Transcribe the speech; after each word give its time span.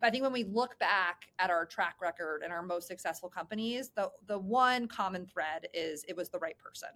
But 0.00 0.06
I 0.06 0.10
think 0.10 0.22
when 0.22 0.32
we 0.32 0.44
look 0.44 0.78
back 0.78 1.26
at 1.38 1.50
our 1.50 1.66
track 1.66 1.96
record 2.00 2.42
and 2.42 2.52
our 2.52 2.62
most 2.62 2.88
successful 2.88 3.28
companies, 3.28 3.90
the 3.94 4.10
the 4.26 4.38
one 4.38 4.88
common 4.88 5.26
thread 5.26 5.68
is 5.74 6.04
it 6.08 6.16
was 6.16 6.28
the 6.30 6.38
right 6.38 6.56
person. 6.58 6.88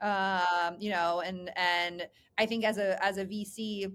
Um, 0.00 0.76
you 0.78 0.90
know, 0.90 1.20
and 1.20 1.50
and 1.56 2.08
I 2.38 2.46
think 2.46 2.64
as 2.64 2.78
a 2.78 3.02
as 3.04 3.18
a 3.18 3.24
VC, 3.24 3.92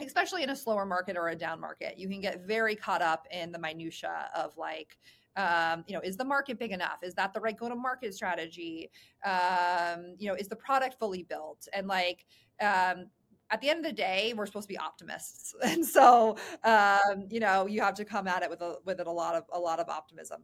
especially 0.00 0.42
in 0.42 0.50
a 0.50 0.56
slower 0.56 0.86
market 0.86 1.16
or 1.16 1.28
a 1.28 1.36
down 1.36 1.60
market, 1.60 1.98
you 1.98 2.08
can 2.08 2.20
get 2.20 2.46
very 2.46 2.76
caught 2.76 3.02
up 3.02 3.26
in 3.30 3.52
the 3.52 3.58
minutia 3.58 4.30
of 4.34 4.56
like 4.56 4.96
um, 5.36 5.84
you 5.86 5.94
know, 5.94 6.00
is 6.00 6.16
the 6.16 6.24
market 6.24 6.58
big 6.58 6.72
enough? 6.72 6.98
Is 7.02 7.14
that 7.14 7.32
the 7.32 7.40
right 7.40 7.56
go 7.56 7.68
to 7.68 7.76
market 7.76 8.14
strategy? 8.14 8.90
Um, 9.24 10.14
you 10.18 10.28
know, 10.28 10.34
is 10.34 10.48
the 10.48 10.56
product 10.56 10.96
fully 10.98 11.22
built? 11.22 11.68
And 11.72 11.86
like, 11.86 12.26
um, 12.60 13.06
at 13.50 13.60
the 13.60 13.68
end 13.68 13.84
of 13.84 13.90
the 13.90 13.96
day, 13.96 14.32
we're 14.36 14.46
supposed 14.46 14.68
to 14.68 14.72
be 14.72 14.78
optimists, 14.78 15.54
and 15.64 15.84
so 15.84 16.36
um, 16.64 17.26
you 17.28 17.40
know, 17.40 17.66
you 17.66 17.80
have 17.80 17.94
to 17.94 18.04
come 18.04 18.26
at 18.26 18.42
it 18.42 18.50
with 18.50 18.60
a 18.60 18.76
with 18.84 19.00
it 19.00 19.06
a 19.06 19.12
lot 19.12 19.34
of 19.34 19.44
a 19.52 19.58
lot 19.58 19.80
of 19.80 19.88
optimism. 19.88 20.42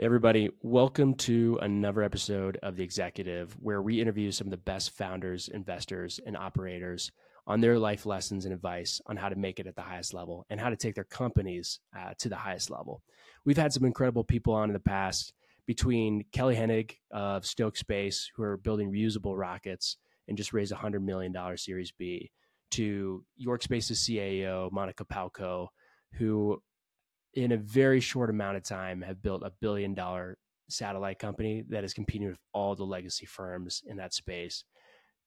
Everybody, 0.00 0.48
welcome 0.62 1.12
to 1.12 1.58
another 1.60 2.02
episode 2.02 2.56
of 2.62 2.76
The 2.76 2.84
Executive, 2.84 3.56
where 3.60 3.82
we 3.82 4.00
interview 4.00 4.30
some 4.30 4.46
of 4.46 4.52
the 4.52 4.56
best 4.56 4.90
founders, 4.92 5.48
investors, 5.48 6.20
and 6.24 6.36
operators 6.36 7.10
on 7.48 7.60
their 7.60 7.80
life 7.80 8.06
lessons 8.06 8.44
and 8.44 8.54
advice 8.54 9.00
on 9.06 9.16
how 9.16 9.28
to 9.28 9.34
make 9.34 9.58
it 9.58 9.66
at 9.66 9.74
the 9.74 9.82
highest 9.82 10.14
level 10.14 10.46
and 10.50 10.60
how 10.60 10.68
to 10.68 10.76
take 10.76 10.94
their 10.94 11.02
companies 11.02 11.80
uh, 11.98 12.12
to 12.18 12.28
the 12.28 12.36
highest 12.36 12.70
level. 12.70 13.02
We've 13.44 13.56
had 13.56 13.72
some 13.72 13.84
incredible 13.84 14.22
people 14.22 14.54
on 14.54 14.68
in 14.68 14.72
the 14.72 14.78
past, 14.78 15.32
between 15.66 16.24
Kelly 16.32 16.54
Hennig 16.54 16.92
of 17.10 17.44
Stoke 17.44 17.76
Space, 17.76 18.30
who 18.34 18.42
are 18.42 18.56
building 18.56 18.90
reusable 18.90 19.36
rockets 19.36 19.96
and 20.28 20.36
just 20.36 20.52
raised 20.52 20.72
a 20.72 20.76
$100 20.76 21.02
million 21.02 21.34
Series 21.56 21.92
B, 21.92 22.30
to 22.70 23.24
York 23.36 23.62
Space's 23.62 24.02
CAO, 24.06 24.70
Monica 24.70 25.04
Palco, 25.04 25.68
who 26.14 26.62
in 27.34 27.52
a 27.52 27.56
very 27.56 28.00
short 28.00 28.30
amount 28.30 28.56
of 28.56 28.62
time 28.62 29.02
have 29.02 29.22
built 29.22 29.42
a 29.42 29.52
billion 29.60 29.94
dollar 29.94 30.38
satellite 30.68 31.18
company 31.18 31.64
that 31.68 31.84
is 31.84 31.94
competing 31.94 32.28
with 32.28 32.38
all 32.52 32.74
the 32.74 32.84
legacy 32.84 33.26
firms 33.26 33.82
in 33.86 33.96
that 33.96 34.12
space 34.14 34.64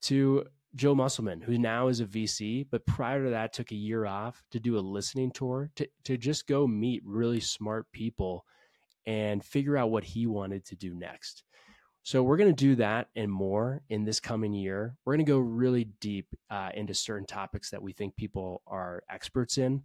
to 0.02 0.46
Joe 0.76 0.96
Musselman, 0.96 1.42
who 1.42 1.58
now 1.58 1.88
is 1.88 2.00
a 2.00 2.06
VC, 2.06 2.66
but 2.70 2.86
prior 2.86 3.26
to 3.26 3.30
that 3.32 3.54
took 3.54 3.72
a 3.72 3.76
year 3.76 4.06
off 4.06 4.42
to 4.52 4.60
do 4.60 4.78
a 4.78 4.80
listening 4.80 5.32
tour 5.32 5.70
to, 5.76 5.88
to 6.06 6.18
just 6.18 6.48
go 6.48 6.66
meet 6.66 7.02
really 7.06 7.40
smart 7.40 7.92
people 7.92 8.46
and 9.06 9.44
figure 9.44 9.78
out 9.78 9.92
what 9.92 10.04
he 10.04 10.28
wanted 10.28 10.66
to 10.66 10.76
do 10.76 10.94
next. 10.94 11.44
So 12.04 12.24
we're 12.24 12.38
going 12.38 12.54
to 12.54 12.66
do 12.66 12.76
that 12.76 13.10
and 13.16 13.32
more 13.32 13.82
in 13.90 14.06
this 14.06 14.20
coming 14.20 14.54
year. 14.54 14.96
We're 15.06 15.14
going 15.14 15.26
to 15.26 15.32
go 15.32 15.38
really 15.38 15.86
deep 16.00 16.28
uh, 16.50 16.70
into 16.74 16.94
certain 16.94 17.28
topics 17.28 17.70
that 17.72 17.82
we 17.82 17.94
think 17.94 18.16
people 18.16 18.62
are 18.66 19.04
experts 19.10 19.58
in 19.58 19.84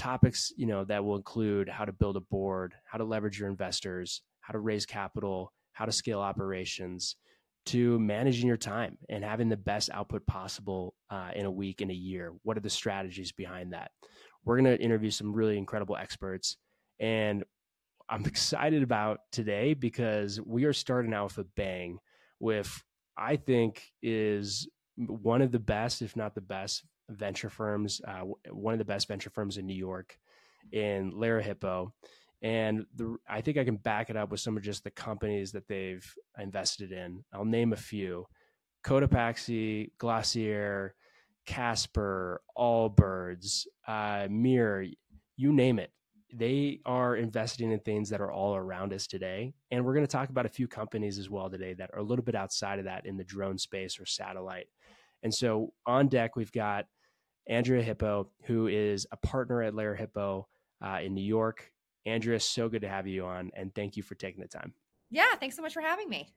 topics 0.00 0.52
you 0.56 0.66
know 0.66 0.84
that 0.84 1.04
will 1.04 1.16
include 1.16 1.68
how 1.68 1.84
to 1.84 1.92
build 1.92 2.16
a 2.16 2.20
board 2.20 2.74
how 2.84 2.98
to 2.98 3.04
leverage 3.04 3.38
your 3.38 3.48
investors 3.48 4.22
how 4.40 4.52
to 4.52 4.58
raise 4.58 4.86
capital 4.86 5.52
how 5.72 5.84
to 5.84 5.92
scale 5.92 6.20
operations 6.20 7.16
to 7.66 7.98
managing 7.98 8.48
your 8.48 8.56
time 8.56 8.96
and 9.10 9.22
having 9.22 9.50
the 9.50 9.56
best 9.56 9.90
output 9.92 10.26
possible 10.26 10.94
uh, 11.10 11.28
in 11.36 11.44
a 11.44 11.50
week 11.50 11.82
in 11.82 11.90
a 11.90 11.94
year. 11.94 12.32
What 12.42 12.56
are 12.56 12.60
the 12.60 12.70
strategies 12.70 13.32
behind 13.32 13.74
that? 13.74 13.90
We're 14.44 14.58
going 14.58 14.76
to 14.76 14.82
interview 14.82 15.10
some 15.10 15.34
really 15.34 15.58
incredible 15.58 15.94
experts 15.94 16.56
and 17.00 17.44
i'm 18.08 18.24
excited 18.26 18.82
about 18.82 19.20
today 19.32 19.74
because 19.74 20.40
we 20.40 20.64
are 20.64 20.72
starting 20.72 21.14
out 21.14 21.24
with 21.24 21.38
a 21.38 21.48
bang 21.56 21.98
with 22.38 22.82
i 23.16 23.36
think 23.36 23.82
is 24.02 24.68
one 24.96 25.42
of 25.42 25.50
the 25.50 25.58
best 25.58 26.02
if 26.02 26.14
not 26.14 26.34
the 26.34 26.40
best 26.40 26.84
venture 27.10 27.50
firms, 27.50 28.00
uh, 28.06 28.22
one 28.50 28.72
of 28.72 28.78
the 28.78 28.84
best 28.84 29.08
venture 29.08 29.30
firms 29.30 29.58
in 29.58 29.66
New 29.66 29.74
York, 29.74 30.18
in 30.72 31.12
Lerer 31.12 31.42
Hippeau. 31.42 31.92
And 32.42 32.86
the, 32.96 33.16
I 33.28 33.40
think 33.42 33.58
I 33.58 33.64
can 33.64 33.76
back 33.76 34.08
it 34.08 34.16
up 34.16 34.30
with 34.30 34.40
some 34.40 34.56
of 34.56 34.62
just 34.62 34.84
the 34.84 34.90
companies 34.90 35.52
that 35.52 35.68
they've 35.68 36.06
invested 36.38 36.92
in. 36.92 37.22
I'll 37.32 37.44
name 37.44 37.72
a 37.72 37.76
few 37.76 38.26
Cotopaxi, 38.82 39.90
Glossier, 39.98 40.94
Casper, 41.46 42.40
Allbirds, 42.56 43.66
uh, 43.86 44.26
Mirror, 44.30 44.86
you 45.36 45.52
name 45.52 45.78
it. 45.78 45.90
They 46.32 46.80
are 46.86 47.16
investing 47.16 47.72
in 47.72 47.80
things 47.80 48.08
that 48.10 48.20
are 48.20 48.30
all 48.30 48.54
around 48.54 48.92
us 48.92 49.06
today. 49.06 49.52
And 49.70 49.84
we're 49.84 49.94
going 49.94 50.06
to 50.06 50.12
talk 50.12 50.28
about 50.28 50.46
a 50.46 50.50
few 50.50 50.68
companies 50.68 51.18
as 51.18 51.28
well 51.28 51.50
today 51.50 51.74
that 51.74 51.90
are 51.92 51.98
a 51.98 52.04
little 52.04 52.24
bit 52.24 52.36
outside 52.36 52.78
of 52.78 52.84
that 52.84 53.04
in 53.04 53.16
the 53.16 53.24
drone 53.24 53.58
space 53.58 53.98
or 53.98 54.06
satellite. 54.06 54.68
And 55.22 55.34
so 55.34 55.72
on 55.86 56.08
deck, 56.08 56.36
we've 56.36 56.52
got 56.52 56.86
Andrea 57.50 57.82
Hippeau, 57.82 58.28
who 58.44 58.68
is 58.68 59.06
a 59.10 59.16
partner 59.16 59.62
at 59.62 59.74
Lerer 59.74 59.98
Hippeau 59.98 60.46
uh, 60.80 61.00
in 61.02 61.14
New 61.14 61.24
York. 61.24 61.72
Andrea, 62.06 62.40
so 62.40 62.68
good 62.68 62.82
to 62.82 62.88
have 62.88 63.06
you 63.06 63.26
on, 63.26 63.50
and 63.54 63.74
thank 63.74 63.96
you 63.96 64.02
for 64.02 64.14
taking 64.14 64.40
the 64.40 64.48
time. 64.48 64.72
Yeah, 65.10 65.34
thanks 65.38 65.56
so 65.56 65.62
much 65.62 65.74
for 65.74 65.82
having 65.82 66.08
me. 66.08 66.32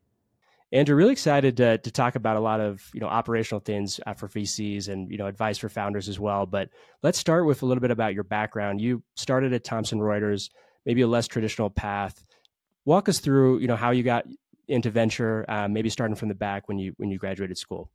Andrew, 0.74 0.96
really 0.96 1.12
excited 1.12 1.56
to, 1.58 1.78
to 1.78 1.92
talk 1.92 2.16
about 2.16 2.36
a 2.36 2.40
lot 2.40 2.60
of 2.60 2.84
you 2.96 3.00
know 3.00 3.08
operational 3.08 3.60
things 3.60 4.00
uh, 4.08 4.14
for 4.14 4.28
VCs 4.28 4.90
and 4.90 5.10
you 5.10 5.20
know 5.20 5.28
advice 5.28 5.60
for 5.60 5.70
founders 5.70 6.10
as 6.10 6.20
well. 6.20 6.48
But 6.48 6.70
let's 7.04 7.20
start 7.20 7.46
with 7.46 7.62
a 7.62 7.66
little 7.68 7.82
bit 7.82 7.92
about 7.92 8.16
your 8.16 8.24
background. 8.24 8.82
You 8.82 9.04
started 9.16 9.54
at 9.54 9.64
Thomson 9.64 10.00
Reuters, 10.00 10.50
maybe 10.86 11.02
a 11.02 11.08
less 11.08 11.28
traditional 11.28 11.70
path. 11.70 12.26
Walk 12.86 13.08
us 13.08 13.20
through 13.20 13.60
you 13.60 13.68
know 13.68 13.76
how 13.76 13.92
you 13.92 14.02
got 14.02 14.26
into 14.68 14.90
venture, 14.90 15.46
uh, 15.48 15.68
maybe 15.68 15.90
starting 15.92 16.16
from 16.16 16.30
the 16.30 16.36
back 16.36 16.68
when 16.68 16.80
you 16.80 16.94
when 16.98 17.12
you 17.12 17.20
graduated 17.20 17.58
school. 17.58 17.92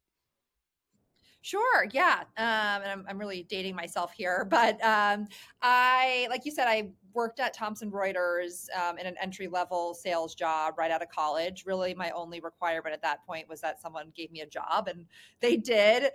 Sure. 1.42 1.86
Yeah. 1.92 2.24
Um, 2.36 2.82
and 2.82 2.86
I'm, 2.90 3.04
I'm 3.08 3.18
really 3.18 3.44
dating 3.44 3.74
myself 3.74 4.12
here, 4.12 4.44
but 4.50 4.82
um, 4.84 5.26
I, 5.62 6.26
like 6.30 6.44
you 6.44 6.50
said, 6.52 6.66
I 6.68 6.90
worked 7.14 7.40
at 7.40 7.54
Thomson 7.54 7.90
Reuters 7.90 8.66
um, 8.76 8.98
in 8.98 9.06
an 9.06 9.16
entry 9.20 9.48
level 9.48 9.94
sales 9.94 10.34
job 10.34 10.74
right 10.78 10.90
out 10.90 11.02
of 11.02 11.08
college. 11.08 11.64
Really, 11.66 11.94
my 11.94 12.10
only 12.10 12.40
requirement 12.40 12.94
at 12.94 13.02
that 13.02 13.24
point 13.26 13.48
was 13.48 13.60
that 13.60 13.80
someone 13.80 14.12
gave 14.14 14.30
me 14.30 14.40
a 14.40 14.46
job, 14.46 14.88
and 14.88 15.06
they 15.40 15.56
did. 15.56 16.04
Um, 16.04 16.10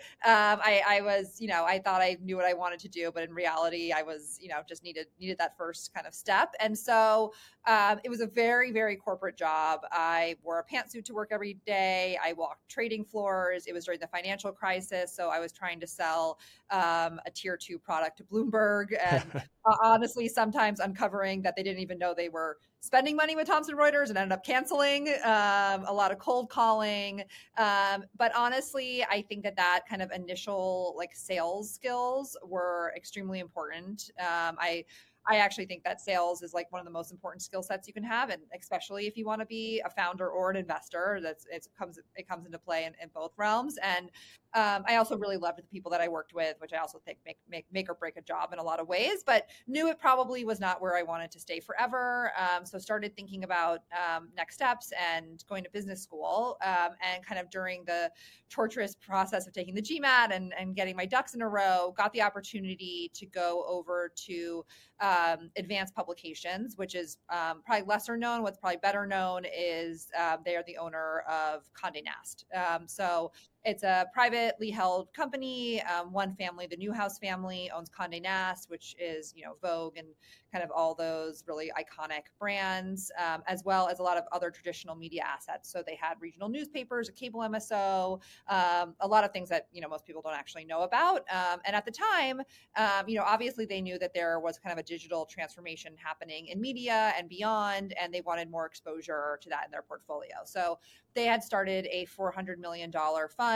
I, 0.62 0.82
I, 0.88 1.02
was, 1.02 1.40
you 1.40 1.48
know, 1.48 1.66
I 1.66 1.80
thought 1.80 2.02
I 2.02 2.18
knew 2.22 2.36
what 2.36 2.46
I 2.46 2.54
wanted 2.54 2.80
to 2.80 2.90
do, 2.90 3.12
but 3.14 3.24
in 3.24 3.34
reality, 3.34 3.92
I 3.92 4.04
was, 4.04 4.38
you 4.42 4.50
know, 4.50 4.62
just 4.68 4.84
needed 4.84 5.08
needed 5.20 5.38
that 5.40 5.58
first 5.58 5.94
kind 5.94 6.08
of 6.08 6.14
step. 6.14 6.54
And 6.60 6.78
so 6.78 7.34
um, 7.66 8.00
it 8.04 8.10
was 8.10 8.22
a 8.22 8.28
very, 8.28 8.72
very 8.72 8.96
corporate 8.96 9.38
job. 9.38 9.82
I 9.92 10.36
wore 10.44 10.60
a 10.60 10.66
pantsuit 10.66 11.06
to 11.06 11.14
work 11.14 11.30
every 11.32 11.56
day. 11.66 12.18
I 12.24 12.34
walked 12.34 12.68
trading 12.70 13.06
floors. 13.06 13.66
It 13.68 13.74
was 13.74 13.86
during 13.86 14.00
the 14.00 14.08
financial 14.08 14.52
crisis, 14.52 15.14
so 15.16 15.30
I 15.30 15.40
was 15.40 15.52
trying 15.52 15.80
to 15.80 15.88
sell 15.88 16.40
um, 16.72 17.20
a 17.26 17.32
tier 17.34 17.56
two 17.56 17.80
product 17.80 18.18
to 18.18 18.24
Bloomberg, 18.24 18.88
and 19.04 19.24
uh, 19.66 19.76
honestly, 19.84 20.28
sometimes 20.28 20.80
uncovering 20.84 21.42
that 21.42 21.56
they 21.56 21.64
didn't 21.64 21.80
even 21.80 21.98
know 21.98 22.14
they 22.14 22.30
were 22.30 22.58
spending 22.80 23.16
money 23.16 23.36
with 23.36 23.48
Thomson 23.48 23.76
Reuters 23.76 24.10
and 24.10 24.18
ended 24.18 24.34
up 24.34 24.46
canceling 24.46 25.08
um, 25.24 25.86
a 25.88 25.94
lot 25.94 26.12
of 26.12 26.20
cold 26.20 26.50
calling. 26.50 27.24
Um, 27.58 28.04
but 28.18 28.36
honestly, 28.36 29.06
I 29.06 29.22
think 29.22 29.44
that 29.44 29.56
that 29.56 29.84
kind 29.90 30.02
of 30.02 30.12
initial 30.12 30.94
like 30.98 31.16
sales 31.16 31.74
skills 31.74 32.36
were 32.46 32.94
extremely 32.96 33.40
important. 33.40 34.12
Um, 34.20 34.58
I 34.60 34.84
I 35.26 35.38
actually 35.38 35.66
think 35.66 35.84
that 35.84 36.02
sales 36.02 36.42
is 36.42 36.54
like 36.54 36.72
one 36.72 36.80
of 36.80 36.86
the 36.86 36.92
most 36.92 37.12
important 37.12 37.42
skill 37.42 37.64
sets 37.64 37.88
you 37.88 37.94
can 37.94 38.04
have, 38.04 38.30
and 38.30 38.42
especially 38.60 39.08
if 39.08 39.16
you 39.16 39.26
want 39.26 39.40
to 39.42 39.46
be 39.46 39.82
a 39.86 39.90
founder 39.90 40.30
or 40.30 40.52
an 40.52 40.58
investor, 40.58 41.20
that's 41.24 41.46
it 41.50 41.66
comes 41.78 42.00
it 42.16 42.28
comes 42.28 42.46
into 42.46 42.60
play 42.60 42.86
in, 42.86 42.94
in 43.02 43.10
both 43.14 43.32
realms. 43.38 43.78
And 43.82 44.10
um, 44.54 44.84
I 44.88 44.98
also 44.98 45.18
really 45.18 45.38
loved 45.38 45.58
the 45.60 45.64
people 45.64 45.90
that 45.92 46.02
I 46.02 46.08
worked 46.08 46.34
with, 46.34 46.56
which 46.60 46.74
I 46.74 46.78
also 46.78 47.00
think 47.06 47.20
make, 47.26 47.38
make 47.50 47.66
make 47.72 47.90
or 47.90 47.96
break 47.96 48.18
a 48.18 48.22
job 48.22 48.52
in 48.52 48.60
a 48.60 48.64
lot 48.64 48.80
of 48.80 48.88
ways. 48.88 49.24
But 49.26 49.48
knew 49.68 49.90
it 49.90 49.98
probably 49.98 50.44
was 50.44 50.60
not 50.60 50.82
where 50.82 50.96
I 50.96 51.04
wanted 51.04 51.32
to 51.32 51.40
stay 51.40 51.60
forever. 51.60 52.32
Um, 52.38 52.66
so 52.66 52.78
started 52.78 53.16
thinking 53.16 53.46
about 53.46 53.80
um, 53.94 54.30
next 54.36 54.56
steps 54.56 54.92
and 55.16 55.44
going 55.48 55.64
to 55.64 55.70
business 55.72 56.04
school. 56.04 56.58
Um, 56.64 56.92
and 57.02 57.26
kind 57.26 57.40
of 57.40 57.50
during 57.50 57.86
the 57.86 58.12
torturous 58.50 58.96
process 58.96 59.48
of 59.48 59.54
taking 59.54 59.74
the 59.74 59.82
GMAT 59.82 60.32
and 60.32 60.54
and 60.60 60.76
getting 60.76 60.96
my 60.96 61.06
ducks 61.06 61.34
in 61.34 61.42
a 61.42 61.48
row, 61.48 61.94
got 61.98 62.12
the 62.14 62.22
opportunity 62.22 63.10
to 63.14 63.26
go 63.26 63.66
over 63.68 64.12
to 64.28 64.66
um, 65.04 65.52
Advanced 65.58 65.94
Publications, 65.94 66.78
which 66.78 66.96
is 66.96 67.18
um, 67.30 67.62
probably 67.66 67.86
lesser 67.86 68.16
known. 68.16 68.42
What's 68.42 68.58
probably 68.58 68.78
better 68.78 69.06
known 69.06 69.44
is 69.46 70.08
uh, 70.18 70.38
they 70.46 70.56
are 70.56 70.64
the 70.66 70.78
owner 70.78 71.24
of 71.30 71.70
Condé 71.74 72.04
Nast. 72.04 72.46
Um, 72.56 72.88
so 72.88 73.32
it's 73.66 73.84
a 73.84 74.08
privately 74.14 74.70
held 74.70 75.14
company. 75.14 75.82
Um, 75.84 76.12
one 76.12 76.36
family, 76.36 76.68
the 76.68 76.78
Newhouse 76.78 77.18
family, 77.18 77.72
owns 77.74 77.90
Condé 77.90 78.22
Nast, 78.22 78.70
which 78.70 78.96
is 79.00 79.34
you 79.36 79.44
know 79.44 79.56
Vogue 79.62 79.98
and 79.98 80.08
kind 80.52 80.64
of 80.64 80.70
all 80.72 80.94
those 80.94 81.44
really 81.48 81.72
iconic 81.78 82.24
brands, 82.40 83.12
um, 83.18 83.42
as 83.48 83.64
well 83.64 83.88
as 83.88 84.00
a 84.00 84.04
lot 84.04 84.18
of 84.18 84.24
other 84.32 84.52
traditional 84.52 84.96
media 84.96 85.24
assets. 85.26 85.72
So 85.72 85.82
they 85.86 85.96
had 86.00 86.16
regional 86.20 86.50
newspapers, 86.50 87.10
a 87.10 87.12
cable 87.12 87.40
MSO, 87.40 88.22
um, 88.50 88.96
a 89.00 89.08
lot 89.08 89.24
of 89.24 89.32
things 89.32 89.50
that 89.50 89.68
you 89.72 89.82
know 89.82 89.88
most 89.88 90.06
people 90.06 90.22
don't 90.22 90.36
actually 90.36 90.66
know 90.66 90.82
about. 90.82 91.26
Um, 91.32 91.60
and 91.66 91.76
at 91.76 91.86
the 91.86 91.92
time, 91.92 92.42
um, 92.76 93.08
you 93.08 93.18
know, 93.18 93.24
obviously 93.26 93.66
they 93.66 93.82
knew 93.82 93.98
that 94.00 94.14
there 94.14 94.40
was 94.40 94.60
kind 94.60 94.74
of 94.74 94.80
a 94.80 94.84
digital 94.84 95.26
transformation 95.26 95.94
happening 95.98 96.48
in 96.48 96.60
media 96.60 97.14
and 97.18 97.30
beyond, 97.30 97.94
and 98.00 98.14
they 98.14 98.22
wanted 98.22 98.52
more 98.52 98.66
exposure 98.66 99.40
to 99.42 99.50
that 99.50 99.66
in 99.66 99.72
their 99.72 99.82
portfolio. 99.82 100.36
So 100.46 100.80
they 101.14 101.26
had 101.26 101.44
started 101.44 101.88
a 101.92 102.06
$400 102.08 102.58
million 102.58 102.92
fund. 102.92 103.53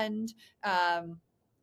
Um, 0.64 1.20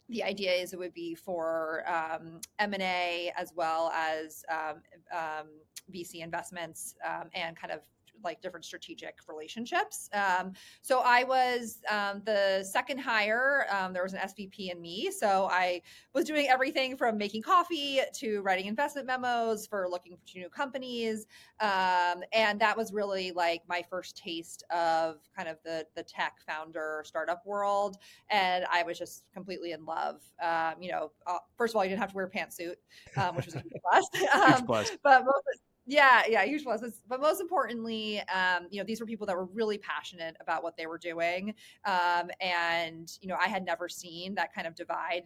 the 0.09 0.23
idea 0.23 0.53
is 0.53 0.73
it 0.73 0.79
would 0.79 0.93
be 0.93 1.15
for 1.15 1.83
um, 1.89 2.41
M&A 2.59 3.33
as 3.37 3.53
well 3.57 3.91
as 3.95 4.45
um, 4.51 4.83
um 5.13 5.47
VC 5.93 6.23
investments 6.23 6.95
um, 7.05 7.29
and 7.35 7.57
kind 7.57 7.73
of 7.73 7.81
like 8.25 8.41
different 8.41 8.65
strategic 8.65 9.19
relationships. 9.29 10.09
Um, 10.13 10.53
so 10.83 11.01
I 11.05 11.25
was 11.25 11.79
um, 11.91 12.23
the 12.25 12.65
second 12.65 12.99
hire. 12.99 13.67
Um, 13.71 13.93
there 13.93 14.03
was 14.03 14.15
an 14.15 14.21
SVP 14.21 14.71
and 14.71 14.81
me. 14.81 15.11
So 15.11 15.49
I 15.51 15.83
was 16.15 16.25
doing 16.25 16.49
everything 16.49 16.97
from 16.97 17.19
making 17.19 17.43
coffee 17.43 18.01
to 18.15 18.41
writing 18.43 18.67
investment 18.67 19.07
memos 19.07 19.67
for 19.67 19.89
looking 19.89 20.17
for 20.17 20.39
new 20.39 20.49
companies. 20.49 21.27
Um, 21.61 22.23
and 22.33 22.61
that 22.61 22.77
was 22.77 22.93
really 22.93 23.33
like 23.33 23.63
my 23.69 23.83
first 23.89 24.17
taste 24.17 24.65
of 24.71 25.17
kind 25.37 25.49
of 25.49 25.59
the, 25.65 25.87
the 25.95 26.03
tech 26.03 26.39
founder 26.47 27.03
startup 27.05 27.45
world. 27.47 27.97
And 28.31 28.65
I 28.73 28.83
was 28.83 28.99
just 28.99 29.25
completely 29.33 29.73
in 29.73 29.85
love. 29.85 30.23
Um, 30.43 30.81
you 30.81 30.91
know, 30.91 31.13
uh, 31.27 31.39
first 31.57 31.73
of 31.73 31.77
all, 31.77 31.85
you 31.85 31.91
didn't 31.91 32.01
have 32.01 32.11
to 32.11 32.17
wear 32.17 32.27
a 32.27 32.31
pantsuit, 32.31 32.75
um, 33.17 33.37
which 33.37 33.47
was 33.47 33.55
a 33.55 33.61
huge 33.61 33.73
plus. 33.83 34.63
plus. 34.67 34.91
But 35.03 35.25
most, 35.25 35.61
yeah, 35.87 36.23
yeah, 36.29 36.45
huge 36.45 36.65
pluses. 36.65 37.01
But 37.07 37.21
most 37.21 37.41
importantly, 37.41 38.21
um, 38.21 38.69
you 38.71 38.79
know, 38.81 38.85
these 38.85 39.01
were 39.01 39.07
people 39.07 39.27
that 39.27 39.37
were 39.37 39.45
really 39.47 39.79
passionate 39.79 40.37
about 40.41 40.63
what 40.63 40.77
they 40.77 40.87
were 40.87 40.99
doing. 40.99 41.55
Um, 41.85 42.31
and, 42.41 43.11
you 43.21 43.29
know, 43.29 43.37
I 43.39 43.49
had 43.49 43.65
never 43.65 43.89
seen 43.89 44.35
that 44.37 44.55
kind 44.55 44.67
of 44.67 44.75
divide 44.75 45.25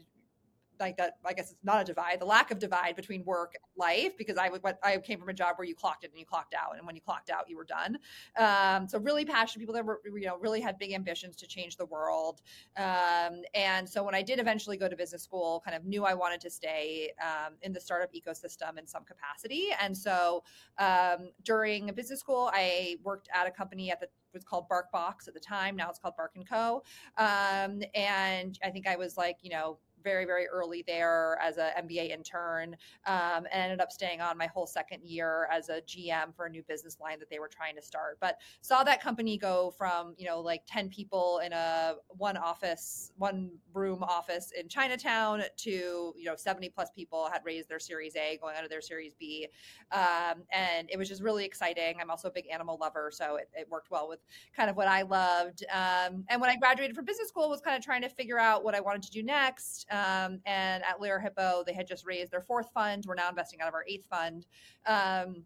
like 0.80 0.96
that 0.96 1.16
i 1.24 1.32
guess 1.32 1.50
it's 1.50 1.64
not 1.64 1.80
a 1.80 1.84
divide 1.84 2.20
the 2.20 2.24
lack 2.24 2.50
of 2.50 2.58
divide 2.58 2.96
between 2.96 3.24
work 3.24 3.54
and 3.54 3.62
life 3.76 4.16
because 4.16 4.36
i 4.36 4.50
i 4.82 4.96
came 4.98 5.18
from 5.18 5.28
a 5.28 5.32
job 5.32 5.54
where 5.56 5.66
you 5.66 5.74
clocked 5.74 6.04
in 6.04 6.10
and 6.10 6.18
you 6.18 6.26
clocked 6.26 6.54
out 6.54 6.76
and 6.76 6.86
when 6.86 6.94
you 6.94 7.00
clocked 7.00 7.30
out 7.30 7.48
you 7.48 7.56
were 7.56 7.64
done 7.64 7.98
um, 8.38 8.88
so 8.88 8.98
really 8.98 9.24
passionate 9.24 9.60
people 9.60 9.74
that 9.74 9.84
were 9.84 10.00
you 10.04 10.26
know 10.26 10.36
really 10.38 10.60
had 10.60 10.78
big 10.78 10.92
ambitions 10.92 11.36
to 11.36 11.46
change 11.46 11.76
the 11.76 11.86
world 11.86 12.40
um, 12.76 13.42
and 13.54 13.88
so 13.88 14.02
when 14.02 14.14
i 14.14 14.22
did 14.22 14.38
eventually 14.38 14.76
go 14.76 14.88
to 14.88 14.96
business 14.96 15.22
school 15.22 15.62
kind 15.64 15.76
of 15.76 15.84
knew 15.84 16.04
i 16.04 16.14
wanted 16.14 16.40
to 16.40 16.50
stay 16.50 17.10
um, 17.22 17.54
in 17.62 17.72
the 17.72 17.80
startup 17.80 18.12
ecosystem 18.12 18.78
in 18.78 18.86
some 18.86 19.04
capacity 19.04 19.68
and 19.80 19.96
so 19.96 20.42
um, 20.78 21.30
during 21.44 21.86
business 21.94 22.20
school 22.20 22.50
i 22.52 22.96
worked 23.02 23.28
at 23.34 23.46
a 23.46 23.50
company 23.50 23.90
at 23.90 24.00
the 24.00 24.08
was 24.32 24.44
called 24.44 24.68
BarkBox 24.68 25.28
at 25.28 25.34
the 25.34 25.40
time. 25.40 25.76
Now 25.76 25.88
it's 25.88 25.98
called 25.98 26.16
Bark 26.16 26.32
and 26.36 26.48
Co. 26.48 26.82
Um, 27.16 27.82
and 27.94 28.58
I 28.62 28.70
think 28.70 28.86
I 28.86 28.96
was 28.96 29.16
like, 29.16 29.38
you 29.42 29.50
know, 29.50 29.78
very 30.02 30.24
very 30.24 30.46
early 30.46 30.84
there 30.86 31.38
as 31.42 31.58
an 31.58 31.70
MBA 31.78 32.10
intern, 32.10 32.76
um, 33.06 33.46
and 33.52 33.64
ended 33.64 33.80
up 33.80 33.92
staying 33.92 34.20
on 34.20 34.36
my 34.36 34.46
whole 34.46 34.66
second 34.66 35.02
year 35.02 35.48
as 35.52 35.68
a 35.68 35.80
GM 35.82 36.34
for 36.34 36.46
a 36.46 36.50
new 36.50 36.62
business 36.62 36.98
line 37.00 37.18
that 37.18 37.30
they 37.30 37.38
were 37.38 37.48
trying 37.48 37.76
to 37.76 37.82
start. 37.82 38.18
But 38.20 38.38
saw 38.60 38.82
that 38.84 39.02
company 39.02 39.38
go 39.38 39.72
from 39.76 40.14
you 40.16 40.26
know 40.26 40.40
like 40.40 40.62
ten 40.66 40.88
people 40.88 41.40
in 41.44 41.52
a 41.52 41.94
one 42.08 42.36
office, 42.36 43.12
one 43.16 43.50
room 43.74 44.02
office 44.02 44.52
in 44.58 44.68
Chinatown 44.68 45.42
to 45.58 45.70
you 45.70 46.24
know 46.24 46.36
seventy 46.36 46.68
plus 46.68 46.90
people 46.90 47.28
had 47.32 47.42
raised 47.44 47.68
their 47.68 47.78
Series 47.78 48.16
A, 48.16 48.38
going 48.40 48.56
out 48.56 48.64
of 48.64 48.70
their 48.70 48.80
Series 48.80 49.14
B, 49.18 49.48
um, 49.92 50.42
and 50.52 50.88
it 50.90 50.98
was 50.98 51.08
just 51.08 51.22
really 51.22 51.44
exciting. 51.44 51.96
I'm 52.00 52.10
also 52.10 52.28
a 52.28 52.32
big 52.32 52.46
animal 52.52 52.78
lover, 52.80 53.10
so 53.12 53.36
it, 53.36 53.48
it 53.54 53.68
worked 53.68 53.90
well 53.90 54.08
with 54.08 54.20
kind 54.56 54.70
of 54.70 54.76
what 54.76 54.88
I 54.88 55.02
loved. 55.02 55.64
Um, 55.72 56.24
and 56.28 56.40
when 56.40 56.50
I 56.50 56.56
graduated 56.56 56.94
from 56.96 57.04
business 57.04 57.28
school, 57.28 57.48
was 57.48 57.60
kind 57.60 57.76
of 57.76 57.82
trying 57.82 58.02
to 58.02 58.08
figure 58.08 58.38
out 58.38 58.64
what 58.64 58.74
I 58.74 58.80
wanted 58.80 59.02
to 59.02 59.10
do 59.10 59.22
next. 59.22 59.86
Um, 59.90 60.40
and 60.46 60.82
at 60.84 61.00
Lerer 61.00 61.22
Hippeau, 61.22 61.64
they 61.66 61.72
had 61.72 61.86
just 61.86 62.06
raised 62.06 62.32
their 62.32 62.40
fourth 62.40 62.70
fund. 62.72 63.04
We're 63.06 63.14
now 63.14 63.28
investing 63.28 63.60
out 63.60 63.68
of 63.68 63.74
our 63.74 63.84
eighth 63.88 64.06
fund. 64.06 64.46
Um, 64.86 65.44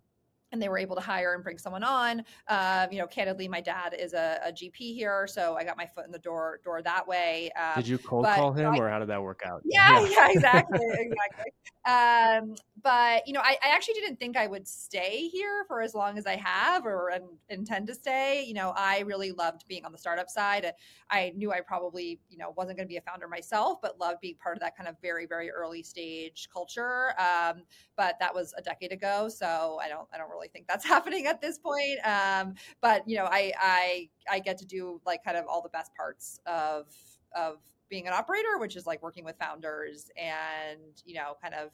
and 0.53 0.61
they 0.61 0.69
were 0.69 0.79
able 0.79 0.95
to 0.95 1.03
hire 1.03 1.35
and 1.35 1.43
bring 1.43 1.59
someone 1.59 1.83
on. 1.83 2.25
Um, 2.49 2.93
you 2.93 2.99
know, 2.99 3.07
candidly, 3.07 3.49
my 3.49 3.61
dad 3.61 3.95
is 3.99 4.13
a, 4.13 4.39
a, 4.45 4.53
GP 4.53 4.95
here, 4.95 5.27
so 5.27 5.57
I 5.57 5.65
got 5.65 5.77
my 5.77 5.87
foot 5.87 6.05
in 6.05 6.13
the 6.13 6.19
door 6.19 6.61
door 6.63 6.83
that 6.83 7.07
way. 7.09 7.51
Um, 7.59 7.77
did 7.77 7.89
you 7.89 7.99
cold 7.99 8.25
but, 8.25 8.37
call 8.37 8.53
him, 8.53 8.75
I, 8.75 8.79
or 8.79 8.89
how 8.89 8.99
did 8.99 9.09
that 9.09 9.23
work 9.23 9.43
out? 9.47 9.63
Yeah, 9.65 10.01
yeah, 10.01 10.09
yeah 10.09 10.29
exactly, 10.31 10.87
exactly. 10.93 11.53
Um, 11.85 12.55
but 12.83 13.27
you 13.27 13.33
know, 13.33 13.41
I, 13.41 13.57
I, 13.65 13.75
actually 13.75 13.95
didn't 13.95 14.19
think 14.19 14.37
I 14.37 14.47
would 14.47 14.69
stay 14.69 15.29
here 15.29 15.65
for 15.67 15.83
as 15.83 15.95
long 15.95 16.17
as 16.17 16.27
I 16.27 16.37
have, 16.37 16.85
or 16.85 17.09
and, 17.09 17.25
intend 17.49 17.87
to 17.89 17.95
stay. 17.95 18.45
You 18.45 18.55
know, 18.55 18.73
I 18.77 19.01
really 19.01 19.33
loved 19.33 19.65
being 19.69 19.85
on 19.85 19.93
the 19.93 19.99
startup 19.99 20.29
side. 20.29 20.73
I 21.11 21.33
knew 21.37 21.53
I 21.53 21.61
probably, 21.61 22.21
you 22.29 22.39
know, 22.39 22.53
wasn't 22.57 22.77
going 22.77 22.87
to 22.87 22.93
be 22.93 22.99
a 22.99 23.01
founder 23.01 23.27
myself, 23.27 23.81
but 23.83 23.99
loved 23.99 24.21
being 24.21 24.37
part 24.37 24.57
of 24.57 24.61
that 24.61 24.77
kind 24.77 24.89
of 24.89 24.97
very, 25.03 25.27
very 25.27 25.51
early 25.51 25.83
stage 25.83 26.49
culture. 26.53 27.15
Um, 27.21 27.63
but 27.97 28.17
that 28.21 28.35
was 28.35 28.55
a 28.57 28.63
decade 28.63 28.93
ago, 28.93 29.29
so 29.29 29.79
I 29.83 29.89
don't, 29.89 30.09
I 30.13 30.19
don't 30.19 30.31
really 30.31 30.42
think 30.49 30.67
that's 30.67 30.85
happening 30.95 31.27
at 31.27 31.41
this 31.41 31.59
point. 31.59 31.99
Um, 32.05 32.55
but 32.81 33.07
you 33.09 33.17
know, 33.17 33.25
I, 33.25 33.53
I, 33.61 34.09
I 34.31 34.39
get 34.41 34.59
to 34.59 34.67
do 34.67 35.01
like 35.07 35.23
kind 35.25 35.37
of 35.37 35.47
all 35.47 35.63
the 35.63 35.69
best 35.69 35.95
parts 35.95 36.41
of 36.47 36.87
of 37.35 37.59
being 37.89 38.07
an 38.07 38.13
operator, 38.13 38.59
which 38.59 38.77
is 38.77 38.87
like 38.87 39.03
working 39.03 39.25
with 39.25 39.37
founders 39.37 40.11
and 40.17 40.81
you 41.05 41.15
know, 41.15 41.37
kind 41.43 41.55
of 41.55 41.71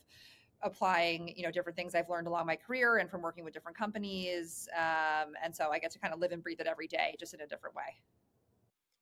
applying 0.62 1.32
you 1.36 1.44
know 1.44 1.52
different 1.52 1.76
things 1.76 1.94
i've 1.94 2.08
learned 2.08 2.26
along 2.26 2.44
my 2.44 2.56
career 2.56 2.96
and 2.98 3.08
from 3.08 3.22
working 3.22 3.44
with 3.44 3.54
different 3.54 3.78
companies 3.78 4.68
um, 4.76 5.32
and 5.42 5.54
so 5.54 5.70
i 5.70 5.78
get 5.78 5.90
to 5.90 5.98
kind 6.00 6.12
of 6.12 6.18
live 6.18 6.32
and 6.32 6.42
breathe 6.42 6.60
it 6.60 6.66
every 6.66 6.88
day 6.88 7.14
just 7.18 7.32
in 7.32 7.40
a 7.42 7.46
different 7.46 7.76
way 7.76 7.94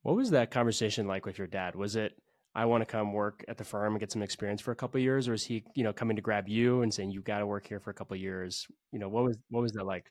what 0.02 0.14
was 0.14 0.30
that 0.30 0.50
conversation 0.50 1.06
like 1.06 1.24
with 1.24 1.38
your 1.38 1.46
dad 1.46 1.74
was 1.74 1.96
it 1.96 2.12
i 2.56 2.64
want 2.64 2.80
to 2.80 2.86
come 2.86 3.12
work 3.12 3.44
at 3.46 3.56
the 3.56 3.64
firm 3.64 3.92
and 3.92 4.00
get 4.00 4.10
some 4.10 4.22
experience 4.22 4.60
for 4.60 4.72
a 4.72 4.76
couple 4.76 4.98
years 4.98 5.28
or 5.28 5.34
is 5.34 5.44
he 5.44 5.62
you 5.74 5.84
know 5.84 5.92
coming 5.92 6.16
to 6.16 6.22
grab 6.22 6.48
you 6.48 6.82
and 6.82 6.92
saying 6.92 7.10
you've 7.10 7.24
got 7.24 7.38
to 7.38 7.46
work 7.46 7.66
here 7.66 7.78
for 7.78 7.90
a 7.90 7.94
couple 7.94 8.16
years? 8.16 8.66
You 8.92 8.98
know 8.98 9.08
what 9.08 9.24
was 9.24 9.38
what 9.50 9.60
was 9.60 9.72
that 9.72 9.84
like 9.84 10.10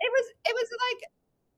it 0.00 0.10
was 0.10 0.26
it 0.46 0.54
was 0.54 0.68
like 0.70 1.02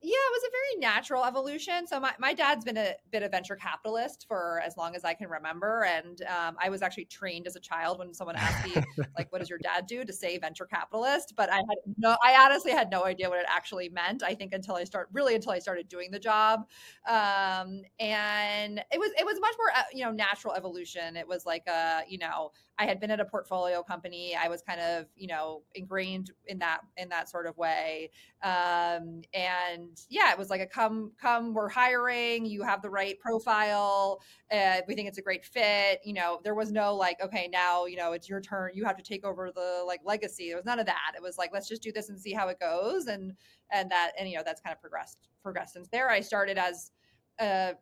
yeah, 0.07 0.13
it 0.13 0.31
was 0.31 0.43
a 0.43 0.51
very 0.51 0.79
natural 0.79 1.25
evolution. 1.25 1.85
So 1.85 1.99
my, 1.99 2.13
my 2.17 2.33
dad's 2.33 2.63
been 2.63 2.77
a 2.77 2.93
bit 3.11 3.23
of 3.23 3.31
venture 3.31 3.57
capitalist 3.57 4.25
for 4.25 4.61
as 4.65 4.77
long 4.77 4.95
as 4.95 5.03
I 5.03 5.13
can 5.13 5.27
remember. 5.27 5.83
And 5.83 6.21
um, 6.21 6.55
I 6.63 6.69
was 6.69 6.81
actually 6.81 7.05
trained 7.05 7.45
as 7.45 7.57
a 7.57 7.59
child 7.59 7.99
when 7.99 8.13
someone 8.13 8.37
asked 8.37 8.65
me, 8.65 8.81
like, 9.17 9.29
what 9.33 9.39
does 9.39 9.49
your 9.49 9.59
dad 9.59 9.85
do 9.85 10.05
to 10.05 10.13
say 10.13 10.37
venture 10.37 10.65
capitalist? 10.65 11.33
But 11.35 11.51
I 11.51 11.57
had 11.57 11.77
no, 11.97 12.15
I 12.23 12.37
honestly 12.41 12.71
had 12.71 12.89
no 12.89 13.03
idea 13.03 13.29
what 13.29 13.39
it 13.39 13.45
actually 13.49 13.89
meant. 13.89 14.23
I 14.23 14.33
think 14.33 14.53
until 14.53 14.75
I 14.75 14.85
start 14.85 15.09
really 15.11 15.35
until 15.35 15.51
I 15.51 15.59
started 15.59 15.89
doing 15.89 16.09
the 16.09 16.19
job. 16.19 16.69
Um, 17.05 17.81
and 17.99 18.79
it 18.89 18.99
was, 18.99 19.11
it 19.19 19.25
was 19.25 19.41
much 19.41 19.55
more, 19.57 19.71
uh, 19.75 19.83
you 19.91 20.05
know, 20.05 20.11
natural 20.11 20.53
evolution. 20.53 21.17
It 21.17 21.27
was 21.27 21.45
like, 21.45 21.67
a, 21.67 22.03
you 22.07 22.17
know, 22.17 22.51
I 22.79 22.85
had 22.85 22.99
been 22.99 23.11
at 23.11 23.19
a 23.19 23.25
portfolio 23.25 23.81
company. 23.83 24.35
I 24.35 24.47
was 24.47 24.61
kind 24.61 24.79
of, 24.79 25.05
you 25.15 25.27
know, 25.27 25.63
ingrained 25.75 26.31
in 26.45 26.59
that, 26.59 26.81
in 26.97 27.09
that 27.09 27.29
sort 27.29 27.47
of 27.47 27.57
way. 27.57 28.11
Um, 28.43 29.21
and 29.33 29.99
yeah, 30.09 30.31
it 30.31 30.37
was 30.37 30.49
like 30.49 30.61
a 30.61 30.67
come, 30.67 31.11
come, 31.19 31.53
we're 31.53 31.69
hiring. 31.69 32.45
You 32.45 32.63
have 32.63 32.81
the 32.81 32.89
right 32.89 33.19
profile. 33.19 34.21
Uh, 34.51 34.81
we 34.87 34.95
think 34.95 35.07
it's 35.07 35.17
a 35.17 35.23
great 35.23 35.43
fit. 35.43 35.99
You 36.03 36.13
know, 36.13 36.39
there 36.43 36.55
was 36.55 36.71
no 36.71 36.95
like, 36.95 37.21
okay, 37.21 37.49
now 37.51 37.85
you 37.85 37.97
know 37.97 38.13
it's 38.13 38.29
your 38.29 38.41
turn. 38.41 38.71
You 38.73 38.85
have 38.85 38.97
to 38.97 39.03
take 39.03 39.25
over 39.25 39.51
the 39.53 39.83
like 39.85 40.01
legacy. 40.05 40.49
There 40.49 40.57
was 40.57 40.65
none 40.65 40.79
of 40.79 40.85
that. 40.85 41.13
It 41.15 41.21
was 41.21 41.37
like, 41.37 41.51
let's 41.53 41.67
just 41.67 41.81
do 41.81 41.91
this 41.91 42.09
and 42.09 42.19
see 42.19 42.33
how 42.33 42.47
it 42.49 42.59
goes. 42.59 43.07
And 43.07 43.33
and 43.71 43.91
that 43.91 44.11
and 44.17 44.29
you 44.29 44.37
know 44.37 44.43
that's 44.45 44.61
kind 44.61 44.73
of 44.73 44.81
progressed 44.81 45.29
progressed 45.41 45.73
since 45.73 45.89
there. 45.89 46.09
I 46.09 46.21
started 46.21 46.57
as 46.57 46.91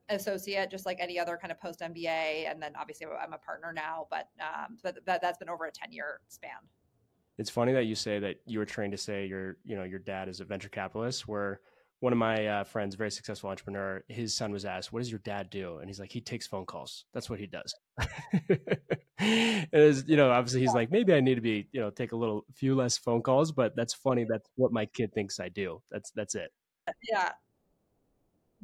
associate, 0.09 0.69
just 0.69 0.85
like 0.85 0.97
any 0.99 1.19
other 1.19 1.37
kind 1.37 1.51
of 1.51 1.59
post 1.59 1.79
MBA, 1.79 2.49
and 2.49 2.61
then 2.61 2.73
obviously 2.79 3.07
I'm 3.07 3.33
a 3.33 3.37
partner 3.37 3.71
now. 3.73 4.07
But 4.09 4.29
um, 4.39 4.77
but 4.83 4.97
that, 5.05 5.21
that's 5.21 5.37
been 5.37 5.49
over 5.49 5.65
a 5.65 5.71
ten 5.71 5.91
year 5.91 6.19
span. 6.27 6.51
It's 7.37 7.49
funny 7.49 7.73
that 7.73 7.85
you 7.85 7.95
say 7.95 8.19
that 8.19 8.37
you 8.45 8.59
were 8.59 8.65
trained 8.65 8.91
to 8.93 8.97
say 8.97 9.25
your 9.25 9.57
you 9.63 9.75
know 9.75 9.83
your 9.83 9.99
dad 9.99 10.29
is 10.29 10.39
a 10.39 10.45
venture 10.45 10.69
capitalist, 10.69 11.27
where 11.27 11.59
one 11.99 12.13
of 12.13 12.19
my 12.19 12.45
uh, 12.47 12.63
friends, 12.63 12.95
very 12.95 13.09
successful 13.09 13.49
entrepreneur, 13.49 14.03
his 14.07 14.35
son 14.35 14.51
was 14.51 14.65
asked, 14.65 14.91
"What 14.91 14.99
does 14.99 15.09
your 15.09 15.19
dad 15.19 15.49
do?" 15.49 15.77
And 15.77 15.89
he's 15.89 15.99
like, 15.99 16.11
"He 16.11 16.21
takes 16.21 16.45
phone 16.45 16.65
calls. 16.65 17.05
That's 17.13 17.29
what 17.29 17.39
he 17.39 17.47
does." 17.47 17.73
and 19.19 20.03
you 20.07 20.17
know, 20.17 20.31
obviously, 20.31 20.61
he's 20.61 20.73
like, 20.73 20.91
"Maybe 20.91 21.13
I 21.13 21.21
need 21.21 21.35
to 21.35 21.41
be, 21.41 21.67
you 21.71 21.79
know, 21.79 21.89
take 21.89 22.11
a 22.11 22.15
little 22.15 22.45
few 22.53 22.75
less 22.75 22.97
phone 22.97 23.21
calls." 23.21 23.51
But 23.51 23.75
that's 23.75 23.93
funny. 23.93 24.25
That's 24.29 24.47
what 24.55 24.71
my 24.71 24.85
kid 24.85 25.13
thinks 25.13 25.39
I 25.39 25.49
do. 25.49 25.81
That's 25.89 26.11
that's 26.11 26.35
it. 26.35 26.51
Yeah. 27.09 27.31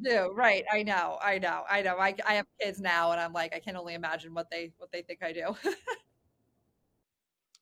Do 0.03 0.31
right. 0.36 0.63
I 0.72 0.84
know. 0.84 1.17
I 1.22 1.38
know. 1.39 1.63
I 1.70 1.81
know. 1.81 1.98
I 1.98 2.15
I 2.25 2.34
have 2.36 2.46
kids 2.60 2.79
now, 2.79 3.12
and 3.12 3.22
I'm 3.22 3.34
like, 3.34 3.53
I 3.55 3.60
can 3.60 3.75
only 3.75 3.93
imagine 3.93 4.34
what 4.34 4.50
they 4.50 4.72
what 4.77 4.91
they 4.91 5.01
think 5.01 5.24
I 5.24 5.34
do. 5.34 5.55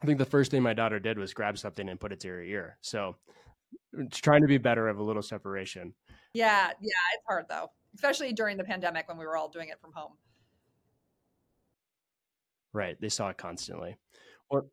I 0.01 0.05
think 0.05 0.17
the 0.17 0.25
first 0.25 0.51
thing 0.51 0.63
my 0.63 0.73
daughter 0.73 0.99
did 0.99 1.17
was 1.17 1.33
grab 1.33 1.57
something 1.57 1.89
and 1.89 1.99
put 1.99 2.13
it 2.13 2.21
to 2.21 2.29
her 2.29 2.41
ear. 2.41 2.77
So 2.79 3.17
it's 3.93 4.19
trying 4.19 4.41
to 4.41 4.47
be 4.47 4.57
better 4.57 4.87
of 4.87 4.97
a 4.97 5.03
little 5.03 5.21
separation. 5.21 5.93
Yeah, 6.33 6.67
yeah, 6.79 6.93
it's 7.15 7.25
hard 7.27 7.45
though, 7.49 7.71
especially 7.95 8.31
during 8.31 8.55
the 8.55 8.63
pandemic 8.63 9.07
when 9.09 9.17
we 9.17 9.25
were 9.25 9.35
all 9.35 9.49
doing 9.49 9.69
it 9.69 9.81
from 9.81 9.91
home. 9.93 10.13
Right. 12.71 12.99
They 13.01 13.09
saw 13.09 13.29
it 13.29 13.37
constantly. 13.37 13.97
Or 14.49 14.65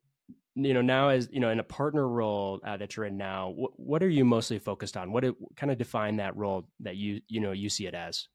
you 0.56 0.74
know 0.74 0.82
now 0.82 1.10
as 1.10 1.28
you 1.30 1.38
know 1.38 1.50
in 1.50 1.60
a 1.60 1.64
partner 1.64 2.08
role 2.08 2.60
uh, 2.64 2.76
that 2.76 2.96
you're 2.96 3.06
in 3.06 3.16
now 3.16 3.50
what, 3.50 3.78
what 3.78 4.02
are 4.02 4.08
you 4.08 4.24
mostly 4.24 4.58
focused 4.58 4.96
on 4.96 5.12
what 5.12 5.24
it, 5.24 5.34
kind 5.54 5.70
of 5.70 5.78
define 5.78 6.16
that 6.16 6.36
role 6.36 6.66
that 6.80 6.96
you 6.96 7.20
you 7.28 7.40
know 7.40 7.52
you 7.52 7.68
see 7.68 7.86
it 7.86 7.94
as 7.94 8.28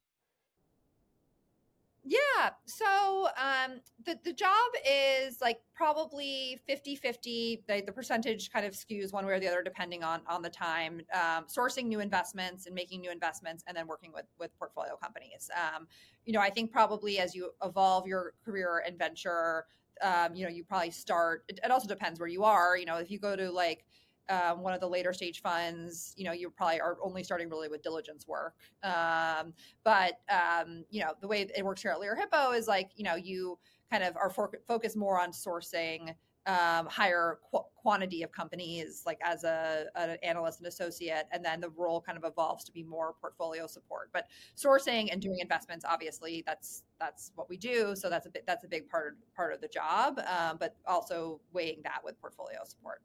yeah. 2.04 2.50
So 2.66 3.28
um, 3.38 3.80
the, 4.06 4.18
the 4.24 4.34
job 4.34 4.72
is 4.90 5.40
like 5.40 5.62
probably 5.76 6.60
50 6.66 6.96
50. 6.96 7.64
The, 7.68 7.84
the 7.86 7.92
percentage 7.92 8.52
kind 8.52 8.66
of 8.66 8.74
skews 8.74 9.14
one 9.14 9.26
way 9.26 9.34
or 9.34 9.40
the 9.40 9.48
other 9.48 9.62
depending 9.62 10.04
on, 10.04 10.22
on 10.28 10.42
the 10.42 10.50
time. 10.50 11.02
Um, 11.14 11.46
sourcing 11.46 11.86
new 11.86 12.00
investments 12.00 12.66
and 12.66 12.74
making 12.74 13.02
new 13.02 13.12
investments, 13.12 13.64
and 13.68 13.78
then 13.78 13.86
working 13.86 14.12
with, 14.14 14.26
with 14.40 14.58
portfolio 14.58 14.96
companies. 14.96 15.50
Um, 15.56 15.88
you 16.26 16.34
know, 16.34 16.40
I 16.40 16.50
think 16.50 16.72
probably 16.72 17.20
as 17.20 17.36
you 17.36 17.52
evolve 17.64 18.08
your 18.08 18.34
career 18.44 18.84
and 18.86 18.98
venture, 18.98 19.66
um, 20.02 20.36
you 20.36 20.44
know, 20.46 20.52
you 20.52 20.64
probably 20.64 20.92
start, 20.92 21.44
it, 21.48 21.60
it 21.64 21.72
also 21.72 21.88
depends 21.88 22.20
where 22.20 22.30
you 22.30 22.44
are. 22.44 22.78
You 22.78 22.86
know, 22.86 22.98
if 22.98 23.12
you 23.12 23.20
go 23.20 23.36
to 23.36 23.52
like, 23.52 23.86
um, 24.30 24.62
one 24.62 24.74
of 24.74 24.80
the 24.80 24.88
later 24.88 25.12
stage 25.12 25.42
funds, 25.42 26.14
you 26.16 26.24
know, 26.24 26.32
you 26.32 26.50
probably 26.50 26.80
are 26.80 26.98
only 27.04 27.24
starting 27.24 27.50
really 27.50 27.68
with 27.68 27.82
diligence 27.82 28.28
work. 28.28 28.56
Um, 28.84 29.54
but 29.84 30.20
um, 30.30 30.86
you 30.90 31.02
know, 31.02 31.14
the 31.20 31.28
way 31.28 31.42
it 31.42 31.66
works 31.66 31.82
here 31.82 31.92
at 31.92 31.98
Lerer 31.98 32.18
Hippeau 32.18 32.56
is 32.58 32.68
like, 32.68 32.92
you 32.96 33.04
know, 33.04 33.16
you 33.16 33.58
kind 33.92 34.04
of 34.04 34.16
are 34.16 34.30
for- 34.30 34.62
focused 34.68 34.96
more 34.96 35.20
on 35.20 35.32
sourcing 35.32 36.14
um, 36.48 36.88
higher 36.88 37.40
qu- 37.52 37.66
quantity 37.76 38.24
of 38.24 38.32
companies, 38.32 39.04
like 39.06 39.20
as 39.24 39.44
a 39.44 39.86
an 39.96 40.18
analyst 40.24 40.60
and 40.60 40.68
associate, 40.68 41.26
and 41.32 41.44
then 41.44 41.62
the 41.62 41.70
role 41.70 42.02
kind 42.02 42.18
of 42.18 42.24
evolves 42.24 42.64
to 42.66 42.72
be 42.72 42.84
more 42.84 43.14
portfolio 43.20 43.68
support. 43.68 44.10
But 44.14 44.28
sourcing 44.56 45.10
and 45.12 45.22
doing 45.22 45.40
investments, 45.40 45.86
obviously, 45.88 46.44
that's 46.46 46.84
that's 47.00 47.32
what 47.36 47.50
we 47.50 47.58
do. 47.58 47.96
So 47.96 48.10
that's 48.10 48.26
a 48.26 48.30
bit 48.30 48.44
that's 48.48 48.64
a 48.64 48.68
big 48.68 48.88
part 48.88 49.14
of, 49.14 49.36
part 49.36 49.54
of 49.54 49.62
the 49.62 49.68
job. 49.68 50.20
Um, 50.20 50.58
but 50.60 50.76
also 50.88 51.40
weighing 51.54 51.82
that 51.84 52.02
with 52.04 52.20
portfolio 52.20 52.60
support 52.66 53.02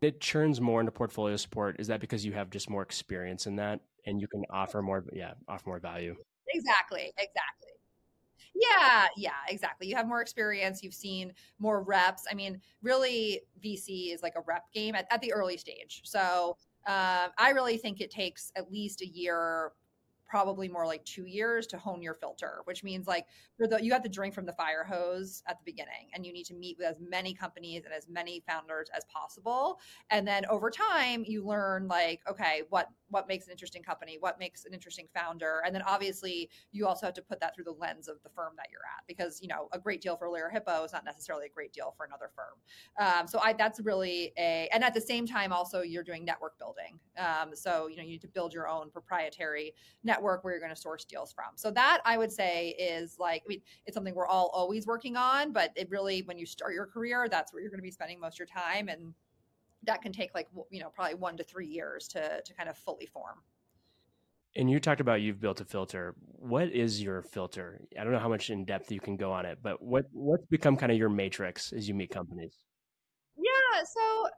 it 0.00 0.20
churns 0.20 0.60
more 0.60 0.80
into 0.80 0.92
portfolio 0.92 1.36
support 1.36 1.76
is 1.78 1.86
that 1.88 2.00
because 2.00 2.24
you 2.24 2.32
have 2.32 2.50
just 2.50 2.70
more 2.70 2.82
experience 2.82 3.46
in 3.46 3.56
that 3.56 3.80
and 4.06 4.20
you 4.20 4.26
can 4.28 4.42
offer 4.50 4.80
more 4.80 5.04
yeah 5.12 5.32
offer 5.48 5.68
more 5.68 5.78
value 5.78 6.16
exactly 6.48 7.12
exactly 7.18 7.70
yeah 8.54 9.06
yeah 9.16 9.30
exactly. 9.48 9.86
You 9.88 9.96
have 9.96 10.06
more 10.08 10.20
experience 10.20 10.82
you've 10.82 10.94
seen 10.94 11.32
more 11.58 11.82
reps. 11.82 12.24
I 12.30 12.34
mean 12.34 12.60
really 12.82 13.40
vc 13.64 14.12
is 14.14 14.22
like 14.22 14.34
a 14.36 14.42
rep 14.46 14.64
game 14.72 14.94
at, 14.94 15.06
at 15.10 15.20
the 15.20 15.32
early 15.32 15.56
stage. 15.56 16.02
So 16.04 16.56
uh, 16.86 17.28
i 17.38 17.50
really 17.50 17.76
think 17.76 18.00
it 18.00 18.10
takes 18.10 18.52
at 18.56 18.72
least 18.72 19.02
a 19.02 19.06
year 19.06 19.72
probably 20.30 20.68
more 20.68 20.86
like 20.86 21.04
two 21.04 21.26
years 21.26 21.66
to 21.66 21.76
hone 21.76 22.00
your 22.00 22.14
filter, 22.14 22.60
which 22.64 22.84
means 22.84 23.08
like 23.08 23.26
the 23.58 23.78
you 23.82 23.92
have 23.92 24.02
to 24.02 24.08
drink 24.08 24.32
from 24.32 24.46
the 24.46 24.52
fire 24.52 24.84
hose 24.84 25.42
at 25.48 25.58
the 25.58 25.64
beginning 25.64 26.08
and 26.14 26.24
you 26.24 26.32
need 26.32 26.44
to 26.46 26.54
meet 26.54 26.78
with 26.78 26.86
as 26.86 27.00
many 27.00 27.34
companies 27.34 27.84
and 27.84 27.92
as 27.92 28.08
many 28.08 28.40
founders 28.48 28.88
as 28.96 29.04
possible. 29.12 29.80
And 30.10 30.26
then 30.26 30.46
over 30.46 30.70
time 30.70 31.24
you 31.26 31.44
learn 31.44 31.88
like, 31.88 32.20
okay, 32.30 32.62
what 32.70 32.88
what 33.10 33.28
makes 33.28 33.46
an 33.46 33.52
interesting 33.52 33.82
company, 33.82 34.16
what 34.18 34.38
makes 34.38 34.64
an 34.64 34.72
interesting 34.72 35.06
founder. 35.14 35.62
And 35.64 35.74
then 35.74 35.82
obviously 35.82 36.50
you 36.72 36.86
also 36.86 37.06
have 37.06 37.14
to 37.14 37.22
put 37.22 37.40
that 37.40 37.54
through 37.54 37.64
the 37.64 37.72
lens 37.72 38.08
of 38.08 38.22
the 38.22 38.30
firm 38.30 38.52
that 38.56 38.66
you're 38.70 38.80
at 38.80 39.04
because 39.06 39.40
you 39.42 39.48
know 39.48 39.68
a 39.72 39.78
great 39.78 40.00
deal 40.00 40.16
for 40.16 40.28
Lerer 40.28 40.52
Hippeau 40.52 40.84
is 40.84 40.92
not 40.92 41.04
necessarily 41.04 41.46
a 41.46 41.50
great 41.50 41.72
deal 41.72 41.94
for 41.96 42.06
another 42.06 42.30
firm. 42.34 42.56
Um, 42.98 43.26
so 43.26 43.40
I 43.42 43.52
that's 43.52 43.80
really 43.80 44.32
a 44.38 44.68
and 44.72 44.82
at 44.82 44.94
the 44.94 45.00
same 45.00 45.26
time 45.26 45.52
also 45.52 45.82
you're 45.82 46.04
doing 46.04 46.24
network 46.24 46.58
building. 46.58 46.98
Um, 47.18 47.54
so 47.54 47.88
you 47.88 47.96
know 47.96 48.02
you 48.02 48.10
need 48.10 48.22
to 48.22 48.28
build 48.28 48.54
your 48.54 48.68
own 48.68 48.90
proprietary 48.90 49.74
network 50.02 50.30
network 50.30 50.44
where 50.44 50.52
you're 50.52 50.60
going 50.60 50.74
to 50.74 50.80
source 50.80 51.04
deals 51.04 51.32
from. 51.32 51.46
So 51.56 51.70
that 51.70 52.00
I 52.04 52.16
would 52.16 52.32
say 52.32 52.70
is 52.78 53.16
like, 53.18 53.42
I 53.46 53.48
mean, 53.48 53.62
it's 53.86 53.94
something 53.94 54.14
we're 54.14 54.26
all 54.26 54.50
always 54.52 54.86
working 54.86 55.16
on, 55.16 55.52
but 55.52 55.72
it 55.76 55.88
really, 55.90 56.22
when 56.22 56.38
you 56.38 56.46
start 56.46 56.74
your 56.74 56.86
career, 56.86 57.28
that's 57.28 57.52
where 57.52 57.62
you're 57.62 57.70
going 57.70 57.78
to 57.78 57.82
be 57.82 57.90
spending 57.90 58.20
most 58.20 58.34
of 58.34 58.38
your 58.40 58.46
time. 58.46 58.88
And 58.88 59.14
that 59.84 60.02
can 60.02 60.12
take 60.12 60.34
like, 60.34 60.48
you 60.70 60.80
know, 60.80 60.90
probably 60.90 61.14
one 61.14 61.36
to 61.36 61.44
three 61.44 61.66
years 61.66 62.08
to, 62.08 62.42
to 62.44 62.54
kind 62.54 62.68
of 62.68 62.76
fully 62.76 63.06
form. 63.06 63.38
And 64.56 64.68
you 64.68 64.80
talked 64.80 65.00
about 65.00 65.20
you've 65.20 65.40
built 65.40 65.60
a 65.60 65.64
filter. 65.64 66.14
What 66.38 66.70
is 66.70 67.00
your 67.00 67.22
filter? 67.22 67.80
I 67.98 68.02
don't 68.02 68.12
know 68.12 68.18
how 68.18 68.28
much 68.28 68.50
in 68.50 68.64
depth 68.64 68.90
you 68.90 68.98
can 68.98 69.16
go 69.16 69.30
on 69.30 69.46
it, 69.46 69.58
but 69.62 69.80
what 69.80 70.06
what's 70.12 70.44
become 70.46 70.76
kind 70.76 70.90
of 70.90 70.98
your 70.98 71.08
matrix 71.08 71.72
as 71.72 71.86
you 71.86 71.94
meet 71.94 72.10
companies? 72.10 72.56
Yeah, 73.36 73.84
so 73.84 74.28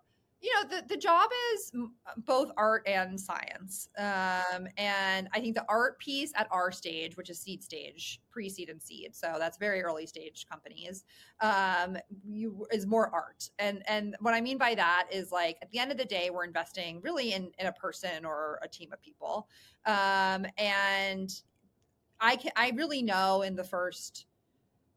you 0.42 0.50
know 0.54 0.68
the, 0.68 0.86
the 0.88 0.96
job 0.96 1.30
is 1.54 1.72
both 2.18 2.50
art 2.56 2.82
and 2.86 3.18
science 3.18 3.88
um, 3.98 4.66
and 4.76 5.28
i 5.32 5.40
think 5.40 5.54
the 5.54 5.64
art 5.68 5.98
piece 5.98 6.32
at 6.34 6.48
our 6.50 6.72
stage 6.72 7.16
which 7.16 7.30
is 7.30 7.38
seed 7.38 7.62
stage 7.62 8.20
pre-seed 8.30 8.68
and 8.68 8.82
seed 8.82 9.14
so 9.14 9.36
that's 9.38 9.56
very 9.56 9.82
early 9.82 10.04
stage 10.04 10.46
companies 10.50 11.04
um, 11.40 11.96
you, 12.24 12.66
is 12.72 12.86
more 12.86 13.08
art 13.14 13.48
and 13.58 13.82
and 13.86 14.16
what 14.20 14.34
i 14.34 14.40
mean 14.40 14.58
by 14.58 14.74
that 14.74 15.06
is 15.12 15.30
like 15.30 15.56
at 15.62 15.70
the 15.70 15.78
end 15.78 15.92
of 15.92 15.98
the 15.98 16.04
day 16.04 16.30
we're 16.30 16.44
investing 16.44 17.00
really 17.02 17.32
in, 17.32 17.50
in 17.58 17.66
a 17.66 17.72
person 17.72 18.24
or 18.24 18.58
a 18.62 18.68
team 18.68 18.92
of 18.92 19.00
people 19.00 19.48
um, 19.86 20.44
and 20.58 21.42
i 22.20 22.34
can 22.36 22.50
i 22.56 22.72
really 22.74 23.02
know 23.02 23.42
in 23.42 23.54
the 23.54 23.64
first 23.64 24.26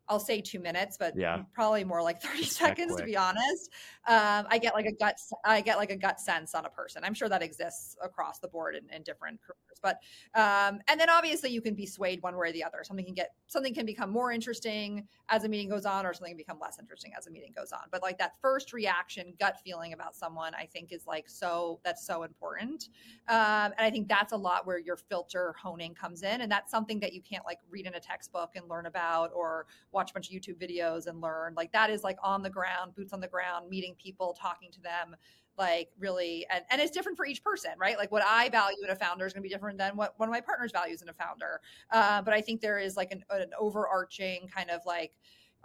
I'll 0.08 0.20
say 0.20 0.42
two 0.42 0.60
minutes, 0.60 0.98
but 0.98 1.18
yeah. 1.18 1.44
probably 1.54 1.84
more 1.84 2.02
like 2.02 2.22
30 2.22 2.44
seconds 2.44 2.96
to 2.96 3.04
be 3.04 3.18
honest. 3.18 3.72
Um, 4.08 4.46
I 4.50 4.60
get 4.62 4.74
like 4.74 4.86
a 4.86 4.92
gut, 4.92 5.18
I 5.44 5.62
get 5.62 5.78
like 5.78 5.92
a 5.92 5.96
gut 5.96 6.20
sense 6.20 6.54
on 6.54 6.66
a 6.66 6.70
person. 6.70 7.04
I'm 7.04 7.14
sure 7.14 7.30
that 7.30 7.42
exists 7.42 7.98
across 8.04 8.40
the 8.40 8.48
board 8.48 8.76
in, 8.76 8.84
in 8.96 9.04
different 9.04 9.40
careers, 9.42 9.80
but, 9.82 10.00
um, 10.40 10.80
and 10.88 11.00
then 11.00 11.10
obviously 11.10 11.50
you 11.50 11.62
can 11.62 11.74
be 11.74 11.86
swayed 11.86 12.22
one 12.22 12.36
way 12.36 12.50
or 12.50 12.52
the 12.52 12.64
other. 12.64 12.84
Something 12.84 13.06
can 13.06 13.16
get, 13.16 13.32
something 13.48 13.74
can 13.74 13.86
become 13.86 14.12
more 14.12 14.32
interesting 14.32 15.08
as 15.30 15.44
a 15.44 15.50
meeting 15.50 15.70
goes 15.70 15.86
on, 15.86 16.06
or 16.06 16.14
something 16.14 16.32
can 16.32 16.38
become 16.38 16.60
less 16.62 16.78
interesting 16.80 17.12
as 17.18 17.26
a 17.28 17.32
meeting 17.32 17.52
goes 17.56 17.72
on. 17.72 17.82
But 17.92 18.04
like 18.04 18.18
that 18.20 18.34
first 18.42 18.74
reaction, 18.74 19.34
gut 19.40 19.58
feeling 19.64 19.94
about 19.94 20.16
someone, 20.16 20.54
I 20.54 20.66
think 20.66 20.92
is 20.92 21.08
like 21.08 21.28
so, 21.28 21.80
that's 21.84 22.06
so 22.06 22.24
important. 22.24 22.90
Um, 23.28 23.74
and 23.78 23.80
I 23.80 23.90
think 23.90 24.08
that's 24.08 24.34
a 24.34 24.38
lot 24.38 24.68
where 24.68 24.78
your 24.78 24.98
filter 24.98 25.56
honing 25.62 25.96
comes 25.96 26.22
in. 26.22 26.42
And 26.42 26.52
that's 26.52 26.70
something 26.70 27.00
that 27.00 27.14
you 27.14 27.22
can't 27.22 27.46
like 27.46 27.60
read 27.70 27.88
in 27.88 27.96
a 27.96 28.00
textbook 28.00 28.52
and 28.56 28.70
learn 28.70 28.86
about 28.86 29.32
or 29.34 29.66
watch 29.96 30.12
a 30.12 30.14
bunch 30.14 30.30
of 30.30 30.36
YouTube 30.36 30.62
videos 30.62 31.08
and 31.08 31.22
learn. 31.22 31.56
Like 31.56 31.72
that 31.72 31.90
is 31.90 32.04
like 32.04 32.18
on 32.24 32.44
the 32.44 32.50
ground, 32.50 32.94
boots 32.96 33.14
on 33.14 33.22
the 33.22 33.28
ground, 33.28 33.70
meeting 33.70 33.96
people, 33.98 34.38
talking 34.40 34.72
to 34.72 34.82
them, 34.82 35.16
like 35.58 35.90
really 35.98 36.46
and, 36.52 36.64
and 36.70 36.82
it's 36.82 36.92
different 36.92 37.18
for 37.18 37.26
each 37.26 37.42
person 37.42 37.72
right 37.78 37.98
like 37.98 38.12
what 38.12 38.22
i 38.28 38.50
value 38.50 38.76
in 38.84 38.90
a 38.90 38.96
founder 38.96 39.26
is 39.26 39.32
to 39.32 39.40
be 39.40 39.48
different 39.48 39.78
than 39.78 39.96
what 39.96 40.14
one 40.18 40.28
of 40.28 40.34
my 40.34 40.42
partners 40.42 40.70
values 40.74 41.02
in 41.02 41.08
a 41.08 41.14
founder 41.14 41.62
uh, 41.92 42.22
but 42.22 42.34
i 42.34 42.42
think 42.42 42.60
there 42.60 42.78
is 42.78 42.98
like 42.98 43.10
an, 43.14 43.24
an 43.30 43.52
overarching 43.58 44.50
kind 44.54 44.70
of 44.70 44.82
like 44.86 45.14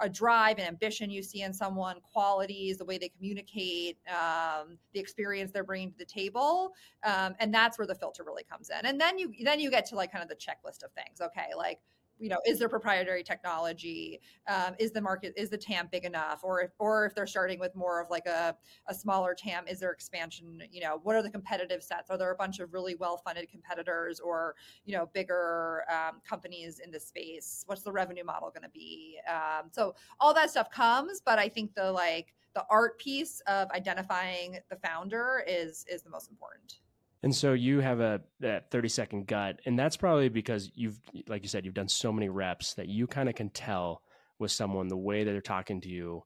a 0.01 0.09
drive 0.09 0.59
and 0.59 0.67
ambition 0.67 1.11
you 1.11 1.23
see 1.23 1.43
in 1.43 1.53
someone, 1.53 1.97
qualities, 2.01 2.79
the 2.79 2.85
way 2.85 2.99
they 2.99 3.09
communicate, 3.09 3.99
um, 4.09 4.79
the 4.93 5.01
experience 5.01 5.53
they're 5.53 5.65
bringing 5.65 5.91
to 5.91 5.99
the 5.99 6.05
table, 6.05 6.73
um, 7.05 7.35
and 7.39 7.53
that's 7.53 7.79
where 7.79 7.87
the 7.87 7.95
filter 7.95 8.25
really 8.25 8.43
comes 8.43 8.71
in. 8.71 8.87
And 8.87 9.01
then 9.01 9.19
you 9.19 9.33
then 9.45 9.61
you 9.61 9.71
get 9.71 9.87
to 9.87 9.97
like 9.97 10.11
kind 10.11 10.23
of 10.23 10.29
the 10.29 10.37
checklist 10.37 10.83
of 10.83 10.93
things. 10.93 11.21
Okay, 11.21 11.49
like 11.57 11.81
you 12.21 12.29
know, 12.29 12.39
is 12.47 12.59
there 12.59 12.69
proprietary 12.69 13.23
technology? 13.23 14.21
Um, 14.47 14.75
is 14.79 14.93
the 14.93 15.01
market, 15.01 15.33
is 15.37 15.51
the 15.51 15.57
TAM 15.57 15.89
big 15.91 16.05
enough? 16.05 16.41
Or 16.43 16.61
if, 16.61 16.71
or 16.79 17.07
if 17.07 17.15
they're 17.15 17.27
starting 17.27 17.59
with 17.59 17.75
more 17.75 18.01
of 18.01 18.11
like 18.11 18.27
a, 18.27 18.55
a 18.89 18.95
smaller 18.95 19.35
TAM, 19.35 19.67
is 19.67 19.81
there 19.81 19.91
expansion? 19.91 20.63
You 20.71 20.83
know, 20.83 21.01
what 21.03 21.17
are 21.17 21.23
the 21.23 21.31
competitive 21.31 21.83
sets? 21.83 22.11
Are 22.11 22.19
there 22.19 22.31
a 22.31 22.37
bunch 22.37 22.61
of 22.61 22.73
really 22.73 22.95
well-funded 22.95 23.49
competitors 23.51 24.21
or, 24.21 24.55
you 24.85 24.95
know, 24.95 25.09
bigger 25.15 25.85
um, 25.91 26.21
companies 26.29 26.81
in 26.85 26.91
the 26.91 27.01
space? 27.01 27.65
What's 27.67 27.83
the 27.83 27.93
revenue 27.93 28.25
model 28.25 28.51
going 28.51 28.65
to 28.65 28.71
be? 28.71 29.19
Um, 29.29 29.71
so 29.73 29.95
all 30.21 30.35
that 30.35 30.51
stuff 30.51 30.71
comes, 30.71 31.23
but 31.25 31.39
I 31.39 31.49
think 31.49 31.75
the 31.75 31.91
like, 31.91 32.35
the 32.53 32.65
art 32.69 32.99
piece 32.99 33.41
of 33.47 33.71
identifying 33.71 34.59
the 34.71 34.77
founder 34.77 35.45
is 35.47 35.87
is 35.89 36.03
the 36.03 36.11
most 36.11 36.31
important. 36.31 36.81
And 37.23 37.35
so 37.35 37.53
you 37.53 37.81
have 37.81 38.01
a 38.01 38.23
that 38.41 38.71
30 38.71 38.89
second 38.89 39.27
gut 39.27 39.61
and 39.67 39.79
that's 39.79 39.97
probably 39.97 40.29
because 40.29 40.71
you've 40.75 40.99
like 41.29 41.43
you 41.43 41.49
said 41.49 41.65
you've 41.65 41.75
done 41.75 41.89
so 41.89 42.13
many 42.13 42.29
reps 42.29 42.75
that 42.75 42.89
you 42.89 43.07
kind 43.07 43.29
of 43.29 43.35
can 43.35 43.51
tell 43.51 44.03
with 44.39 44.51
someone 44.51 44.89
the 44.89 44.97
way 44.97 45.23
that 45.23 45.31
they're 45.31 45.43
talking 45.43 45.81
to 45.83 45.89
you, 45.89 46.23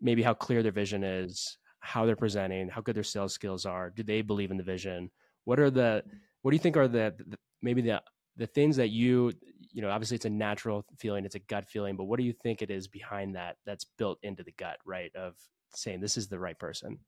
maybe 0.00 0.22
how 0.22 0.34
clear 0.34 0.62
their 0.62 0.72
vision 0.72 1.02
is, 1.02 1.56
how 1.80 2.04
they're 2.04 2.16
presenting, 2.16 2.68
how 2.68 2.82
good 2.82 2.94
their 2.94 3.02
sales 3.02 3.32
skills 3.32 3.64
are, 3.64 3.90
do 3.90 4.02
they 4.02 4.20
believe 4.20 4.50
in 4.50 4.58
the 4.58 4.62
vision? 4.62 5.10
What 5.44 5.58
are 5.58 5.70
the 5.70 6.04
what 6.42 6.50
do 6.50 6.54
you 6.54 6.60
think 6.60 6.76
are 6.76 6.88
the, 6.88 7.14
the 7.26 7.38
maybe 7.62 7.80
the 7.80 8.02
the 8.36 8.46
things 8.46 8.76
that 8.76 8.88
you 8.88 9.32
you 9.72 9.82
know 9.82 9.90
obviously 9.90 10.14
it's 10.14 10.24
a 10.24 10.30
natural 10.30 10.84
feeling 10.98 11.24
it's 11.24 11.34
a 11.34 11.40
gut 11.40 11.68
feeling 11.68 11.96
but 11.96 12.04
what 12.04 12.18
do 12.18 12.24
you 12.24 12.32
think 12.32 12.62
it 12.62 12.70
is 12.70 12.88
behind 12.88 13.34
that 13.34 13.56
that's 13.66 13.86
built 13.98 14.18
into 14.22 14.42
the 14.42 14.52
gut 14.52 14.78
right 14.84 15.14
of 15.14 15.34
saying 15.74 16.00
this 16.00 16.16
is 16.16 16.28
the 16.28 16.38
right 16.38 16.58
person 16.58 16.98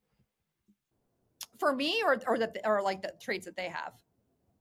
for 1.62 1.72
me 1.72 2.02
or 2.04 2.18
or 2.26 2.38
that 2.38 2.56
or 2.64 2.82
like 2.82 3.02
the 3.02 3.12
traits 3.20 3.46
that 3.46 3.54
they 3.54 3.68
have? 3.68 3.92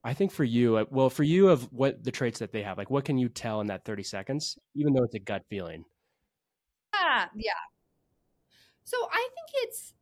I 0.04 0.14
think 0.14 0.32
for 0.32 0.44
you 0.44 0.78
uh, 0.78 0.86
well 0.92 1.10
for 1.10 1.24
you 1.24 1.50
of 1.50 1.64
what 1.74 2.04
the 2.04 2.12
traits 2.12 2.38
that 2.40 2.52
they 2.52 2.62
have 2.62 2.78
like 2.78 2.92
what 2.92 3.06
can 3.06 3.18
you 3.18 3.28
tell 3.28 3.60
in 3.60 3.68
that 3.68 3.86
30 3.86 4.04
seconds 4.04 4.60
even 4.76 4.94
though 4.94 5.04
it's 5.04 5.16
a 5.16 5.20
gut 5.20 5.44
feeling? 5.50 5.84
Yeah 6.94 7.26
yeah. 7.36 7.54
So 8.84 8.98
i 9.12 9.30
think 9.34 9.64
it's 9.64 9.94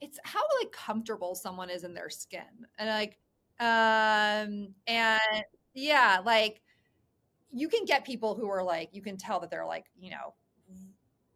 it's 0.00 0.18
how 0.24 0.40
like 0.60 0.72
comfortable 0.72 1.34
someone 1.34 1.68
is 1.68 1.84
in 1.84 1.92
their 1.92 2.08
skin 2.08 2.42
and 2.78 2.88
like 2.88 3.18
um 3.60 4.68
and 4.86 5.44
yeah 5.74 6.20
like 6.24 6.62
you 7.52 7.68
can 7.68 7.84
get 7.84 8.04
people 8.04 8.34
who 8.34 8.48
are 8.48 8.62
like 8.62 8.88
you 8.92 9.02
can 9.02 9.18
tell 9.18 9.40
that 9.40 9.50
they're 9.50 9.66
like 9.66 9.86
you 9.98 10.10
know 10.10 10.32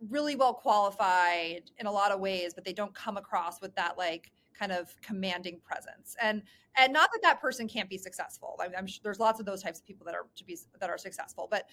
really 0.08 0.36
well 0.36 0.54
qualified 0.54 1.70
in 1.78 1.86
a 1.86 1.92
lot 1.92 2.12
of 2.12 2.20
ways, 2.20 2.54
but 2.54 2.64
they 2.64 2.72
don't 2.72 2.94
come 2.94 3.16
across 3.16 3.60
with 3.60 3.74
that 3.74 3.98
like 3.98 4.30
kind 4.58 4.72
of 4.72 4.94
commanding 5.02 5.60
presence. 5.64 6.16
And 6.20 6.42
and 6.76 6.92
not 6.92 7.10
that 7.12 7.20
that 7.22 7.40
person 7.40 7.68
can't 7.68 7.88
be 7.88 7.98
successful. 7.98 8.58
I, 8.60 8.68
I'm 8.76 8.86
sure 8.86 9.00
there's 9.02 9.20
lots 9.20 9.40
of 9.40 9.46
those 9.46 9.62
types 9.62 9.78
of 9.78 9.86
people 9.86 10.04
that 10.06 10.14
are 10.14 10.26
to 10.36 10.44
be 10.44 10.56
that 10.80 10.90
are 10.90 10.98
successful, 10.98 11.48
but 11.50 11.68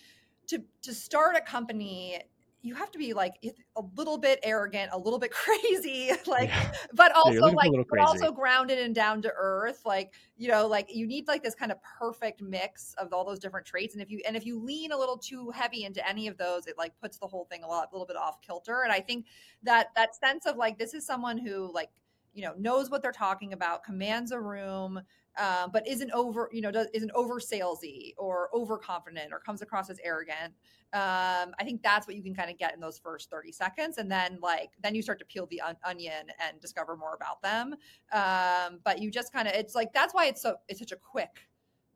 to 0.47 0.63
to 0.83 0.93
start 0.93 1.35
a 1.35 1.41
company 1.41 2.21
you 2.65 2.73
have 2.73 2.89
to 2.89 2.97
be 2.97 3.13
like 3.13 3.33
a 3.75 3.83
little 3.95 4.17
bit 4.17 4.39
arrogant, 4.41 4.89
a 4.91 4.97
little 4.97 5.19
bit 5.19 5.31
crazy, 5.45 6.11
like, 6.25 6.49
yeah. 6.49 6.71
but 6.93 7.11
also 7.15 7.45
like, 7.51 7.71
but 7.87 7.99
also 7.99 8.31
grounded 8.31 8.79
and 8.79 8.95
down 8.95 9.21
to 9.21 9.31
earth. 9.37 9.83
Like, 9.85 10.13
you 10.35 10.47
know, 10.47 10.65
like 10.65 10.87
you 10.91 11.05
need 11.05 11.27
like 11.27 11.43
this 11.43 11.53
kind 11.53 11.71
of 11.71 11.77
perfect 11.83 12.41
mix 12.41 12.95
of 12.97 13.13
all 13.13 13.23
those 13.23 13.37
different 13.37 13.67
traits. 13.67 13.93
And 13.93 14.01
if 14.01 14.09
you 14.09 14.19
and 14.27 14.35
if 14.35 14.47
you 14.47 14.59
lean 14.59 14.91
a 14.91 14.97
little 14.97 15.15
too 15.15 15.51
heavy 15.51 15.83
into 15.83 16.05
any 16.09 16.27
of 16.27 16.39
those, 16.39 16.65
it 16.65 16.75
like 16.75 16.99
puts 16.99 17.19
the 17.19 17.27
whole 17.27 17.45
thing 17.45 17.63
a 17.63 17.67
lot, 17.67 17.89
a 17.91 17.95
little 17.95 18.07
bit 18.07 18.17
off 18.17 18.41
kilter. 18.41 18.81
And 18.81 18.91
I 18.91 18.99
think 18.99 19.27
that 19.61 19.89
that 19.95 20.15
sense 20.15 20.47
of 20.47 20.57
like 20.57 20.79
this 20.79 20.95
is 20.95 21.05
someone 21.05 21.37
who 21.37 21.71
like 21.71 21.91
you 22.35 22.43
know 22.43 22.53
knows 22.57 22.91
what 22.91 23.01
they're 23.01 23.11
talking 23.11 23.53
about, 23.53 23.83
commands 23.83 24.31
a 24.31 24.39
room, 24.39 25.01
um, 25.37 25.71
but 25.71 25.87
isn't 25.87 26.11
over, 26.11 26.49
you 26.51 26.61
know, 26.61 26.71
does, 26.71 26.87
isn't 26.93 27.11
over 27.13 27.39
salesy 27.39 28.13
or 28.17 28.49
overconfident 28.53 29.33
or 29.33 29.39
comes 29.39 29.61
across 29.61 29.89
as 29.89 29.99
arrogant. 30.03 30.53
Um, 30.93 31.53
I 31.59 31.63
think 31.63 31.81
that's 31.81 32.07
what 32.07 32.15
you 32.15 32.23
can 32.23 32.33
kind 32.33 32.49
of 32.49 32.57
get 32.57 32.73
in 32.73 32.79
those 32.79 32.97
first 32.97 33.29
30 33.29 33.51
seconds. 33.51 33.97
And 33.97 34.09
then 34.09 34.37
like, 34.41 34.71
then 34.81 34.95
you 34.95 35.01
start 35.01 35.19
to 35.19 35.25
peel 35.25 35.45
the 35.47 35.61
on- 35.61 35.77
onion 35.83 36.27
and 36.39 36.59
discover 36.61 36.95
more 36.95 37.15
about 37.15 37.41
them. 37.41 37.75
Um, 38.13 38.79
but 38.83 39.01
you 39.01 39.11
just 39.11 39.33
kind 39.33 39.47
of, 39.47 39.55
it's 39.55 39.75
like, 39.75 39.93
that's 39.93 40.13
why 40.13 40.27
it's 40.27 40.41
so, 40.41 40.55
it's 40.69 40.79
such 40.79 40.91
a 40.93 40.97
quick 40.97 41.47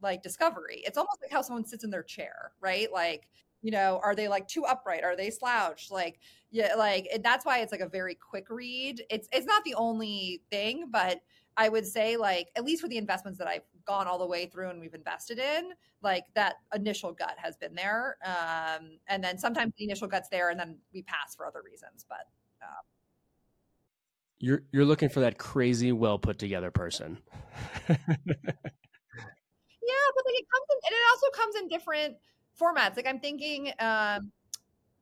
like 0.01 0.21
discovery. 0.21 0.81
It's 0.85 0.97
almost 0.97 1.19
like 1.21 1.31
how 1.31 1.41
someone 1.41 1.65
sits 1.65 1.83
in 1.83 1.89
their 1.89 2.03
chair, 2.03 2.51
right? 2.61 2.91
Like, 2.91 3.27
you 3.61 3.71
know, 3.71 3.99
are 4.03 4.15
they 4.15 4.27
like 4.27 4.47
too 4.47 4.65
upright? 4.65 5.03
Are 5.03 5.15
they 5.15 5.29
slouched? 5.29 5.91
Like, 5.91 6.19
yeah, 6.51 6.75
like 6.75 7.07
that's 7.23 7.45
why 7.45 7.59
it's 7.59 7.71
like 7.71 7.81
a 7.81 7.89
very 7.89 8.15
quick 8.15 8.49
read. 8.49 9.03
It's 9.09 9.27
it's 9.31 9.45
not 9.45 9.63
the 9.63 9.75
only 9.75 10.41
thing, 10.49 10.89
but 10.91 11.21
I 11.57 11.67
would 11.67 11.85
say 11.85 12.15
like 12.15 12.49
at 12.55 12.63
least 12.63 12.81
for 12.81 12.87
the 12.87 12.97
investments 12.97 13.37
that 13.39 13.47
I've 13.47 13.63
gone 13.85 14.07
all 14.07 14.17
the 14.17 14.25
way 14.25 14.45
through 14.45 14.69
and 14.69 14.79
we've 14.79 14.93
invested 14.93 15.39
in, 15.39 15.71
like 16.01 16.23
that 16.35 16.55
initial 16.73 17.11
gut 17.11 17.35
has 17.37 17.57
been 17.57 17.75
there. 17.75 18.17
Um, 18.23 18.99
and 19.07 19.23
then 19.23 19.37
sometimes 19.37 19.73
the 19.77 19.83
initial 19.83 20.07
gut's 20.07 20.29
there 20.29 20.49
and 20.49 20.59
then 20.59 20.77
we 20.93 21.01
pass 21.03 21.35
for 21.35 21.45
other 21.45 21.61
reasons. 21.63 22.05
But 22.07 22.27
um, 22.61 22.83
you're 24.39 24.63
you're 24.71 24.85
looking 24.85 25.09
for 25.09 25.19
that 25.19 25.37
crazy, 25.37 25.91
well 25.91 26.17
put 26.17 26.39
together 26.39 26.71
person. 26.71 27.17
yeah, 27.89 27.97
but 27.97 27.99
like 30.25 30.35
it 30.35 30.45
comes 30.47 30.67
in, 30.71 30.79
and 30.85 30.93
it 30.93 31.03
also 31.11 31.27
comes 31.35 31.55
in 31.55 31.67
different 31.67 32.15
formats. 32.59 32.95
Like 32.95 33.07
I'm 33.07 33.19
thinking, 33.19 33.71
um, 33.79 34.31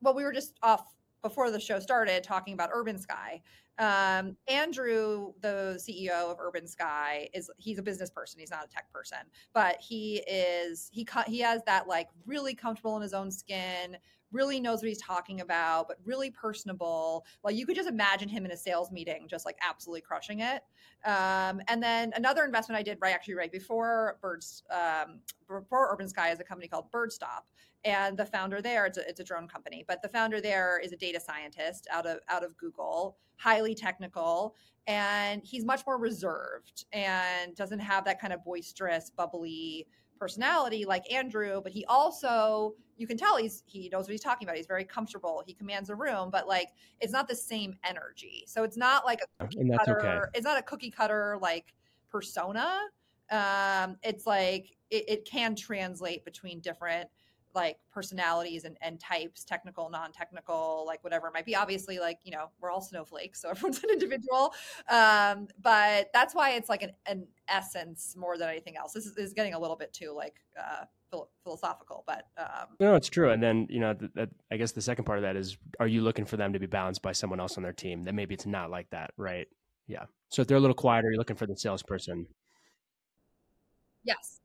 well, 0.00 0.14
we 0.14 0.24
were 0.24 0.32
just 0.32 0.58
off 0.62 0.94
before 1.22 1.50
the 1.50 1.60
show 1.60 1.80
started 1.80 2.22
talking 2.22 2.54
about 2.54 2.70
Urban 2.72 2.98
Sky. 2.98 3.42
Um, 3.78 4.36
Andrew, 4.48 5.32
the 5.40 5.78
CEO 5.80 6.30
of 6.30 6.38
Urban 6.40 6.66
Sky, 6.66 7.28
is 7.32 7.48
he's 7.58 7.78
a 7.78 7.82
business 7.82 8.10
person. 8.10 8.40
He's 8.40 8.50
not 8.50 8.64
a 8.64 8.68
tech 8.68 8.90
person, 8.92 9.18
but 9.54 9.76
he 9.80 10.22
is 10.28 10.88
he 10.92 11.06
he 11.26 11.38
has 11.40 11.62
that 11.66 11.86
like 11.86 12.08
really 12.26 12.54
comfortable 12.54 12.96
in 12.96 13.02
his 13.02 13.14
own 13.14 13.30
skin, 13.30 13.96
really 14.32 14.60
knows 14.60 14.82
what 14.82 14.88
he's 14.88 15.00
talking 15.00 15.40
about, 15.40 15.88
but 15.88 15.96
really 16.04 16.30
personable. 16.30 17.24
Like 17.42 17.56
you 17.56 17.66
could 17.66 17.76
just 17.76 17.88
imagine 17.88 18.28
him 18.28 18.44
in 18.44 18.50
a 18.50 18.56
sales 18.56 18.90
meeting, 18.90 19.26
just 19.28 19.46
like 19.46 19.56
absolutely 19.62 20.02
crushing 20.02 20.40
it. 20.40 20.62
Um, 21.04 21.60
and 21.68 21.82
then 21.82 22.12
another 22.16 22.44
investment 22.44 22.78
I 22.78 22.82
did 22.82 22.98
right 23.00 23.14
actually 23.14 23.34
right 23.34 23.52
before 23.52 24.18
Birds 24.20 24.62
um, 24.70 25.20
before 25.48 25.92
Urban 25.92 26.08
Sky 26.08 26.30
is 26.30 26.40
a 26.40 26.44
company 26.44 26.68
called 26.68 26.90
Birdstop, 26.92 27.42
and 27.84 28.16
the 28.16 28.26
founder 28.26 28.60
there 28.60 28.86
it's 28.86 28.98
a, 28.98 29.08
it's 29.08 29.20
a 29.20 29.24
drone 29.24 29.48
company, 29.48 29.84
but 29.86 30.02
the 30.02 30.08
founder 30.08 30.40
there 30.40 30.80
is 30.82 30.92
a 30.92 30.96
data 30.96 31.20
scientist 31.20 31.86
out 31.90 32.06
of 32.06 32.18
out 32.28 32.44
of 32.44 32.56
Google, 32.56 33.16
highly 33.36 33.74
technical, 33.74 34.56
and 34.86 35.42
he's 35.44 35.64
much 35.64 35.86
more 35.86 35.98
reserved 35.98 36.84
and 36.92 37.54
doesn't 37.54 37.78
have 37.78 38.04
that 38.04 38.20
kind 38.20 38.32
of 38.32 38.44
boisterous, 38.44 39.10
bubbly 39.10 39.86
personality 40.18 40.84
like 40.84 41.10
Andrew, 41.12 41.60
but 41.62 41.72
he 41.72 41.84
also 41.86 42.74
you 42.96 43.06
can 43.06 43.16
tell 43.16 43.36
he's 43.36 43.62
he 43.66 43.88
knows 43.88 44.04
what 44.04 44.12
he's 44.12 44.20
talking 44.20 44.46
about. 44.46 44.56
He's 44.56 44.66
very 44.66 44.84
comfortable. 44.84 45.42
He 45.46 45.54
commands 45.54 45.88
a 45.88 45.94
room, 45.94 46.30
but 46.30 46.48
like 46.48 46.70
it's 47.00 47.12
not 47.12 47.28
the 47.28 47.36
same 47.36 47.76
energy. 47.84 48.44
So 48.46 48.64
it's 48.64 48.76
not 48.76 49.04
like 49.04 49.20
a 49.22 49.44
cookie 49.44 49.70
cutter. 49.76 50.00
Okay. 50.00 50.30
It's 50.34 50.44
not 50.44 50.58
a 50.58 50.62
cookie 50.62 50.90
cutter 50.90 51.38
like 51.40 51.74
persona. 52.10 52.80
Um, 53.30 53.96
it's 54.02 54.26
like 54.26 54.76
it, 54.90 55.04
it 55.08 55.24
can 55.24 55.54
translate 55.54 56.24
between 56.24 56.60
different 56.60 57.08
like 57.58 57.76
personalities 57.92 58.64
and, 58.64 58.76
and 58.80 59.00
types, 59.00 59.44
technical, 59.44 59.90
non-technical, 59.90 60.84
like 60.86 61.02
whatever 61.02 61.26
it 61.26 61.34
might 61.34 61.44
be. 61.44 61.56
Obviously, 61.56 61.98
like, 61.98 62.20
you 62.22 62.30
know, 62.30 62.50
we're 62.60 62.70
all 62.70 62.80
snowflakes, 62.80 63.42
so 63.42 63.48
everyone's 63.50 63.82
an 63.82 63.90
individual. 63.90 64.54
Um, 64.88 65.48
but 65.60 66.08
that's 66.14 66.36
why 66.36 66.52
it's 66.52 66.68
like 66.68 66.82
an, 66.82 66.92
an 67.06 67.26
essence 67.48 68.14
more 68.16 68.38
than 68.38 68.48
anything 68.48 68.76
else. 68.76 68.92
This 68.92 69.06
is, 69.06 69.16
is 69.16 69.32
getting 69.32 69.54
a 69.54 69.58
little 69.58 69.74
bit 69.74 69.92
too 69.92 70.12
like 70.14 70.36
uh, 70.56 70.84
philosophical, 71.42 72.04
but 72.06 72.28
um, 72.38 72.68
no, 72.78 72.94
it's 72.94 73.08
true. 73.08 73.30
And 73.30 73.42
then 73.42 73.66
you 73.68 73.80
know, 73.80 73.96
I 74.52 74.56
guess 74.56 74.70
the 74.70 74.80
second 74.80 75.04
part 75.04 75.18
of 75.18 75.22
that 75.22 75.34
is, 75.34 75.56
are 75.80 75.88
you 75.88 76.02
looking 76.02 76.26
for 76.26 76.36
them 76.36 76.52
to 76.52 76.60
be 76.60 76.66
balanced 76.66 77.02
by 77.02 77.12
someone 77.12 77.40
else 77.40 77.56
on 77.56 77.64
their 77.64 77.72
team? 77.72 78.04
That 78.04 78.14
maybe 78.14 78.34
it's 78.34 78.46
not 78.46 78.70
like 78.70 78.88
that, 78.90 79.10
right? 79.16 79.48
Yeah. 79.88 80.04
So 80.28 80.42
if 80.42 80.48
they're 80.48 80.58
a 80.58 80.60
little 80.60 80.74
quieter, 80.74 81.10
you're 81.10 81.18
looking 81.18 81.36
for 81.36 81.46
the 81.46 81.56
salesperson. 81.56 82.26
Yes. 84.04 84.40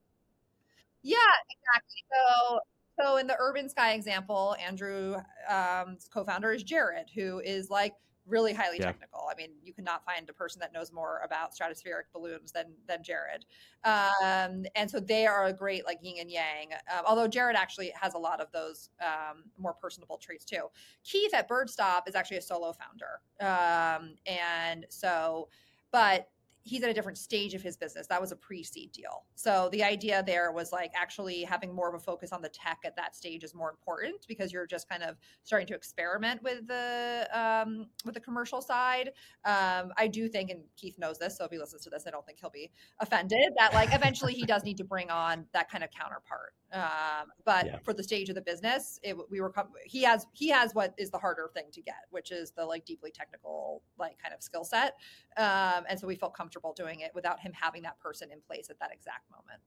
Yeah, 1.04 1.18
exactly. 1.52 2.04
So 2.10 2.60
so 3.00 3.18
in 3.18 3.28
the 3.28 3.36
Urban 3.40 3.70
Sky 3.70 3.94
example, 3.94 4.56
Andrew's 4.64 5.16
um, 5.50 5.98
co-founder 6.14 6.52
is 6.52 6.64
Jared, 6.64 7.10
who 7.14 7.40
is 7.40 7.70
like 7.70 7.94
really 8.26 8.54
highly 8.54 8.78
yeah. 8.78 8.86
technical. 8.86 9.28
I 9.30 9.36
mean, 9.36 9.52
you 9.64 9.74
cannot 9.74 10.06
find 10.06 10.30
a 10.30 10.34
person 10.34 10.60
that 10.62 10.74
knows 10.74 10.92
more 10.94 11.22
about 11.26 11.54
stratospheric 11.54 12.04
balloons 12.14 12.52
than 12.52 12.68
than 12.88 13.04
Jared. 13.04 13.46
Um, 13.84 14.66
and 14.76 14.90
so 14.90 15.00
they 15.00 15.26
are 15.26 15.46
a 15.46 15.54
great 15.54 15.86
like 15.86 16.00
yin 16.02 16.18
and 16.22 16.32
yang. 16.32 16.74
Um, 16.92 17.04
although 17.06 17.28
Jared 17.28 17.56
actually 17.56 17.92
has 18.00 18.14
a 18.14 18.18
lot 18.18 18.40
of 18.40 18.52
those 18.52 18.90
um, 19.02 19.44
more 19.58 19.74
personable 19.74 20.18
traits 20.18 20.46
too. 20.46 20.68
Keith 21.04 21.34
at 21.34 21.50
Birdstop 21.50 22.08
is 22.08 22.16
actually 22.16 22.38
a 22.38 22.42
solo 22.42 22.74
founder, 22.74 23.22
um, 23.42 24.16
and 24.26 24.86
so 24.90 25.50
but 25.92 26.30
he's 26.64 26.82
at 26.82 26.90
a 26.90 26.94
different 26.94 27.18
stage 27.18 27.54
of 27.54 27.62
his 27.62 27.76
business. 27.76 28.08
That 28.08 28.22
was 28.22 28.32
a 28.32 28.36
pre-seed 28.38 28.94
deal. 28.94 29.26
So 29.36 29.70
the 29.74 29.84
idea 29.84 30.24
there 30.26 30.52
was 30.52 30.72
like 30.72 30.92
actually 30.96 31.44
having 31.44 31.76
more 31.76 31.90
of 31.90 31.96
a 31.96 32.00
focus 32.00 32.32
on 32.32 32.42
the 32.42 32.50
tech 32.50 32.80
at 32.86 32.96
that 32.96 33.16
stage 33.16 33.44
is 33.44 33.54
more 33.54 33.70
important 33.70 34.26
because 34.28 34.54
you're 34.54 34.66
just 34.66 34.88
kind 34.88 35.04
of 35.04 35.18
starting 35.44 35.68
to 35.68 35.76
experiment 35.76 36.42
with 36.42 36.66
the 36.68 37.28
um, 37.34 37.88
with 38.06 38.14
the 38.14 38.22
commercial 38.22 38.62
side. 38.62 39.10
Um, 39.44 39.92
I 39.98 40.08
do 40.08 40.30
think, 40.30 40.50
and 40.50 40.62
Keith 40.78 40.98
knows 40.98 41.20
this, 41.20 41.38
so 41.38 41.44
if 41.44 41.52
he 41.52 41.58
listens 41.58 41.84
to 41.84 41.90
this, 41.90 42.06
I 42.08 42.12
don't 42.12 42.26
think 42.26 42.40
he'll 42.40 42.50
be 42.50 42.72
offended 43.00 43.54
that 43.58 43.74
like 43.74 43.94
eventually 43.94 44.34
he 44.34 44.46
does 44.46 44.64
need 44.64 44.78
to 44.78 44.86
bring 44.86 45.10
on 45.10 45.46
that 45.54 45.70
kind 45.70 45.84
of 45.84 45.92
counterpart. 45.92 46.54
Um, 46.72 47.28
but 47.46 47.66
yeah. 47.66 47.78
for 47.84 47.94
the 47.94 48.04
stage 48.04 48.30
of 48.30 48.36
the 48.36 48.42
business, 48.42 49.00
it, 49.04 49.16
we 49.30 49.42
were 49.42 49.54
he 49.86 50.02
has 50.04 50.26
he 50.32 50.48
has 50.50 50.74
what 50.74 50.94
is 50.98 51.12
the 51.12 51.20
harder 51.20 51.52
thing 51.54 51.66
to 51.74 51.82
get, 51.82 52.06
which 52.10 52.32
is 52.32 52.52
the 52.52 52.66
like 52.66 52.86
deeply 52.86 53.12
technical 53.12 53.84
like 54.00 54.18
kind 54.18 54.34
of 54.34 54.42
skill 54.42 54.64
set. 54.64 54.96
Um, 55.38 55.84
and 55.90 56.00
so 56.00 56.08
we 56.08 56.16
felt 56.16 56.34
comfortable 56.34 56.53
doing 56.76 57.00
it 57.00 57.12
without 57.14 57.40
him 57.40 57.54
having 57.54 57.84
that 57.84 58.00
person 58.00 58.32
in 58.32 58.40
place 58.42 58.70
at 58.70 58.80
that 58.80 58.92
exact 58.94 59.30
moment. 59.32 59.62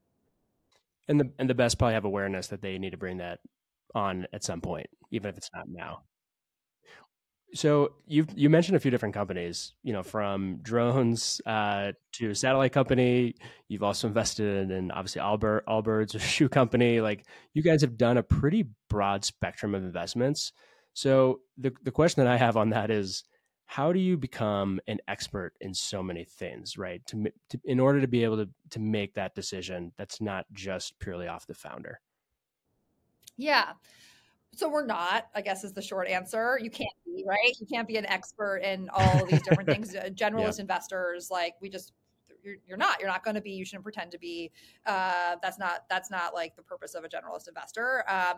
And 1.09 1.21
the 1.21 1.33
and 1.39 1.49
the 1.49 1.55
best 1.55 1.79
probably 1.79 1.95
have 1.95 2.05
awareness 2.05 2.49
that 2.49 2.63
they 2.63 2.79
need 2.79 2.91
to 2.91 2.97
bring 2.97 3.19
that 3.19 3.41
on 3.95 4.27
at 4.33 4.45
some 4.45 4.61
point, 4.61 4.87
even 5.11 5.29
if 5.29 5.37
it's 5.37 5.51
not 5.55 5.69
now. 5.69 6.03
So 7.55 7.93
you 8.07 8.27
you 8.35 8.51
mentioned 8.51 8.77
a 8.77 8.81
few 8.81 8.91
different 8.91 9.15
companies, 9.15 9.75
you 9.83 9.93
know, 9.93 10.03
from 10.03 10.59
drones 10.63 11.41
uh, 11.47 11.93
to 12.13 12.35
satellite 12.35 12.73
company. 12.73 13.35
You've 13.69 13.85
also 13.85 14.09
invested 14.09 14.71
in, 14.71 14.91
obviously 14.91 15.23
Allbirds 15.23 15.63
Allbirds 15.69 16.15
a 16.15 16.19
shoe 16.35 16.49
company. 16.49 17.01
Like 17.01 17.25
you 17.55 17.63
guys 17.63 17.83
have 17.83 17.97
done 17.97 18.17
a 18.17 18.23
pretty 18.23 18.67
broad 18.91 19.25
spectrum 19.25 19.75
of 19.75 19.85
investments. 19.85 20.53
So 20.93 21.41
the 21.57 21.73
the 21.83 21.93
question 21.93 22.25
that 22.25 22.33
I 22.33 22.37
have 22.37 22.57
on 22.57 22.71
that 22.71 22.91
is, 22.91 23.23
how 23.67 23.93
do 23.93 23.99
you 23.99 24.17
become 24.17 24.81
an 24.87 24.99
expert 25.09 25.53
in 25.61 25.75
so 25.75 26.03
many 26.03 26.25
things, 26.25 26.79
right? 26.79 27.05
To, 27.07 27.25
to 27.51 27.61
in 27.65 27.81
order 27.81 28.01
to 28.01 28.07
be 28.07 28.25
able 28.25 28.37
to 28.37 28.49
to 28.71 28.81
make 28.81 29.15
that 29.15 29.35
decision, 29.35 29.93
that's 29.99 30.21
not 30.21 30.47
just 30.53 30.99
purely 31.01 31.29
off 31.29 31.47
the 31.47 31.55
founder. 31.55 32.01
Yeah. 33.37 33.73
So 34.55 34.71
we're 34.71 34.87
not, 34.87 35.27
I 35.35 35.43
guess 35.43 35.65
is 35.65 35.75
the 35.75 35.83
short 35.83 36.09
answer. 36.09 36.59
You 36.63 36.71
can't 36.71 36.89
be, 37.05 37.25
right? 37.27 37.55
You 37.61 37.67
can't 37.67 37.87
be 37.87 37.99
an 37.99 38.07
expert 38.07 38.59
in 38.59 38.89
all 38.91 39.23
of 39.23 39.29
these 39.29 39.43
different 39.43 39.69
things. 39.69 39.95
Generalist 40.15 40.57
yeah. 40.57 40.63
investors, 40.63 41.31
like 41.31 41.55
we 41.61 41.69
just 41.69 41.93
you're, 42.43 42.57
you're 42.67 42.79
not 42.79 43.01
you're 43.01 43.09
not 43.09 43.25
going 43.25 43.35
to 43.35 43.41
be 43.41 43.51
you 43.51 43.65
shouldn't 43.65 43.83
pretend 43.83 44.13
to 44.13 44.19
be 44.19 44.51
uh, 44.87 45.37
that's 45.43 45.59
not 45.59 45.85
that's 45.91 46.11
not 46.11 46.33
like 46.33 46.55
the 46.57 46.63
purpose 46.63 46.95
of 46.95 47.05
a 47.05 47.09
generalist 47.09 47.49
investor 47.49 48.05
um, 48.09 48.37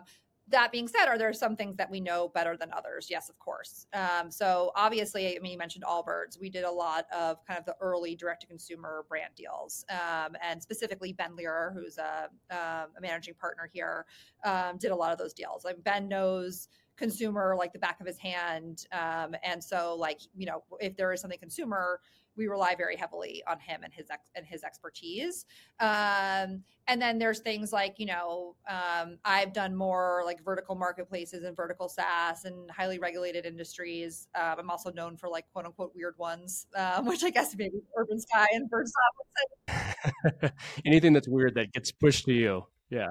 that 0.49 0.71
being 0.71 0.87
said, 0.87 1.07
are 1.07 1.17
there 1.17 1.31
some 1.33 1.55
things 1.55 1.75
that 1.77 1.89
we 1.89 1.99
know 1.99 2.29
better 2.29 2.57
than 2.57 2.71
others? 2.73 3.07
Yes, 3.09 3.29
of 3.29 3.37
course. 3.39 3.87
Um, 3.93 4.31
so 4.31 4.71
obviously, 4.75 5.35
I 5.35 5.39
mean, 5.39 5.51
you 5.51 5.57
mentioned 5.57 5.83
Allbirds. 5.85 6.39
We 6.39 6.49
did 6.49 6.63
a 6.63 6.71
lot 6.71 7.05
of 7.15 7.45
kind 7.45 7.59
of 7.59 7.65
the 7.65 7.75
early 7.81 8.15
direct 8.15 8.41
to 8.41 8.47
consumer 8.47 9.05
brand 9.07 9.35
deals, 9.35 9.85
um, 9.89 10.35
and 10.41 10.61
specifically 10.61 11.13
Ben 11.13 11.31
Lerer, 11.37 11.73
who's 11.73 11.97
a, 11.97 12.29
um, 12.51 12.89
a 12.97 13.01
managing 13.01 13.35
partner 13.35 13.69
here, 13.71 14.05
um, 14.43 14.77
did 14.77 14.91
a 14.91 14.95
lot 14.95 15.11
of 15.11 15.17
those 15.17 15.33
deals. 15.33 15.63
Like 15.63 15.83
Ben 15.83 16.07
knows 16.07 16.67
consumer 16.97 17.55
like 17.57 17.71
the 17.71 17.79
back 17.79 17.99
of 18.01 18.07
his 18.07 18.17
hand, 18.17 18.85
um, 18.91 19.35
and 19.43 19.63
so 19.63 19.95
like 19.97 20.19
you 20.35 20.45
know, 20.45 20.63
if 20.79 20.95
there 20.97 21.13
is 21.13 21.21
something 21.21 21.39
consumer 21.39 22.01
we 22.39 22.47
rely 22.47 22.73
very 22.73 22.95
heavily 22.95 23.43
on 23.45 23.59
him 23.59 23.81
and 23.83 23.93
his 23.93 24.09
ex- 24.09 24.29
and 24.33 24.45
his 24.45 24.63
expertise. 24.63 25.45
Um, 25.79 26.63
and 26.87 26.99
then 26.99 27.19
there's 27.19 27.39
things 27.39 27.71
like 27.71 27.95
you 27.97 28.07
know 28.07 28.55
um, 28.67 29.19
I've 29.25 29.53
done 29.53 29.75
more 29.75 30.23
like 30.25 30.43
vertical 30.43 30.73
marketplaces 30.73 31.43
and 31.43 31.55
vertical 31.55 31.89
SaaS 31.89 32.45
and 32.45 32.71
highly 32.71 32.97
regulated 32.97 33.45
industries. 33.45 34.27
Um, 34.33 34.55
I'm 34.57 34.69
also 34.71 34.91
known 34.91 35.17
for 35.17 35.29
like 35.29 35.45
quote 35.51 35.65
unquote 35.65 35.91
weird 35.93 36.15
ones, 36.17 36.65
um, 36.75 37.05
which 37.09 37.23
I 37.23 37.29
guess 37.29 37.55
maybe 37.55 37.81
Urban 37.95 38.19
Sky 38.19 38.47
and 38.53 38.69
Bird 38.69 38.87
Anything 40.85 41.13
that's 41.13 41.27
weird 41.27 41.55
that 41.55 41.73
gets 41.73 41.91
pushed 41.91 42.25
to 42.25 42.33
you, 42.33 42.65
yeah. 42.89 43.09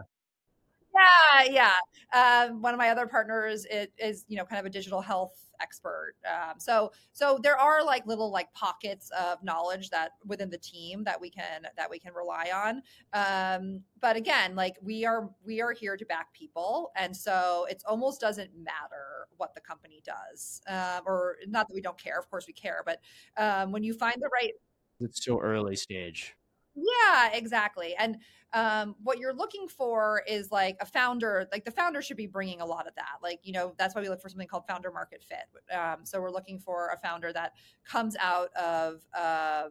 Yeah, 0.94 1.74
yeah. 2.14 2.48
Um, 2.48 2.62
one 2.62 2.74
of 2.74 2.78
my 2.78 2.88
other 2.90 3.06
partners 3.06 3.66
is, 3.70 3.88
is, 3.98 4.24
you 4.26 4.36
know, 4.36 4.44
kind 4.44 4.58
of 4.58 4.66
a 4.66 4.70
digital 4.70 5.00
health 5.00 5.32
expert. 5.61 6.14
Um, 6.27 6.59
so, 6.59 6.92
so 7.12 7.38
there 7.42 7.57
are 7.59 7.85
like 7.85 8.07
little 8.07 8.31
like 8.31 8.53
pockets 8.53 9.11
of 9.18 9.42
knowledge 9.42 9.90
that 9.90 10.12
within 10.27 10.51
the 10.51 10.59
team 10.59 11.05
that 11.05 11.21
we 11.21 11.31
can 11.31 11.66
that 11.77 11.90
we 11.90 11.99
can 11.99 12.12
rely 12.14 12.51
on. 12.55 12.83
Um, 13.12 13.83
but 14.01 14.16
again, 14.16 14.55
like 14.55 14.77
we 14.83 15.05
are 15.05 15.31
we 15.44 15.61
are 15.61 15.73
here 15.73 15.97
to 15.97 16.07
back 16.07 16.33
people, 16.33 16.90
and 16.97 17.16
so 17.16 17.66
it 17.71 17.83
almost 17.87 18.21
doesn't 18.21 18.51
matter 18.57 19.29
what 19.37 19.55
the 19.55 19.61
company 19.61 20.03
does, 20.05 20.61
um, 20.68 21.03
or 21.07 21.37
not 21.47 21.68
that 21.68 21.75
we 21.75 21.81
don't 21.81 21.99
care. 21.99 22.18
Of 22.18 22.31
course, 22.31 22.47
we 22.47 22.53
care, 22.53 22.83
but 22.85 23.01
um, 23.37 23.73
when 23.73 23.83
you 23.83 23.94
find 23.94 24.16
the 24.21 24.31
right, 24.33 24.53
it's 25.01 25.25
so 25.25 25.40
early 25.40 25.77
stage. 25.77 26.35
Yeah, 26.80 27.30
exactly. 27.32 27.94
And 27.98 28.18
um, 28.52 28.94
what 29.02 29.18
you're 29.18 29.34
looking 29.34 29.68
for 29.68 30.22
is 30.26 30.50
like 30.50 30.76
a 30.80 30.86
founder, 30.86 31.46
like 31.52 31.64
the 31.64 31.70
founder 31.70 32.00
should 32.00 32.16
be 32.16 32.26
bringing 32.26 32.60
a 32.60 32.66
lot 32.66 32.86
of 32.86 32.94
that. 32.94 33.18
Like, 33.22 33.40
you 33.42 33.52
know, 33.52 33.74
that's 33.78 33.94
why 33.94 34.00
we 34.00 34.08
look 34.08 34.20
for 34.22 34.28
something 34.28 34.48
called 34.48 34.64
founder 34.68 34.90
market 34.90 35.22
fit. 35.22 35.76
Um, 35.76 36.04
so 36.04 36.20
we're 36.20 36.30
looking 36.30 36.58
for 36.58 36.88
a 36.90 36.98
founder 36.98 37.32
that 37.32 37.52
comes 37.84 38.16
out 38.20 38.52
of, 38.54 39.02
uh, 39.18 39.64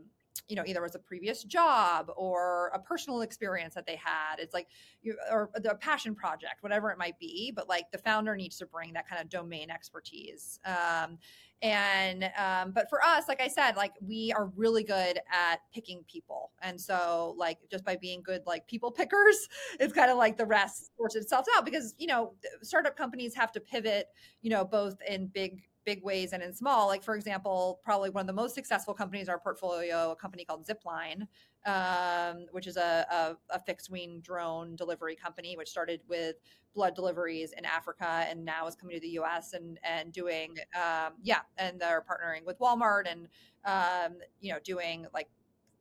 you 0.47 0.55
know 0.55 0.63
either 0.67 0.85
as 0.85 0.93
a 0.93 0.99
previous 0.99 1.43
job 1.43 2.11
or 2.15 2.67
a 2.73 2.79
personal 2.79 3.21
experience 3.21 3.73
that 3.73 3.87
they 3.87 3.95
had 3.95 4.35
it's 4.37 4.53
like 4.53 4.67
you 5.01 5.17
or 5.31 5.49
the 5.55 5.73
passion 5.81 6.13
project 6.13 6.61
whatever 6.61 6.91
it 6.91 6.97
might 6.97 7.17
be 7.19 7.51
but 7.53 7.67
like 7.67 7.85
the 7.91 7.97
founder 7.97 8.35
needs 8.35 8.55
to 8.55 8.65
bring 8.67 8.93
that 8.93 9.09
kind 9.09 9.19
of 9.21 9.29
domain 9.29 9.71
expertise 9.71 10.59
um, 10.63 11.17
and 11.61 12.29
um, 12.37 12.71
but 12.71 12.87
for 12.89 13.03
us 13.03 13.27
like 13.27 13.41
i 13.41 13.47
said 13.47 13.75
like 13.75 13.93
we 14.01 14.31
are 14.33 14.51
really 14.55 14.83
good 14.83 15.19
at 15.31 15.59
picking 15.73 16.03
people 16.07 16.51
and 16.61 16.79
so 16.79 17.33
like 17.37 17.57
just 17.71 17.83
by 17.83 17.95
being 17.95 18.21
good 18.21 18.41
like 18.45 18.67
people 18.67 18.91
pickers 18.91 19.49
it's 19.79 19.93
kind 19.93 20.11
of 20.11 20.17
like 20.17 20.37
the 20.37 20.45
rest 20.45 20.91
sorts 20.97 21.15
itself 21.15 21.45
out 21.55 21.65
because 21.65 21.95
you 21.97 22.07
know 22.07 22.33
startup 22.61 22.95
companies 22.95 23.33
have 23.33 23.51
to 23.51 23.59
pivot 23.59 24.07
you 24.41 24.49
know 24.49 24.63
both 24.63 24.97
in 25.07 25.27
big 25.27 25.63
big 25.87 26.03
ways 26.03 26.33
and 26.33 26.43
in 26.43 26.53
small. 26.53 26.85
Like 26.85 27.01
for 27.01 27.15
example, 27.15 27.79
probably 27.81 28.09
one 28.09 28.19
of 28.19 28.27
the 28.27 28.33
most 28.33 28.53
successful 28.53 28.93
companies 28.93 29.27
in 29.27 29.31
our 29.31 29.39
portfolio, 29.39 30.11
a 30.11 30.15
company 30.17 30.43
called 30.43 30.67
Zipline, 30.67 31.25
um, 31.67 32.45
which 32.51 32.65
is 32.65 32.77
a, 32.77 33.06
a, 33.12 33.56
a, 33.56 33.60
fixed 33.60 33.91
wing 33.91 34.21
drone 34.23 34.75
delivery 34.77 35.15
company, 35.15 35.58
which 35.58 35.67
started 35.67 35.99
with 36.08 36.38
blood 36.73 36.95
deliveries 36.95 37.51
in 37.51 37.65
Africa 37.65 38.25
and 38.30 38.43
now 38.43 38.67
is 38.67 38.75
coming 38.75 38.95
to 38.95 39.01
the 39.01 39.10
U.S. 39.10 39.53
and 39.53 39.77
and 39.84 40.13
doing 40.13 40.56
um, 40.75 41.13
yeah, 41.21 41.41
and 41.58 41.80
they're 41.80 42.03
partnering 42.10 42.45
with 42.45 42.58
Walmart 42.60 43.03
and 43.12 43.27
um, 43.65 44.17
you 44.39 44.53
know 44.53 44.60
doing 44.63 45.06
like 45.13 45.27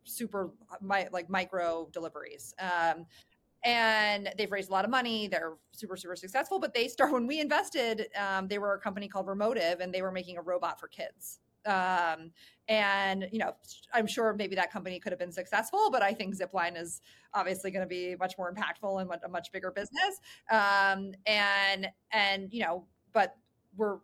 super 0.05 0.51
my, 0.81 1.09
like 1.13 1.31
micro 1.31 1.89
deliveries. 1.93 2.55
Um, 2.59 3.07
and 3.65 4.33
they've 4.39 4.51
raised 4.51 4.71
a 4.71 4.73
lot 4.73 4.85
of 4.85 4.91
money. 4.91 5.27
They're 5.29 5.55
super, 5.73 5.97
super 5.97 6.17
successful. 6.17 6.59
But 6.59 6.75
they 6.75 6.89
start 6.97 7.13
when 7.13 7.27
we 7.27 7.41
invested, 7.41 8.09
um, 8.17 8.49
they 8.49 8.59
were 8.59 8.75
a 8.75 8.81
company 8.81 9.09
called 9.09 9.27
Romotive, 9.27 9.81
and 9.81 9.93
they 9.93 10.03
were 10.03 10.13
making 10.13 10.39
a 10.39 10.43
robot 10.43 10.81
for 10.81 10.89
kids. 10.89 11.41
Um, 11.65 12.31
and 12.69 13.29
you 13.33 13.39
know, 13.39 13.55
I'm 13.95 14.07
sure 14.07 14.35
maybe 14.35 14.57
that 14.57 14.73
company 14.73 14.99
could 14.99 15.13
have 15.13 15.19
been 15.19 15.33
successful, 15.33 15.89
but 15.91 16.03
I 16.03 16.13
think 16.13 16.37
Zipline 16.37 16.81
is 16.81 17.01
obviously 17.35 17.71
going 17.71 17.85
to 17.85 17.89
be 17.89 18.17
much 18.17 18.37
more 18.39 18.53
impactful 18.53 19.01
and 19.01 19.11
a 19.25 19.29
much 19.29 19.53
bigger 19.53 19.71
business. 19.71 20.21
Um, 20.51 21.13
and 21.27 21.89
and 22.13 22.53
you 22.53 22.61
know, 22.61 22.87
but 23.13 23.37
we're 23.77 23.99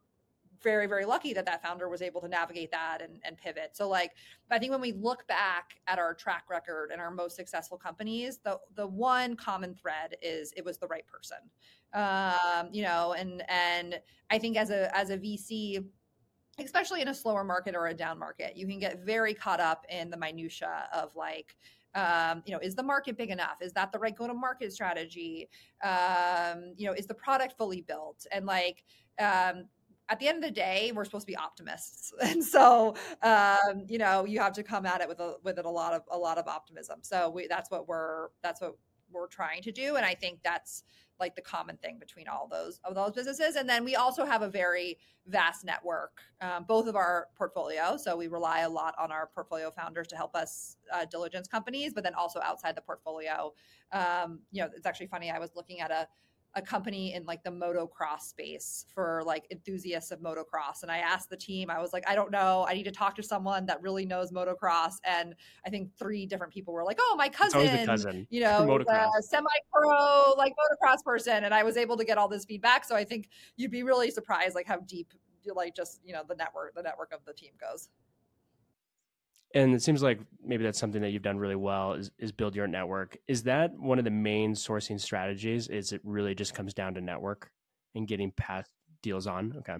very 0.62 0.86
very 0.86 1.04
lucky 1.04 1.32
that 1.32 1.44
that 1.44 1.62
founder 1.62 1.88
was 1.88 2.02
able 2.02 2.20
to 2.20 2.28
navigate 2.28 2.70
that 2.70 3.02
and, 3.02 3.18
and 3.24 3.36
pivot 3.36 3.70
so 3.72 3.88
like 3.88 4.12
i 4.50 4.58
think 4.58 4.70
when 4.70 4.80
we 4.80 4.92
look 4.92 5.26
back 5.26 5.74
at 5.86 5.98
our 5.98 6.14
track 6.14 6.44
record 6.48 6.90
and 6.92 7.00
our 7.00 7.10
most 7.10 7.36
successful 7.36 7.76
companies 7.76 8.38
the 8.44 8.58
the 8.76 8.86
one 8.86 9.34
common 9.34 9.74
thread 9.74 10.16
is 10.22 10.52
it 10.56 10.64
was 10.64 10.78
the 10.78 10.86
right 10.86 11.04
person 11.06 11.38
um, 11.94 12.68
you 12.72 12.82
know 12.82 13.12
and 13.14 13.42
and 13.48 14.00
i 14.30 14.38
think 14.38 14.56
as 14.56 14.70
a 14.70 14.96
as 14.96 15.10
a 15.10 15.18
vc 15.18 15.84
especially 16.58 17.00
in 17.00 17.08
a 17.08 17.14
slower 17.14 17.44
market 17.44 17.74
or 17.74 17.86
a 17.86 17.94
down 17.94 18.18
market 18.18 18.56
you 18.56 18.66
can 18.66 18.78
get 18.78 19.04
very 19.04 19.32
caught 19.32 19.60
up 19.60 19.84
in 19.88 20.10
the 20.10 20.16
minutia 20.16 20.88
of 20.92 21.14
like 21.16 21.56
um, 21.94 22.42
you 22.46 22.52
know, 22.52 22.58
is 22.58 22.74
the 22.74 22.82
market 22.82 23.16
big 23.16 23.30
enough? 23.30 23.56
Is 23.60 23.72
that 23.74 23.92
the 23.92 23.98
right 23.98 24.16
go 24.16 24.26
to 24.26 24.34
market 24.34 24.72
strategy? 24.72 25.48
Um, 25.84 26.72
you 26.76 26.86
know, 26.86 26.94
is 26.94 27.06
the 27.06 27.14
product 27.14 27.56
fully 27.58 27.82
built? 27.82 28.26
And 28.32 28.46
like, 28.46 28.84
um, 29.18 29.64
at 30.08 30.18
the 30.18 30.28
end 30.28 30.38
of 30.38 30.42
the 30.42 30.50
day, 30.50 30.92
we're 30.94 31.04
supposed 31.04 31.26
to 31.26 31.32
be 31.32 31.36
optimists, 31.36 32.12
and 32.22 32.44
so 32.44 32.94
um, 33.22 33.84
you 33.86 33.98
know 33.98 34.24
you 34.24 34.40
have 34.40 34.52
to 34.54 34.62
come 34.62 34.84
at 34.84 35.00
it 35.00 35.08
with 35.08 35.20
a 35.20 35.36
with 35.42 35.58
it 35.58 35.64
a 35.64 35.70
lot 35.70 35.92
of 35.92 36.02
a 36.10 36.18
lot 36.18 36.38
of 36.38 36.48
optimism. 36.48 36.98
So 37.02 37.30
we, 37.30 37.46
that's 37.46 37.70
what 37.70 37.88
we're 37.88 38.28
that's 38.42 38.60
what 38.60 38.76
we're 39.10 39.28
trying 39.28 39.62
to 39.62 39.72
do, 39.72 39.96
and 39.96 40.04
I 40.04 40.14
think 40.14 40.40
that's 40.42 40.84
like 41.22 41.36
the 41.36 41.40
common 41.40 41.76
thing 41.78 41.98
between 41.98 42.26
all 42.26 42.48
those 42.50 42.80
of 42.84 42.94
those 42.94 43.12
businesses. 43.12 43.54
And 43.56 43.68
then 43.68 43.84
we 43.84 43.94
also 43.94 44.24
have 44.26 44.42
a 44.42 44.48
very 44.48 44.98
vast 45.26 45.64
network, 45.64 46.20
um, 46.40 46.64
both 46.66 46.88
of 46.88 46.96
our 46.96 47.28
portfolio. 47.36 47.96
So 47.96 48.16
we 48.16 48.26
rely 48.26 48.60
a 48.60 48.68
lot 48.68 48.94
on 48.98 49.12
our 49.12 49.30
portfolio 49.32 49.70
founders 49.70 50.08
to 50.08 50.16
help 50.16 50.34
us 50.34 50.76
uh, 50.92 51.04
diligence 51.04 51.46
companies, 51.46 51.94
but 51.94 52.02
then 52.02 52.14
also 52.14 52.40
outside 52.42 52.76
the 52.76 52.82
portfolio. 52.82 53.52
Um, 53.92 54.40
you 54.50 54.62
know, 54.62 54.68
it's 54.76 54.84
actually 54.84 55.06
funny. 55.06 55.30
I 55.30 55.38
was 55.38 55.52
looking 55.54 55.80
at 55.80 55.92
a 55.92 56.08
a 56.54 56.62
company 56.62 57.14
in 57.14 57.24
like 57.24 57.42
the 57.42 57.50
motocross 57.50 58.22
space 58.22 58.84
for 58.94 59.22
like 59.24 59.46
enthusiasts 59.50 60.10
of 60.10 60.20
motocross. 60.20 60.82
And 60.82 60.90
I 60.90 60.98
asked 60.98 61.30
the 61.30 61.36
team, 61.36 61.70
I 61.70 61.80
was 61.80 61.92
like, 61.92 62.04
I 62.06 62.14
don't 62.14 62.30
know. 62.30 62.66
I 62.68 62.74
need 62.74 62.84
to 62.84 62.90
talk 62.90 63.14
to 63.16 63.22
someone 63.22 63.66
that 63.66 63.80
really 63.80 64.04
knows 64.04 64.32
motocross. 64.32 64.94
And 65.04 65.34
I 65.66 65.70
think 65.70 65.96
three 65.98 66.26
different 66.26 66.52
people 66.52 66.74
were 66.74 66.84
like, 66.84 66.98
oh, 67.00 67.14
my 67.16 67.28
cousin, 67.28 67.86
cousin. 67.86 68.26
you 68.30 68.40
know, 68.40 68.66
semi 69.20 69.48
pro, 69.72 70.34
like 70.36 70.52
motocross 70.52 71.02
person. 71.04 71.44
And 71.44 71.54
I 71.54 71.62
was 71.62 71.76
able 71.76 71.96
to 71.96 72.04
get 72.04 72.18
all 72.18 72.28
this 72.28 72.44
feedback. 72.44 72.84
So 72.84 72.94
I 72.94 73.04
think 73.04 73.28
you'd 73.56 73.70
be 73.70 73.82
really 73.82 74.10
surprised, 74.10 74.54
like 74.54 74.66
how 74.66 74.80
deep, 74.80 75.12
like 75.54 75.74
just, 75.74 76.00
you 76.04 76.12
know, 76.12 76.22
the 76.28 76.36
network, 76.36 76.74
the 76.74 76.82
network 76.82 77.12
of 77.12 77.24
the 77.24 77.32
team 77.32 77.52
goes 77.58 77.88
and 79.54 79.74
it 79.74 79.82
seems 79.82 80.02
like 80.02 80.20
maybe 80.44 80.64
that's 80.64 80.78
something 80.78 81.02
that 81.02 81.10
you've 81.10 81.22
done 81.22 81.38
really 81.38 81.56
well 81.56 81.92
is, 81.92 82.10
is 82.18 82.32
build 82.32 82.56
your 82.56 82.66
network. 82.66 83.16
Is 83.28 83.42
that 83.44 83.72
one 83.78 83.98
of 83.98 84.04
the 84.04 84.10
main 84.10 84.54
sourcing 84.54 85.00
strategies? 85.00 85.68
Is 85.68 85.92
it 85.92 86.00
really 86.04 86.34
just 86.34 86.54
comes 86.54 86.74
down 86.74 86.94
to 86.94 87.00
network 87.00 87.50
and 87.94 88.08
getting 88.08 88.32
past 88.32 88.70
deals 89.02 89.26
on? 89.26 89.54
Okay. 89.58 89.76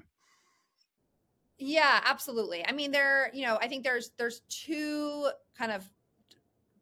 Yeah 1.59 2.01
absolutely. 2.05 2.67
I 2.67 2.73
mean 2.73 2.91
there 2.91 3.31
you 3.33 3.47
know 3.47 3.59
i 3.61 3.69
think 3.69 3.85
there's 3.85 4.11
there's 4.19 4.41
two 4.49 5.29
kind 5.57 5.73
of 5.73 5.89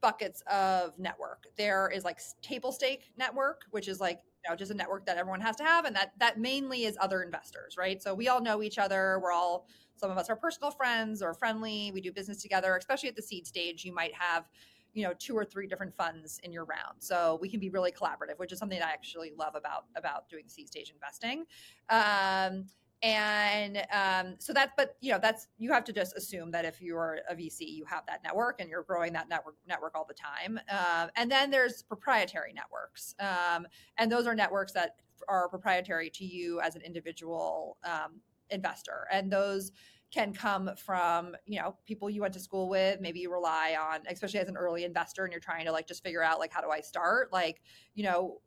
buckets 0.01 0.43
of 0.51 0.99
network. 0.99 1.45
There 1.57 1.91
is 1.91 2.05
like 2.05 2.21
table 2.43 2.73
stake 2.73 3.13
network 3.17 3.63
which 3.71 3.89
is 3.89 4.01
like 4.01 4.21
you 4.45 4.51
know 4.51 4.57
just 4.57 4.71
a 4.71 4.75
network 4.75 5.05
that 5.07 5.17
everyone 5.17 5.41
has 5.41 5.57
to 5.57 5.65
have 5.65 5.85
and 5.85 5.95
that 5.95 6.13
that 6.19 6.39
mainly 6.39 6.85
is 6.85 6.97
other 7.01 7.23
investors 7.23 7.77
right 7.77 8.03
so 8.03 8.15
we 8.15 8.29
all 8.29 8.41
know 8.41 8.63
each 8.63 8.79
other 8.79 9.21
we're 9.23 9.33
all 9.33 9.67
some 10.01 10.11
of 10.11 10.17
us 10.17 10.31
are 10.31 10.37
personal 10.37 10.71
friends 10.71 11.21
or 11.21 11.35
friendly. 11.35 11.91
We 11.93 12.01
do 12.01 12.11
business 12.11 12.41
together, 12.41 12.75
especially 12.75 13.11
at 13.11 13.17
the 13.17 13.23
seed 13.23 13.47
stage. 13.47 13.85
You 13.85 13.95
might 13.95 14.15
have 14.15 14.49
you 14.93 15.05
know 15.05 15.13
two 15.19 15.37
or 15.37 15.45
three 15.45 15.69
different 15.69 15.95
funds 15.95 16.41
in 16.43 16.53
your 16.53 16.65
round 16.65 16.97
so 16.99 17.39
we 17.41 17.49
can 17.49 17.61
be 17.61 17.69
really 17.71 17.93
collaborative 17.93 18.37
which 18.39 18.51
is 18.51 18.59
something 18.59 18.83
i 18.83 18.91
actually 18.91 19.31
love 19.39 19.55
about 19.55 19.85
about 19.95 20.29
doing 20.29 20.43
seed 20.49 20.67
stage 20.67 20.91
investing 20.93 21.45
um, 21.91 22.65
and 23.03 23.79
um, 23.93 24.35
so 24.39 24.53
that's 24.53 24.73
but 24.77 24.97
you 25.01 25.11
know 25.11 25.19
that's 25.21 25.49
you 25.59 25.73
have 25.73 25.85
to 25.85 25.93
just 25.93 26.17
assume 26.17 26.51
that 26.51 26.65
if 26.65 26.83
you're 26.83 27.21
a 27.31 27.35
vc 27.35 27.61
you 27.61 27.85
have 27.87 28.05
that 28.07 28.23
network 28.23 28.61
and 28.61 28.69
you're 28.69 28.83
growing 28.83 29.13
that 29.13 29.29
network 29.29 29.57
network 29.67 29.95
all 29.95 30.07
the 30.07 30.15
time. 30.15 30.61
Um, 30.69 31.11
and 31.17 31.31
then 31.31 31.51
there's 31.51 31.83
proprietary 31.83 32.53
networks. 32.53 33.15
Um, 33.19 33.67
and 33.97 34.11
those 34.11 34.27
are 34.27 34.35
networks 34.35 34.73
that 34.73 34.97
are 35.29 35.49
proprietary 35.49 36.11
to 36.11 36.25
you 36.25 36.61
as 36.61 36.77
an 36.77 36.83
individual 36.83 37.79
um, 37.85 38.21
investor. 38.51 39.07
And 39.13 39.33
those 39.33 39.73
can 40.13 40.33
come 40.33 40.71
from 40.77 41.37
you 41.47 41.61
know 41.61 41.77
people 41.87 42.11
you 42.11 42.21
went 42.21 42.35
to 42.35 42.41
school 42.41 42.69
with 42.69 43.01
maybe 43.01 43.21
you 43.21 43.31
rely 43.33 43.77
on 43.81 44.01
especially 44.09 44.41
as 44.41 44.49
an 44.49 44.57
early 44.57 44.85
investor 44.85 45.23
and 45.23 45.33
you're 45.33 45.41
trying 45.41 45.65
to 45.65 45.71
like 45.71 45.87
just 45.87 46.03
figure 46.03 46.21
out 46.21 46.41
like 46.41 46.53
how 46.53 46.61
do 46.61 46.69
i 46.69 46.81
start? 46.81 47.33
Like 47.33 47.63
you 47.95 48.05
know 48.05 48.41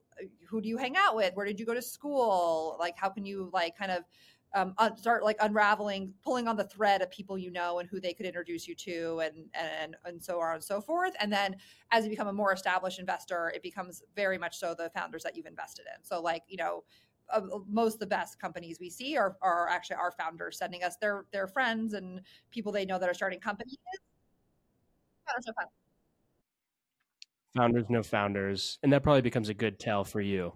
who 0.48 0.62
do 0.62 0.70
you 0.70 0.78
hang 0.78 0.96
out 0.96 1.16
with? 1.16 1.34
Where 1.36 1.46
did 1.46 1.60
you 1.60 1.66
go 1.66 1.74
to 1.74 1.82
school? 1.82 2.76
Like 2.80 2.98
how 2.98 3.10
can 3.10 3.26
you 3.26 3.50
like 3.54 3.78
kind 3.78 3.92
of 3.92 4.04
um, 4.54 4.76
start 4.98 5.24
like 5.24 5.38
unraveling, 5.42 6.13
pulling 6.24 6.48
on 6.48 6.56
the 6.56 6.63
thread 6.63 7.02
of 7.02 7.10
people 7.10 7.38
you 7.38 7.52
know 7.52 7.80
and 7.80 7.89
who 7.89 8.00
they 8.00 8.13
could 8.13 8.26
introduce 8.26 8.68
you 8.68 8.76
to, 8.76 9.20
and 9.20 9.46
and 9.54 9.96
and 10.06 10.24
so 10.24 10.39
on 10.39 10.56
and 10.56 10.63
so 10.63 10.80
forth. 10.82 11.13
And 11.20 11.32
then 11.32 11.56
as 11.92 12.04
you 12.04 12.10
become 12.10 12.28
a 12.28 12.34
more 12.34 12.54
established 12.54 13.00
investor, 13.00 13.52
it 13.56 13.63
becomes 13.63 14.04
very 14.16 14.38
much 14.38 14.58
so 14.58 14.76
the 14.76 14.92
founders 14.96 15.24
that 15.24 15.36
you've 15.36 15.46
invested 15.46 15.86
in. 15.96 16.04
So 16.04 16.22
like 16.22 16.44
you 16.48 16.58
know. 16.58 16.84
Uh, 17.32 17.39
most 17.70 17.94
of 17.94 18.00
the 18.02 18.06
best 18.06 18.38
companies 18.38 18.82
we 18.82 18.89
see 18.89 19.16
are, 19.16 19.38
are 19.42 19.70
actually 19.70 19.96
our 19.96 20.12
founders 20.12 20.58
sending 20.58 20.84
us 20.84 20.98
their 20.98 21.26
their 21.32 21.48
friends 21.48 21.94
and 21.94 22.20
people 22.52 22.70
they 22.70 22.84
know 22.84 23.00
that 23.00 23.10
are 23.10 23.13
starting 23.13 23.39
companies. 23.39 23.78
Founders 27.56 27.86
no 27.89 28.04
founders, 28.04 28.78
and 28.84 28.92
that 28.92 29.04
probably 29.04 29.22
becomes 29.22 29.48
a 29.48 29.54
good 29.54 29.80
tell 29.80 30.04
for 30.04 30.20
you 30.20 30.52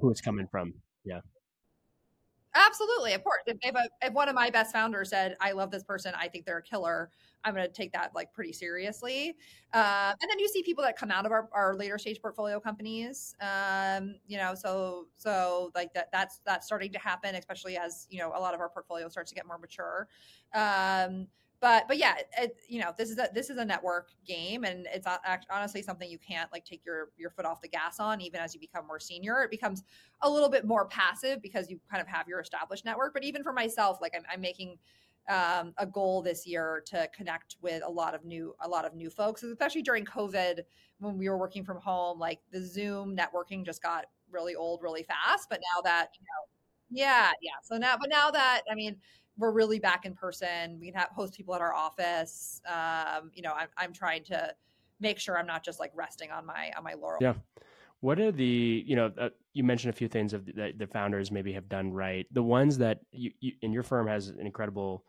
who 0.00 0.10
it's 0.10 0.22
coming 0.22 0.46
from. 0.50 0.72
Yeah. 1.04 1.20
Absolutely, 2.66 3.12
of 3.12 3.22
course. 3.22 3.42
If, 3.46 3.56
if, 4.02 4.12
one 4.12 4.28
of 4.28 4.34
my 4.34 4.50
best 4.50 4.72
founders 4.72 5.10
said, 5.10 5.36
"I 5.40 5.52
love 5.52 5.70
this 5.70 5.84
person, 5.84 6.12
I 6.18 6.26
think 6.28 6.44
they're 6.44 6.58
a 6.58 6.62
killer," 6.62 7.10
I'm 7.44 7.54
going 7.54 7.64
to 7.66 7.72
take 7.72 7.92
that 7.92 8.14
like 8.16 8.32
pretty 8.32 8.52
seriously. 8.52 9.36
Uh, 9.72 10.12
and 10.20 10.30
then 10.30 10.40
you 10.40 10.48
see 10.48 10.62
people 10.64 10.82
that 10.82 10.96
come 10.96 11.12
out 11.12 11.24
of 11.24 11.30
our, 11.30 11.48
our 11.52 11.76
later 11.76 11.98
stage 11.98 12.20
portfolio 12.20 12.58
companies. 12.58 13.36
Um, 13.40 14.16
you 14.26 14.38
know, 14.38 14.54
so 14.56 15.06
so 15.16 15.70
like 15.76 15.94
that 15.94 16.08
that's 16.12 16.40
that's 16.44 16.66
starting 16.66 16.92
to 16.92 16.98
happen, 16.98 17.36
especially 17.36 17.76
as 17.76 18.08
you 18.10 18.18
know 18.18 18.32
a 18.34 18.40
lot 18.40 18.54
of 18.54 18.60
our 18.60 18.68
portfolio 18.68 19.08
starts 19.08 19.30
to 19.30 19.36
get 19.36 19.46
more 19.46 19.58
mature. 19.58 20.08
Um, 20.52 21.28
but 21.60 21.88
but 21.88 21.98
yeah 21.98 22.14
it, 22.38 22.56
you 22.68 22.80
know 22.80 22.92
this 22.96 23.10
is 23.10 23.18
a 23.18 23.28
this 23.34 23.50
is 23.50 23.58
a 23.58 23.64
network 23.64 24.08
game 24.26 24.64
and 24.64 24.86
it's 24.92 25.06
honestly 25.50 25.82
something 25.82 26.08
you 26.08 26.18
can't 26.18 26.50
like 26.52 26.64
take 26.64 26.84
your 26.84 27.08
your 27.16 27.30
foot 27.30 27.44
off 27.44 27.60
the 27.60 27.68
gas 27.68 27.98
on 27.98 28.20
even 28.20 28.40
as 28.40 28.54
you 28.54 28.60
become 28.60 28.86
more 28.86 29.00
senior. 29.00 29.42
It 29.42 29.50
becomes 29.50 29.82
a 30.22 30.30
little 30.30 30.48
bit 30.48 30.64
more 30.64 30.86
passive 30.86 31.42
because 31.42 31.70
you 31.70 31.80
kind 31.90 32.00
of 32.00 32.08
have 32.08 32.28
your 32.28 32.40
established 32.40 32.84
network. 32.84 33.12
But 33.12 33.24
even 33.24 33.42
for 33.42 33.52
myself 33.52 33.98
like 34.00 34.12
i'm, 34.16 34.22
I'm 34.32 34.40
making 34.40 34.78
um, 35.28 35.74
a 35.76 35.84
goal 35.84 36.22
this 36.22 36.46
year 36.46 36.82
to 36.86 37.06
connect 37.14 37.56
with 37.60 37.82
a 37.84 37.90
lot 37.90 38.14
of 38.14 38.24
new 38.24 38.54
a 38.62 38.68
lot 38.68 38.86
of 38.86 38.94
new 38.94 39.10
folks 39.10 39.42
especially 39.42 39.82
during 39.82 40.04
covid 40.06 40.60
when 41.00 41.18
we 41.18 41.28
were 41.28 41.36
working 41.36 41.64
from 41.64 41.78
home 41.78 42.18
like 42.18 42.40
the 42.50 42.64
zoom 42.64 43.14
networking 43.14 43.64
just 43.64 43.82
got 43.82 44.06
really 44.30 44.54
old 44.54 44.82
really 44.82 45.02
fast. 45.02 45.48
But 45.50 45.60
now 45.74 45.82
that 45.82 46.10
you 46.18 46.24
know 46.24 46.48
yeah 46.90 47.30
yeah. 47.42 47.50
So 47.62 47.76
now 47.76 47.96
but 48.00 48.08
now 48.10 48.30
that 48.30 48.62
i 48.70 48.74
mean 48.74 48.96
we're 49.38 49.52
really 49.52 49.78
back 49.78 50.04
in 50.04 50.14
person. 50.14 50.78
We 50.80 50.86
can 50.86 51.00
have, 51.00 51.10
host 51.10 51.34
people 51.34 51.54
at 51.54 51.60
our 51.60 51.72
office. 51.72 52.60
Um, 52.66 53.30
you 53.32 53.42
know, 53.42 53.52
I'm, 53.52 53.68
I'm 53.76 53.92
trying 53.92 54.24
to 54.24 54.52
make 55.00 55.18
sure 55.18 55.38
I'm 55.38 55.46
not 55.46 55.64
just 55.64 55.78
like 55.78 55.92
resting 55.94 56.30
on 56.30 56.44
my 56.44 56.72
on 56.76 56.84
my 56.84 56.94
laurels. 56.94 57.22
Yeah. 57.22 57.34
What 58.00 58.18
are 58.18 58.32
the 58.32 58.84
you 58.86 58.96
know 58.96 59.12
uh, 59.18 59.28
you 59.54 59.64
mentioned 59.64 59.94
a 59.94 59.96
few 59.96 60.08
things 60.08 60.32
of 60.32 60.46
that 60.56 60.78
the 60.78 60.86
founders 60.86 61.30
maybe 61.30 61.52
have 61.52 61.68
done 61.68 61.92
right. 61.92 62.26
The 62.32 62.42
ones 62.42 62.78
that 62.78 63.00
you, 63.12 63.30
you 63.40 63.52
in 63.62 63.72
your 63.72 63.82
firm 63.82 64.06
has 64.08 64.28
an 64.28 64.46
incredible 64.46 65.04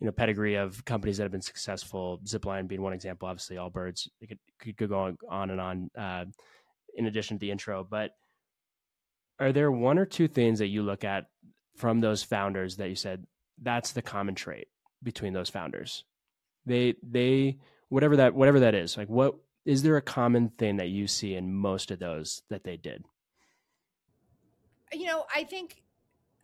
you 0.00 0.06
know 0.06 0.12
pedigree 0.12 0.54
of 0.54 0.84
companies 0.84 1.16
that 1.16 1.24
have 1.24 1.32
been 1.32 1.42
successful. 1.42 2.20
Zipline 2.24 2.68
being 2.68 2.82
one 2.82 2.92
example. 2.92 3.28
Obviously, 3.28 3.56
Allbirds. 3.56 4.08
It 4.20 4.28
could, 4.28 4.76
could 4.76 4.88
go 4.88 4.98
on, 4.98 5.18
on 5.28 5.50
and 5.50 5.60
on. 5.60 5.90
Uh, 5.98 6.24
in 6.94 7.06
addition 7.06 7.36
to 7.36 7.40
the 7.40 7.50
intro, 7.50 7.86
but 7.88 8.12
are 9.38 9.52
there 9.52 9.70
one 9.70 9.98
or 9.98 10.06
two 10.06 10.28
things 10.28 10.60
that 10.60 10.68
you 10.68 10.82
look 10.82 11.04
at 11.04 11.26
from 11.76 12.00
those 12.00 12.22
founders 12.22 12.76
that 12.76 12.88
you 12.88 12.94
said 12.94 13.26
that's 13.62 13.92
the 13.92 14.02
common 14.02 14.34
trait 14.34 14.68
between 15.02 15.32
those 15.32 15.50
founders. 15.50 16.04
They 16.64 16.94
they 17.02 17.58
whatever 17.88 18.16
that 18.16 18.34
whatever 18.34 18.60
that 18.60 18.74
is. 18.74 18.96
Like 18.96 19.08
what 19.08 19.36
is 19.64 19.82
there 19.82 19.96
a 19.96 20.02
common 20.02 20.48
thing 20.48 20.76
that 20.76 20.88
you 20.88 21.06
see 21.06 21.34
in 21.34 21.52
most 21.52 21.90
of 21.90 21.98
those 21.98 22.42
that 22.50 22.64
they 22.64 22.76
did? 22.76 23.04
You 24.92 25.06
know, 25.06 25.24
I 25.34 25.44
think 25.44 25.82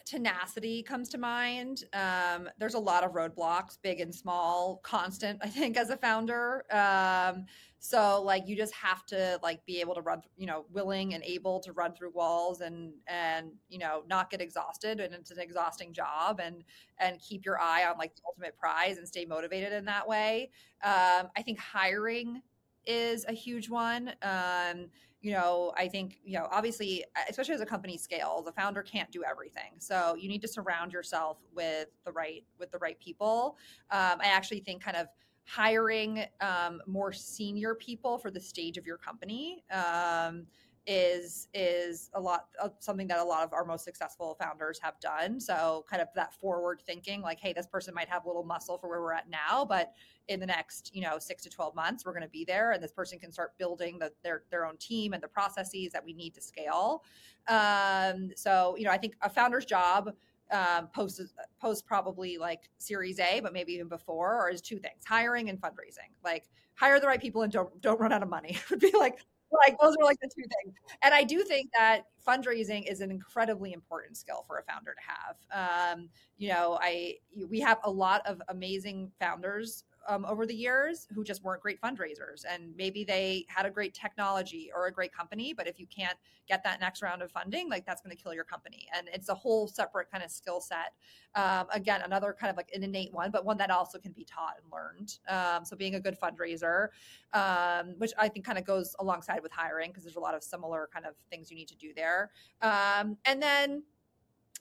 tenacity 0.04 0.82
comes 0.82 1.08
to 1.10 1.18
mind. 1.18 1.84
Um, 1.92 2.48
there's 2.58 2.74
a 2.74 2.78
lot 2.78 3.04
of 3.04 3.12
roadblocks, 3.12 3.78
big 3.82 4.00
and 4.00 4.14
small, 4.14 4.80
constant, 4.82 5.38
I 5.42 5.48
think, 5.48 5.76
as 5.76 5.90
a 5.90 5.96
founder. 5.96 6.64
Um, 6.70 7.46
so 7.78 8.22
like 8.22 8.46
you 8.46 8.56
just 8.56 8.72
have 8.74 9.04
to 9.06 9.40
like 9.42 9.66
be 9.66 9.80
able 9.80 9.94
to 9.96 10.02
run, 10.02 10.22
you 10.36 10.46
know, 10.46 10.66
willing 10.70 11.14
and 11.14 11.24
able 11.24 11.58
to 11.60 11.72
run 11.72 11.94
through 11.94 12.12
walls 12.12 12.60
and 12.60 12.92
and 13.08 13.50
you 13.68 13.78
know 13.78 14.04
not 14.08 14.30
get 14.30 14.40
exhausted. 14.40 15.00
And 15.00 15.12
it's 15.12 15.32
an 15.32 15.40
exhausting 15.40 15.92
job, 15.92 16.40
and 16.40 16.62
and 16.98 17.18
keep 17.20 17.44
your 17.44 17.60
eye 17.60 17.84
on 17.84 17.98
like 17.98 18.14
the 18.14 18.22
ultimate 18.26 18.56
prize 18.56 18.98
and 18.98 19.08
stay 19.08 19.24
motivated 19.24 19.72
in 19.72 19.84
that 19.86 20.06
way. 20.06 20.50
Um, 20.84 21.28
I 21.36 21.42
think 21.44 21.58
hiring 21.58 22.42
is 22.86 23.24
a 23.28 23.32
huge 23.32 23.68
one. 23.68 24.12
Um, 24.22 24.86
you 25.22 25.30
know, 25.32 25.72
I 25.76 25.86
think, 25.86 26.18
you 26.24 26.36
know, 26.36 26.48
obviously, 26.50 27.04
especially 27.30 27.54
as 27.54 27.60
a 27.60 27.66
company 27.66 27.96
scales, 27.96 28.44
the 28.44 28.52
founder 28.52 28.82
can't 28.82 29.10
do 29.12 29.22
everything. 29.22 29.74
So 29.78 30.16
you 30.18 30.28
need 30.28 30.42
to 30.42 30.48
surround 30.48 30.92
yourself 30.92 31.38
with 31.54 31.88
the 32.04 32.10
right 32.12 32.44
with 32.58 32.72
the 32.72 32.78
right 32.78 32.98
people. 32.98 33.56
Um, 33.90 34.18
I 34.20 34.26
actually 34.26 34.60
think 34.60 34.82
kind 34.82 34.96
of 34.96 35.06
hiring 35.44 36.24
um, 36.40 36.82
more 36.86 37.12
senior 37.12 37.74
people 37.74 38.18
for 38.18 38.30
the 38.30 38.40
stage 38.40 38.76
of 38.78 38.86
your 38.86 38.98
company 38.98 39.64
um, 39.72 40.46
is 40.86 41.48
is 41.54 42.10
a 42.14 42.20
lot 42.20 42.46
of 42.60 42.72
something 42.80 43.06
that 43.06 43.18
a 43.18 43.24
lot 43.24 43.44
of 43.44 43.52
our 43.52 43.64
most 43.64 43.84
successful 43.84 44.36
founders 44.40 44.80
have 44.82 44.98
done 44.98 45.38
so 45.38 45.84
kind 45.88 46.02
of 46.02 46.08
that 46.16 46.34
forward 46.34 46.82
thinking 46.84 47.20
like 47.20 47.38
hey 47.38 47.52
this 47.52 47.68
person 47.68 47.94
might 47.94 48.08
have 48.08 48.24
a 48.24 48.26
little 48.26 48.42
muscle 48.42 48.78
for 48.78 48.88
where 48.88 49.00
we're 49.00 49.12
at 49.12 49.30
now 49.30 49.64
but 49.64 49.92
in 50.28 50.40
the 50.40 50.46
next 50.46 50.94
you 50.94 51.02
know 51.02 51.18
six 51.18 51.42
to 51.42 51.50
12 51.50 51.74
months 51.74 52.04
we're 52.04 52.12
going 52.12 52.22
to 52.22 52.28
be 52.28 52.44
there 52.44 52.72
and 52.72 52.82
this 52.82 52.92
person 52.92 53.18
can 53.18 53.32
start 53.32 53.56
building 53.58 53.98
the, 53.98 54.10
their 54.22 54.42
their 54.50 54.66
own 54.66 54.76
team 54.76 55.12
and 55.12 55.22
the 55.22 55.28
processes 55.28 55.92
that 55.92 56.04
we 56.04 56.12
need 56.12 56.34
to 56.34 56.40
scale 56.40 57.02
um, 57.48 58.30
so 58.36 58.74
you 58.78 58.84
know 58.84 58.90
i 58.90 58.98
think 58.98 59.14
a 59.22 59.30
founder's 59.30 59.64
job 59.64 60.12
um, 60.52 60.88
post 60.88 61.20
post 61.60 61.86
probably 61.86 62.36
like 62.36 62.68
Series 62.78 63.18
A, 63.18 63.40
but 63.40 63.52
maybe 63.52 63.72
even 63.72 63.88
before, 63.88 64.38
or 64.38 64.50
is 64.50 64.60
two 64.60 64.78
things: 64.78 65.02
hiring 65.06 65.48
and 65.48 65.60
fundraising. 65.60 66.12
Like 66.22 66.44
hire 66.74 67.00
the 67.00 67.06
right 67.06 67.20
people 67.20 67.42
and 67.42 67.52
don't 67.52 67.80
don't 67.80 67.98
run 67.98 68.12
out 68.12 68.22
of 68.22 68.28
money 68.28 68.58
would 68.70 68.80
be 68.80 68.92
like 68.98 69.18
like 69.52 69.76
those 69.80 69.94
are 70.00 70.04
like 70.04 70.18
the 70.20 70.28
two 70.28 70.42
things. 70.42 70.76
And 71.02 71.12
I 71.12 71.24
do 71.24 71.42
think 71.44 71.70
that 71.74 72.06
fundraising 72.26 72.90
is 72.90 73.00
an 73.00 73.10
incredibly 73.10 73.72
important 73.72 74.16
skill 74.16 74.44
for 74.46 74.58
a 74.58 74.62
founder 74.62 74.94
to 74.94 75.54
have. 75.54 75.94
Um, 75.94 76.08
you 76.38 76.48
know, 76.48 76.78
I 76.80 77.16
we 77.48 77.60
have 77.60 77.78
a 77.84 77.90
lot 77.90 78.26
of 78.26 78.40
amazing 78.48 79.10
founders 79.20 79.84
um, 80.08 80.24
over 80.24 80.46
the 80.46 80.54
years 80.54 81.06
who 81.14 81.24
just 81.24 81.42
weren't 81.42 81.62
great 81.62 81.80
fundraisers. 81.80 82.44
And 82.48 82.74
maybe 82.76 83.04
they 83.04 83.46
had 83.48 83.66
a 83.66 83.70
great 83.70 83.94
technology 83.94 84.70
or 84.74 84.86
a 84.86 84.92
great 84.92 85.12
company, 85.12 85.52
but 85.52 85.66
if 85.66 85.78
you 85.78 85.86
can't 85.86 86.16
get 86.48 86.62
that 86.64 86.80
next 86.80 87.02
round 87.02 87.22
of 87.22 87.30
funding, 87.30 87.68
like 87.68 87.86
that's 87.86 88.02
going 88.02 88.14
to 88.14 88.22
kill 88.22 88.34
your 88.34 88.44
company. 88.44 88.88
And 88.96 89.08
it's 89.12 89.28
a 89.28 89.34
whole 89.34 89.68
separate 89.68 90.10
kind 90.10 90.24
of 90.24 90.30
skill 90.30 90.60
set. 90.60 90.92
Um, 91.34 91.66
again, 91.72 92.02
another 92.04 92.34
kind 92.38 92.50
of 92.50 92.56
like 92.56 92.70
an 92.74 92.82
innate 92.82 93.12
one, 93.12 93.30
but 93.30 93.44
one 93.44 93.56
that 93.58 93.70
also 93.70 93.98
can 93.98 94.12
be 94.12 94.24
taught 94.24 94.54
and 94.62 94.72
learned. 94.72 95.18
Um, 95.28 95.64
so 95.64 95.76
being 95.76 95.94
a 95.94 96.00
good 96.00 96.18
fundraiser, 96.20 96.88
um, 97.32 97.94
which 97.98 98.12
I 98.18 98.28
think 98.28 98.44
kind 98.44 98.58
of 98.58 98.64
goes 98.64 98.94
alongside 98.98 99.42
with 99.42 99.52
hiring 99.52 99.90
because 99.90 100.04
there's 100.04 100.16
a 100.16 100.20
lot 100.20 100.34
of 100.34 100.42
similar 100.42 100.88
kind 100.92 101.06
of 101.06 101.14
things 101.30 101.50
you 101.50 101.56
need 101.56 101.68
to 101.68 101.76
do 101.76 101.92
there. 101.94 102.30
Um, 102.60 103.16
and 103.24 103.42
then, 103.42 103.82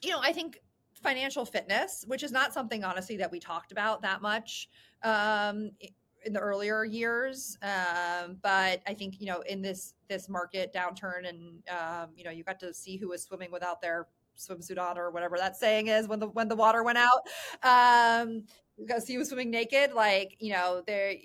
you 0.01 0.12
know, 0.12 0.19
I 0.21 0.32
think 0.32 0.60
financial 1.01 1.45
fitness, 1.45 2.06
which 2.08 2.23
is 2.23 2.32
not 2.32 2.54
something 2.54 2.84
honestly 2.84 3.17
that 3.17 3.32
we 3.32 3.39
talked 3.39 3.71
about 3.71 4.01
that 4.04 4.21
much 4.21 4.69
um, 5.03 5.71
in 6.25 6.33
the 6.33 6.39
earlier 6.39 6.83
years. 6.85 7.57
Um, 7.61 8.37
but 8.41 8.81
I 8.87 8.93
think 8.93 9.19
you 9.19 9.27
know 9.27 9.41
in 9.41 9.61
this 9.61 9.93
this 10.07 10.29
market 10.29 10.73
downturn, 10.73 11.27
and 11.27 11.63
um, 11.69 12.09
you 12.15 12.23
know 12.23 12.31
you 12.31 12.43
got 12.43 12.59
to 12.61 12.73
see 12.73 12.97
who 12.97 13.09
was 13.09 13.23
swimming 13.23 13.51
without 13.51 13.81
their 13.81 14.07
swimsuit 14.37 14.79
on 14.79 14.97
or 14.97 15.11
whatever 15.11 15.37
that 15.37 15.55
saying 15.55 15.87
is 15.87 16.07
when 16.07 16.19
the 16.19 16.27
when 16.27 16.47
the 16.47 16.55
water 16.55 16.83
went 16.83 16.97
out. 16.97 17.21
Um, 17.63 18.43
you 18.77 18.87
got 18.87 18.95
to 18.95 19.01
see 19.01 19.13
who 19.13 19.19
was 19.19 19.29
swimming 19.29 19.51
naked. 19.51 19.93
Like 19.93 20.37
you 20.39 20.53
know 20.53 20.83
there 20.85 21.15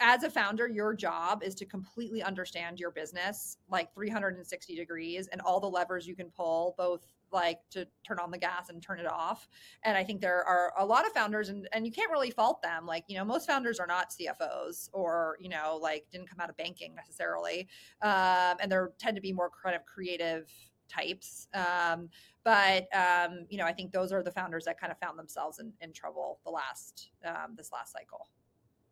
as 0.00 0.22
a 0.22 0.30
founder, 0.30 0.66
your 0.66 0.94
job 0.94 1.42
is 1.42 1.54
to 1.56 1.66
completely 1.66 2.22
understand 2.22 2.80
your 2.80 2.90
business 2.90 3.58
like 3.70 3.92
360 3.92 4.74
degrees 4.74 5.28
and 5.28 5.40
all 5.42 5.60
the 5.60 5.68
levers 5.68 6.06
you 6.08 6.16
can 6.16 6.30
pull, 6.30 6.74
both 6.78 7.06
like 7.32 7.58
to 7.70 7.86
turn 8.06 8.18
on 8.18 8.30
the 8.30 8.38
gas 8.38 8.68
and 8.68 8.82
turn 8.82 8.98
it 8.98 9.06
off. 9.06 9.48
And 9.84 9.96
I 9.96 10.04
think 10.04 10.20
there 10.20 10.44
are 10.44 10.72
a 10.78 10.84
lot 10.84 11.06
of 11.06 11.12
founders 11.12 11.48
and, 11.48 11.68
and 11.72 11.86
you 11.86 11.92
can't 11.92 12.10
really 12.10 12.30
fault 12.30 12.62
them. 12.62 12.86
Like, 12.86 13.04
you 13.08 13.16
know, 13.16 13.24
most 13.24 13.46
founders 13.46 13.78
are 13.78 13.86
not 13.86 14.10
CFOs 14.10 14.90
or, 14.92 15.36
you 15.40 15.48
know, 15.48 15.78
like 15.80 16.06
didn't 16.10 16.28
come 16.28 16.40
out 16.40 16.50
of 16.50 16.56
banking 16.56 16.94
necessarily. 16.94 17.68
Um, 18.02 18.56
and 18.60 18.70
there 18.70 18.92
tend 18.98 19.16
to 19.16 19.22
be 19.22 19.32
more 19.32 19.50
kind 19.62 19.76
of 19.76 19.84
creative 19.84 20.50
types. 20.90 21.48
Um, 21.54 22.08
but 22.44 22.88
um, 22.94 23.46
you 23.48 23.58
know, 23.58 23.64
I 23.64 23.72
think 23.72 23.92
those 23.92 24.12
are 24.12 24.22
the 24.22 24.30
founders 24.30 24.64
that 24.64 24.80
kind 24.80 24.90
of 24.90 24.98
found 24.98 25.18
themselves 25.18 25.58
in, 25.58 25.72
in 25.80 25.92
trouble 25.92 26.40
the 26.44 26.50
last 26.50 27.10
um, 27.24 27.54
this 27.56 27.70
last 27.72 27.92
cycle. 27.92 28.28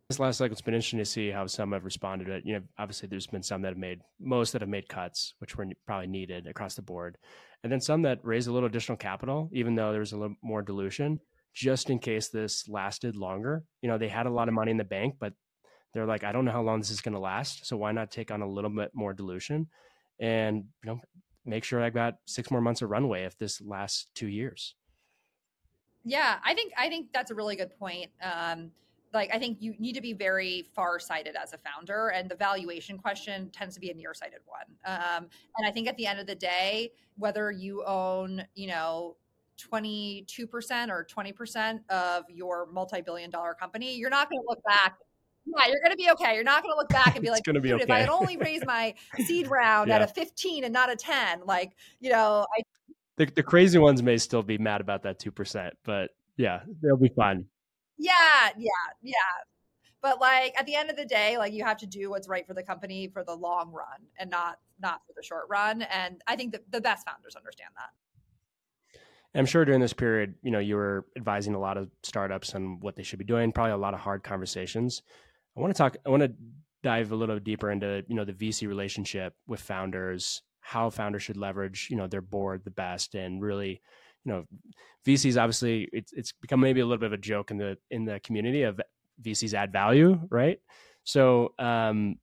This 0.08 0.18
last 0.18 0.38
cycle, 0.38 0.52
it's 0.52 0.62
been 0.62 0.74
interesting 0.74 1.00
to 1.00 1.04
see 1.04 1.30
how 1.30 1.46
some 1.46 1.72
have 1.72 1.84
responded 1.84 2.28
it. 2.28 2.42
You 2.46 2.54
know, 2.54 2.62
obviously, 2.78 3.08
there's 3.08 3.26
been 3.26 3.42
some 3.42 3.62
that 3.62 3.68
have 3.68 3.78
made 3.78 4.00
most 4.18 4.52
that 4.52 4.62
have 4.62 4.68
made 4.68 4.88
cuts, 4.88 5.34
which 5.38 5.56
were 5.56 5.66
probably 5.86 6.06
needed 6.06 6.46
across 6.46 6.76
the 6.76 6.82
board, 6.82 7.18
and 7.62 7.72
then 7.72 7.80
some 7.80 8.02
that 8.02 8.20
raised 8.22 8.48
a 8.48 8.52
little 8.52 8.68
additional 8.68 8.98
capital, 8.98 9.50
even 9.52 9.74
though 9.74 9.90
there 9.90 10.00
was 10.00 10.12
a 10.12 10.16
little 10.16 10.36
more 10.42 10.62
dilution, 10.62 11.20
just 11.54 11.90
in 11.90 11.98
case 11.98 12.28
this 12.28 12.68
lasted 12.68 13.16
longer. 13.16 13.64
You 13.82 13.88
know, 13.88 13.98
they 13.98 14.08
had 14.08 14.26
a 14.26 14.30
lot 14.30 14.48
of 14.48 14.54
money 14.54 14.70
in 14.70 14.76
the 14.76 14.84
bank, 14.84 15.16
but 15.18 15.32
they're 15.92 16.06
like, 16.06 16.22
I 16.22 16.32
don't 16.32 16.44
know 16.44 16.52
how 16.52 16.62
long 16.62 16.78
this 16.80 16.90
is 16.90 17.00
going 17.00 17.14
to 17.14 17.20
last, 17.20 17.66
so 17.66 17.76
why 17.76 17.92
not 17.92 18.10
take 18.10 18.30
on 18.30 18.42
a 18.42 18.48
little 18.48 18.70
bit 18.70 18.90
more 18.94 19.12
dilution? 19.12 19.68
and 20.20 20.64
you 20.82 20.90
know 20.90 21.00
make 21.44 21.64
sure 21.64 21.82
I 21.82 21.90
got 21.90 22.16
six 22.26 22.50
more 22.50 22.60
months 22.60 22.82
of 22.82 22.90
runway 22.90 23.24
if 23.24 23.38
this 23.38 23.60
lasts 23.60 24.08
two 24.14 24.26
years. 24.28 24.74
Yeah, 26.04 26.36
I 26.44 26.54
think 26.54 26.72
I 26.76 26.88
think 26.88 27.12
that's 27.12 27.30
a 27.30 27.34
really 27.34 27.56
good 27.56 27.76
point. 27.78 28.10
Um, 28.22 28.70
like 29.12 29.30
I 29.34 29.38
think 29.38 29.58
you 29.60 29.74
need 29.78 29.94
to 29.94 30.00
be 30.00 30.12
very 30.12 30.68
far 30.74 30.98
sighted 30.98 31.36
as 31.36 31.52
a 31.52 31.58
founder, 31.58 32.08
and 32.08 32.30
the 32.30 32.36
valuation 32.36 32.98
question 32.98 33.50
tends 33.50 33.74
to 33.74 33.80
be 33.80 33.90
a 33.90 33.94
nearsighted 33.94 34.40
one. 34.46 34.66
Um, 34.84 35.28
and 35.56 35.66
I 35.66 35.70
think 35.70 35.88
at 35.88 35.96
the 35.96 36.06
end 36.06 36.20
of 36.20 36.26
the 36.26 36.34
day, 36.34 36.92
whether 37.16 37.50
you 37.50 37.84
own, 37.84 38.44
you 38.54 38.68
know, 38.68 39.16
22% 39.58 40.24
or 40.88 41.04
20% 41.04 41.80
of 41.90 42.24
your 42.28 42.66
multi-billion 42.72 43.30
dollar 43.30 43.54
company, 43.54 43.96
you're 43.96 44.10
not 44.10 44.30
going 44.30 44.40
to 44.40 44.46
look 44.48 44.62
back 44.64 44.98
yeah, 45.56 45.66
you're 45.68 45.80
going 45.80 45.90
to 45.90 45.96
be 45.96 46.10
okay. 46.10 46.34
You're 46.34 46.44
not 46.44 46.62
going 46.62 46.72
to 46.72 46.76
look 46.76 46.88
back 46.88 47.14
and 47.14 47.22
be 47.22 47.30
like, 47.30 47.42
be 47.44 47.72
okay. 47.72 47.82
if 47.82 47.90
I 47.90 48.00
had 48.00 48.08
only 48.08 48.36
raised 48.36 48.66
my 48.66 48.94
seed 49.24 49.48
round 49.48 49.88
yeah. 49.88 49.96
at 49.96 50.02
a 50.02 50.06
15 50.06 50.64
and 50.64 50.72
not 50.72 50.90
a 50.90 50.96
10, 50.96 51.42
like, 51.46 51.72
you 52.00 52.10
know, 52.10 52.46
I. 52.56 52.62
The, 53.16 53.26
the 53.26 53.42
crazy 53.42 53.78
ones 53.78 54.02
may 54.02 54.16
still 54.16 54.42
be 54.42 54.58
mad 54.58 54.80
about 54.80 55.02
that 55.02 55.18
2%, 55.18 55.70
but 55.84 56.10
yeah, 56.36 56.60
they'll 56.82 56.96
be 56.96 57.08
fine. 57.08 57.46
Yeah, 57.98 58.50
yeah, 58.56 58.70
yeah. 59.02 59.12
But 60.00 60.20
like 60.20 60.54
at 60.58 60.66
the 60.66 60.76
end 60.76 60.90
of 60.90 60.96
the 60.96 61.04
day, 61.04 61.38
like 61.38 61.52
you 61.52 61.64
have 61.64 61.78
to 61.78 61.86
do 61.86 62.10
what's 62.10 62.28
right 62.28 62.46
for 62.46 62.54
the 62.54 62.62
company 62.62 63.08
for 63.08 63.24
the 63.24 63.34
long 63.34 63.72
run 63.72 64.06
and 64.18 64.30
not 64.30 64.58
not 64.80 65.00
for 65.06 65.12
the 65.16 65.22
short 65.22 65.46
run. 65.50 65.82
And 65.82 66.22
I 66.26 66.36
think 66.36 66.52
that 66.52 66.70
the 66.70 66.80
best 66.80 67.06
founders 67.06 67.34
understand 67.34 67.70
that. 67.76 67.90
I'm 69.38 69.46
sure 69.46 69.64
during 69.64 69.80
this 69.80 69.92
period, 69.92 70.34
you 70.42 70.50
know, 70.50 70.58
you 70.58 70.76
were 70.76 71.06
advising 71.16 71.54
a 71.54 71.60
lot 71.60 71.76
of 71.76 71.90
startups 72.02 72.54
on 72.54 72.80
what 72.80 72.96
they 72.96 73.02
should 73.02 73.18
be 73.18 73.24
doing, 73.24 73.52
probably 73.52 73.72
a 73.72 73.76
lot 73.76 73.94
of 73.94 74.00
hard 74.00 74.22
conversations. 74.22 75.02
I 75.56 75.60
want 75.60 75.74
to 75.74 75.78
talk 75.78 75.96
I 76.06 76.10
want 76.10 76.22
to 76.22 76.32
dive 76.82 77.10
a 77.10 77.16
little 77.16 77.38
deeper 77.40 77.70
into, 77.70 78.04
you 78.06 78.14
know, 78.14 78.24
the 78.24 78.32
VC 78.32 78.68
relationship 78.68 79.34
with 79.48 79.60
founders, 79.60 80.42
how 80.60 80.90
founders 80.90 81.24
should 81.24 81.36
leverage, 81.36 81.88
you 81.90 81.96
know, 81.96 82.06
their 82.06 82.22
board 82.22 82.62
the 82.64 82.70
best 82.70 83.16
and 83.16 83.42
really, 83.42 83.82
you 84.28 84.34
know, 84.34 84.44
VCs 85.06 85.40
obviously 85.40 85.88
it's 85.92 86.12
it's 86.12 86.32
become 86.32 86.60
maybe 86.60 86.80
a 86.80 86.84
little 86.84 86.98
bit 86.98 87.06
of 87.06 87.12
a 87.14 87.18
joke 87.18 87.50
in 87.50 87.56
the 87.56 87.78
in 87.90 88.04
the 88.04 88.20
community 88.20 88.62
of 88.62 88.80
VCs 89.22 89.54
add 89.54 89.72
value, 89.72 90.20
right? 90.28 90.60
So, 91.04 91.54
um 91.58 92.16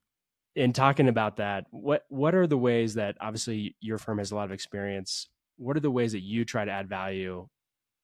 in 0.54 0.72
talking 0.72 1.08
about 1.08 1.36
that, 1.36 1.66
what 1.70 2.04
what 2.08 2.34
are 2.34 2.46
the 2.46 2.56
ways 2.56 2.94
that 2.94 3.16
obviously 3.20 3.76
your 3.80 3.98
firm 3.98 4.18
has 4.18 4.30
a 4.30 4.36
lot 4.36 4.44
of 4.44 4.52
experience 4.52 5.28
what 5.56 5.76
are 5.76 5.80
the 5.80 5.90
ways 5.90 6.12
that 6.12 6.20
you 6.20 6.44
try 6.44 6.64
to 6.64 6.70
add 6.70 6.86
value 6.88 7.48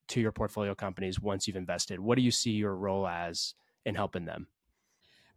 to 0.08 0.20
your 0.20 0.32
portfolio 0.32 0.74
companies 0.74 1.20
once 1.20 1.46
you've 1.46 1.56
invested? 1.56 2.00
What 2.00 2.16
do 2.16 2.22
you 2.22 2.30
see 2.30 2.52
your 2.52 2.74
role 2.74 3.06
as 3.06 3.54
in 3.84 3.94
helping 3.94 4.24
them? 4.24 4.46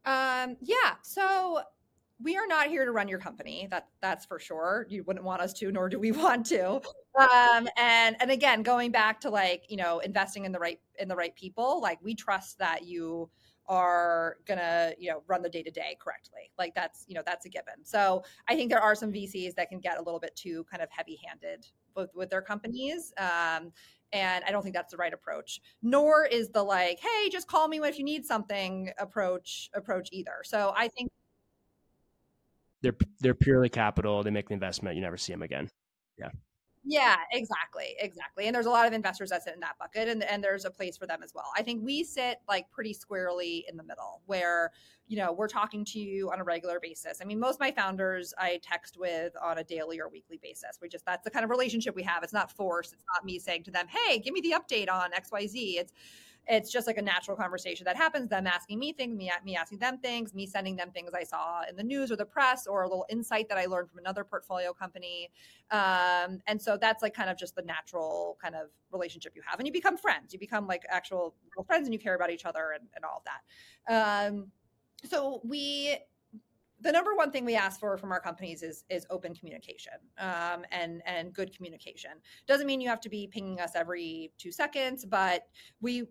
Um, 0.05 0.55
yeah. 0.61 0.95
So 1.01 1.61
we 2.21 2.37
are 2.37 2.47
not 2.47 2.67
here 2.67 2.85
to 2.85 2.91
run 2.91 3.07
your 3.07 3.19
company. 3.19 3.67
That 3.69 3.87
that's 4.01 4.25
for 4.25 4.39
sure. 4.39 4.87
You 4.89 5.03
wouldn't 5.03 5.25
want 5.25 5.41
us 5.41 5.53
to, 5.53 5.71
nor 5.71 5.89
do 5.89 5.99
we 5.99 6.11
want 6.13 6.45
to. 6.47 6.81
Um, 7.19 7.67
and 7.77 8.15
and 8.19 8.31
again, 8.31 8.63
going 8.63 8.91
back 8.91 9.19
to 9.21 9.29
like 9.29 9.65
you 9.69 9.77
know 9.77 9.99
investing 9.99 10.45
in 10.45 10.51
the 10.51 10.59
right 10.59 10.79
in 10.99 11.07
the 11.07 11.15
right 11.15 11.35
people. 11.35 11.81
Like 11.81 11.99
we 12.01 12.15
trust 12.15 12.59
that 12.59 12.85
you 12.85 13.29
are 13.67 14.37
gonna 14.45 14.93
you 14.99 15.09
know 15.09 15.23
run 15.27 15.41
the 15.41 15.49
day 15.49 15.63
to 15.63 15.71
day 15.71 15.97
correctly 15.99 16.51
like 16.57 16.75
that's 16.75 17.03
you 17.07 17.15
know 17.15 17.23
that's 17.25 17.47
a 17.47 17.49
given 17.49 17.73
so 17.83 18.23
i 18.47 18.55
think 18.55 18.69
there 18.69 18.79
are 18.79 18.93
some 18.93 19.11
vcs 19.11 19.55
that 19.55 19.69
can 19.69 19.79
get 19.79 19.97
a 19.97 20.01
little 20.01 20.19
bit 20.19 20.35
too 20.35 20.63
kind 20.69 20.83
of 20.83 20.89
heavy 20.91 21.19
handed 21.27 21.65
with, 21.95 22.11
with 22.13 22.29
their 22.29 22.43
companies 22.43 23.11
um, 23.17 23.71
and 24.13 24.43
i 24.45 24.51
don't 24.51 24.61
think 24.61 24.75
that's 24.75 24.91
the 24.91 24.97
right 24.97 25.13
approach 25.13 25.59
nor 25.81 26.25
is 26.25 26.49
the 26.49 26.61
like 26.61 26.99
hey 26.99 27.27
just 27.29 27.47
call 27.47 27.67
me 27.67 27.79
if 27.79 27.97
you 27.97 28.05
need 28.05 28.23
something 28.23 28.91
approach 28.99 29.71
approach 29.73 30.09
either 30.11 30.43
so 30.43 30.71
i 30.77 30.87
think 30.87 31.09
they're 32.85 32.97
they're 33.19 33.33
purely 33.33 33.69
capital 33.69 34.21
they 34.23 34.31
make 34.31 34.47
the 34.47 34.53
investment 34.53 34.95
you 34.95 35.01
never 35.01 35.17
see 35.17 35.33
them 35.33 35.41
again 35.41 35.69
yeah 36.17 36.29
yeah, 36.87 37.15
exactly. 37.31 37.95
Exactly. 37.99 38.45
And 38.45 38.55
there's 38.55 38.67
a 38.67 38.69
lot 38.69 38.85
of 38.85 38.93
investors 38.93 39.31
that 39.31 39.43
sit 39.43 39.55
in 39.55 39.59
that 39.61 39.75
bucket 39.79 40.07
and, 40.07 40.23
and 40.23 40.43
there's 40.43 40.65
a 40.65 40.69
place 40.69 40.95
for 40.95 41.07
them 41.07 41.23
as 41.23 41.33
well. 41.33 41.51
I 41.57 41.63
think 41.63 41.83
we 41.83 42.03
sit 42.03 42.37
like 42.47 42.69
pretty 42.69 42.93
squarely 42.93 43.65
in 43.67 43.75
the 43.75 43.83
middle 43.83 44.21
where, 44.27 44.71
you 45.07 45.17
know, 45.17 45.33
we're 45.33 45.47
talking 45.47 45.83
to 45.85 45.99
you 45.99 46.31
on 46.31 46.39
a 46.39 46.43
regular 46.43 46.79
basis. 46.79 47.21
I 47.21 47.25
mean, 47.25 47.39
most 47.39 47.55
of 47.55 47.59
my 47.59 47.71
founders 47.71 48.35
I 48.37 48.59
text 48.61 48.99
with 48.99 49.33
on 49.41 49.57
a 49.57 49.63
daily 49.63 49.99
or 49.99 50.09
weekly 50.09 50.39
basis. 50.43 50.77
We 50.79 50.87
just, 50.87 51.05
that's 51.07 51.23
the 51.23 51.31
kind 51.31 51.43
of 51.43 51.49
relationship 51.49 51.95
we 51.95 52.03
have. 52.03 52.21
It's 52.21 52.33
not 52.33 52.51
forced. 52.51 52.93
It's 52.93 53.05
not 53.11 53.25
me 53.25 53.39
saying 53.39 53.63
to 53.63 53.71
them, 53.71 53.87
hey, 53.87 54.19
give 54.19 54.35
me 54.35 54.41
the 54.41 54.53
update 54.53 54.91
on 54.91 55.09
XYZ. 55.11 55.79
It's, 55.79 55.93
it's 56.47 56.71
just 56.71 56.87
like 56.87 56.97
a 56.97 57.01
natural 57.01 57.35
conversation 57.35 57.85
that 57.85 57.95
happens 57.95 58.29
them 58.29 58.45
asking 58.45 58.77
me 58.79 58.93
things 58.93 59.17
me, 59.17 59.31
me 59.43 59.55
asking 59.55 59.79
them 59.79 59.97
things 59.97 60.33
me 60.33 60.45
sending 60.45 60.75
them 60.75 60.91
things 60.91 61.11
i 61.15 61.23
saw 61.23 61.61
in 61.69 61.75
the 61.75 61.83
news 61.83 62.11
or 62.11 62.15
the 62.15 62.25
press 62.25 62.67
or 62.67 62.83
a 62.83 62.87
little 62.87 63.05
insight 63.09 63.49
that 63.49 63.57
i 63.57 63.65
learned 63.65 63.89
from 63.89 63.99
another 63.99 64.23
portfolio 64.23 64.73
company. 64.73 65.29
Um, 65.71 66.41
and 66.47 66.61
so 66.61 66.77
that's 66.77 67.01
like 67.01 67.13
kind 67.13 67.29
of 67.29 67.37
just 67.37 67.55
the 67.55 67.61
natural 67.63 68.37
kind 68.41 68.55
of 68.55 68.69
relationship 68.91 69.33
you 69.35 69.41
have. 69.45 69.59
And 69.59 69.67
you 69.67 69.73
become 69.73 69.97
friends. 69.97 70.33
You 70.33 70.39
become 70.39 70.67
like 70.67 70.83
actual 70.89 71.35
friends 71.65 71.87
and 71.87 71.93
you 71.93 71.99
care 71.99 72.15
about 72.15 72.29
each 72.29 72.45
other 72.45 72.71
and, 72.75 72.87
and 72.95 73.03
all 73.03 73.17
of 73.17 73.23
that. 73.25 74.27
Um, 74.27 74.51
so 75.03 75.41
we 75.43 75.97
the 76.81 76.91
number 76.91 77.15
one 77.15 77.31
thing 77.31 77.45
we 77.45 77.55
ask 77.55 77.79
for 77.79 77.97
from 77.97 78.11
our 78.11 78.19
companies 78.19 78.61
is 78.61 78.83
is 78.89 79.07
open 79.09 79.33
communication 79.33 79.93
um, 80.19 80.65
and 80.71 81.01
and 81.05 81.33
good 81.33 81.55
communication. 81.55 82.11
Doesn't 82.47 82.67
mean 82.67 82.81
you 82.81 82.89
have 82.89 83.01
to 83.01 83.09
be 83.09 83.27
pinging 83.27 83.59
us 83.59 83.71
every 83.75 84.31
two 84.37 84.51
seconds, 84.51 85.05
but 85.05 85.47
we 85.81 86.03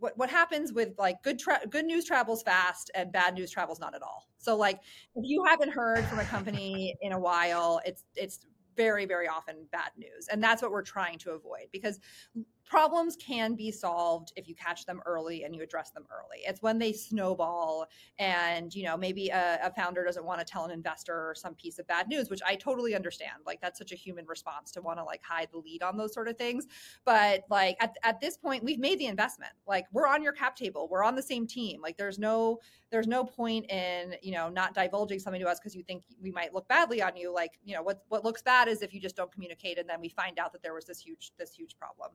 what, 0.00 0.16
what 0.18 0.30
happens 0.30 0.72
with 0.72 0.94
like 0.98 1.22
good 1.22 1.38
tra- 1.38 1.60
good 1.68 1.84
news 1.84 2.04
travels 2.04 2.42
fast 2.42 2.90
and 2.94 3.12
bad 3.12 3.34
news 3.34 3.50
travels 3.50 3.78
not 3.78 3.94
at 3.94 4.02
all. 4.02 4.26
So 4.38 4.56
like 4.56 4.80
if 5.14 5.24
you 5.24 5.44
haven't 5.44 5.70
heard 5.70 6.04
from 6.06 6.18
a 6.18 6.24
company 6.24 6.96
in 7.02 7.12
a 7.12 7.18
while, 7.18 7.80
it's 7.84 8.04
it's 8.16 8.46
very 8.76 9.04
very 9.04 9.28
often 9.28 9.66
bad 9.72 9.90
news 9.98 10.28
and 10.30 10.42
that's 10.42 10.62
what 10.62 10.70
we're 10.70 10.80
trying 10.80 11.18
to 11.18 11.32
avoid 11.32 11.66
because 11.72 11.98
problems 12.70 13.16
can 13.16 13.56
be 13.56 13.72
solved 13.72 14.32
if 14.36 14.48
you 14.48 14.54
catch 14.54 14.86
them 14.86 15.02
early 15.04 15.42
and 15.42 15.56
you 15.56 15.60
address 15.60 15.90
them 15.90 16.06
early. 16.12 16.38
It's 16.46 16.62
when 16.62 16.78
they 16.78 16.92
snowball 16.92 17.86
and 18.20 18.72
you 18.72 18.84
know 18.84 18.96
maybe 18.96 19.28
a, 19.30 19.58
a, 19.64 19.72
founder 19.72 20.04
doesn't 20.04 20.24
want 20.24 20.38
to 20.38 20.44
tell 20.44 20.64
an 20.64 20.70
investor 20.70 21.34
some 21.36 21.54
piece 21.54 21.78
of 21.80 21.86
bad 21.88 22.06
news 22.06 22.30
which 22.30 22.40
i 22.46 22.54
totally 22.54 22.94
understand. 22.94 23.42
Like 23.44 23.60
that's 23.60 23.76
such 23.76 23.90
a 23.90 23.96
human 23.96 24.24
response 24.26 24.70
to 24.72 24.82
want 24.82 25.00
to 25.00 25.04
like 25.04 25.20
hide 25.24 25.48
the 25.50 25.58
lead 25.58 25.82
on 25.82 25.96
those 25.96 26.14
sort 26.14 26.28
of 26.28 26.38
things. 26.38 26.68
But 27.04 27.42
like 27.50 27.76
at, 27.80 27.96
at 28.04 28.20
this 28.20 28.36
point 28.36 28.62
we've 28.62 28.78
made 28.78 29.00
the 29.00 29.06
investment. 29.06 29.52
Like 29.66 29.86
we're 29.92 30.06
on 30.06 30.22
your 30.22 30.32
cap 30.32 30.54
table. 30.54 30.86
We're 30.88 31.02
on 31.02 31.16
the 31.16 31.22
same 31.22 31.48
team. 31.48 31.82
Like 31.82 31.96
there's 31.96 32.20
no 32.20 32.60
there's 32.92 33.08
no 33.08 33.24
point 33.24 33.68
in 33.70 34.14
you 34.22 34.32
know 34.32 34.48
not 34.48 34.74
divulging 34.74 35.18
something 35.18 35.40
to 35.40 35.48
us 35.48 35.58
because 35.58 35.74
you 35.74 35.82
think 35.82 36.04
we 36.22 36.30
might 36.30 36.54
look 36.54 36.68
badly 36.68 37.02
on 37.02 37.16
you. 37.16 37.34
Like 37.34 37.58
you 37.64 37.74
know 37.74 37.82
what 37.82 38.04
what 38.08 38.24
looks 38.24 38.42
bad 38.42 38.68
is 38.68 38.80
if 38.80 38.94
you 38.94 39.00
just 39.00 39.16
don't 39.16 39.32
communicate 39.32 39.76
and 39.76 39.88
then 39.88 40.00
we 40.00 40.08
find 40.08 40.38
out 40.38 40.52
that 40.52 40.62
there 40.62 40.74
was 40.74 40.84
this 40.84 41.00
huge 41.00 41.32
this 41.36 41.52
huge 41.52 41.76
problem 41.76 42.10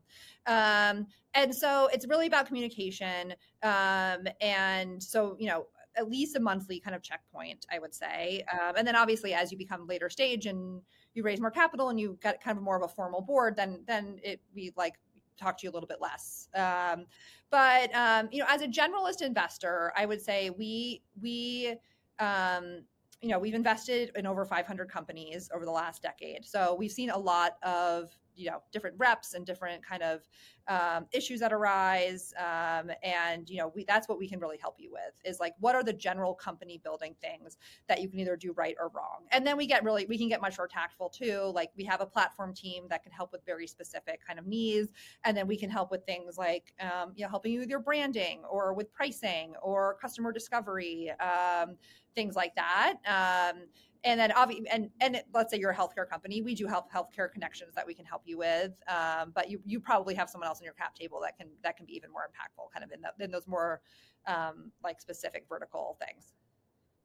um, 0.47 1.07
and 1.33 1.53
so 1.53 1.89
it's 1.91 2.07
really 2.07 2.27
about 2.27 2.47
communication. 2.47 3.33
Um, 3.61 4.27
and 4.41 5.01
so, 5.01 5.35
you 5.39 5.47
know, 5.47 5.67
at 5.97 6.09
least 6.09 6.35
a 6.35 6.39
monthly 6.39 6.79
kind 6.79 6.95
of 6.95 7.01
checkpoint, 7.01 7.65
I 7.71 7.79
would 7.79 7.93
say. 7.93 8.43
Um, 8.51 8.75
and 8.77 8.87
then 8.87 8.95
obviously, 8.95 9.33
as 9.33 9.51
you 9.51 9.57
become 9.57 9.87
later 9.87 10.09
stage 10.09 10.45
and 10.45 10.81
you 11.13 11.23
raise 11.23 11.39
more 11.39 11.51
capital 11.51 11.89
and 11.89 11.99
you 11.99 12.17
get 12.21 12.43
kind 12.43 12.57
of 12.57 12.63
more 12.63 12.75
of 12.75 12.83
a 12.83 12.87
formal 12.87 13.21
board, 13.21 13.55
then 13.55 13.83
then 13.87 14.19
it 14.23 14.41
we 14.53 14.71
like 14.75 14.95
talk 15.37 15.57
to 15.57 15.65
you 15.65 15.71
a 15.71 15.73
little 15.73 15.87
bit 15.87 16.01
less. 16.01 16.47
Um, 16.55 17.05
but 17.49 17.93
um, 17.95 18.29
you 18.31 18.39
know, 18.39 18.45
as 18.49 18.61
a 18.61 18.67
generalist 18.67 19.21
investor, 19.21 19.93
I 19.95 20.05
would 20.05 20.21
say 20.21 20.49
we 20.49 21.01
we 21.21 21.75
um, 22.19 22.83
you 23.21 23.29
know 23.29 23.39
we've 23.39 23.53
invested 23.53 24.11
in 24.15 24.25
over 24.25 24.45
500 24.45 24.89
companies 24.89 25.49
over 25.53 25.65
the 25.65 25.71
last 25.71 26.01
decade, 26.01 26.45
so 26.45 26.75
we've 26.77 26.91
seen 26.91 27.09
a 27.09 27.17
lot 27.17 27.53
of 27.63 28.09
you 28.35 28.49
know 28.49 28.61
different 28.71 28.95
reps 28.97 29.33
and 29.33 29.45
different 29.45 29.85
kind 29.85 30.03
of 30.03 30.27
um, 30.67 31.05
issues 31.11 31.39
that 31.39 31.53
arise 31.53 32.33
um, 32.39 32.91
and 33.03 33.49
you 33.49 33.57
know 33.57 33.71
we, 33.75 33.85
that's 33.85 34.07
what 34.07 34.17
we 34.17 34.27
can 34.27 34.39
really 34.39 34.57
help 34.57 34.75
you 34.77 34.91
with 34.91 35.13
is 35.23 35.39
like 35.39 35.53
what 35.59 35.75
are 35.75 35.83
the 35.83 35.93
general 35.93 36.33
company 36.33 36.79
building 36.83 37.15
things 37.21 37.57
that 37.87 38.01
you 38.01 38.09
can 38.09 38.19
either 38.19 38.35
do 38.35 38.51
right 38.53 38.75
or 38.79 38.89
wrong? 38.95 39.25
And 39.31 39.45
then 39.45 39.57
we 39.57 39.67
get 39.67 39.83
really 39.83 40.05
we 40.05 40.17
can 40.17 40.27
get 40.27 40.41
much 40.41 40.57
more 40.57 40.67
tactful 40.67 41.09
too 41.09 41.51
like 41.53 41.69
we 41.75 41.83
have 41.83 42.01
a 42.01 42.05
platform 42.05 42.53
team 42.53 42.85
that 42.89 43.03
can 43.03 43.11
help 43.11 43.31
with 43.31 43.45
very 43.45 43.67
specific 43.67 44.25
kind 44.25 44.39
of 44.39 44.47
needs 44.47 44.91
and 45.23 45.35
then 45.35 45.47
we 45.47 45.57
can 45.57 45.69
help 45.69 45.91
with 45.91 46.05
things 46.05 46.37
like 46.37 46.73
um, 46.79 47.11
you 47.15 47.23
know 47.23 47.29
helping 47.29 47.53
you 47.53 47.59
with 47.59 47.69
your 47.69 47.79
branding 47.79 48.41
or 48.49 48.73
with 48.73 48.91
pricing 48.93 49.53
or 49.61 49.97
customer 50.01 50.31
discovery 50.31 51.11
um, 51.19 51.75
things 52.15 52.35
like 52.35 52.55
that 52.55 52.95
um, 53.05 53.63
and 54.05 54.19
then 54.19 54.31
obviously 54.31 54.67
and 54.69 54.89
and 55.01 55.21
let's 55.33 55.51
say 55.51 55.59
you're 55.59 55.71
a 55.71 55.75
healthcare 55.75 56.07
company 56.07 56.41
we 56.41 56.55
do 56.55 56.67
help 56.67 56.91
healthcare 56.93 57.29
connections 57.29 57.73
that 57.75 57.85
we 57.85 57.93
can 57.93 58.05
help 58.05 58.21
you 58.25 58.37
with 58.37 58.71
um, 58.87 59.31
but 59.35 59.49
you 59.49 59.59
you 59.65 59.79
probably 59.79 60.13
have 60.13 60.29
someone 60.29 60.47
else 60.47 60.59
in 60.59 60.63
your 60.63 60.73
cap 60.73 60.95
table 60.95 61.19
that 61.21 61.37
can 61.37 61.47
that 61.63 61.75
can 61.75 61.85
be 61.85 61.95
even 61.95 62.11
more 62.11 62.21
impactful 62.21 62.71
kind 62.71 62.83
of 62.85 62.91
in, 62.91 63.01
the, 63.01 63.23
in 63.23 63.31
those 63.31 63.47
more 63.47 63.81
um, 64.27 64.71
like 64.83 65.01
specific 65.01 65.45
vertical 65.49 65.97
things. 65.99 66.33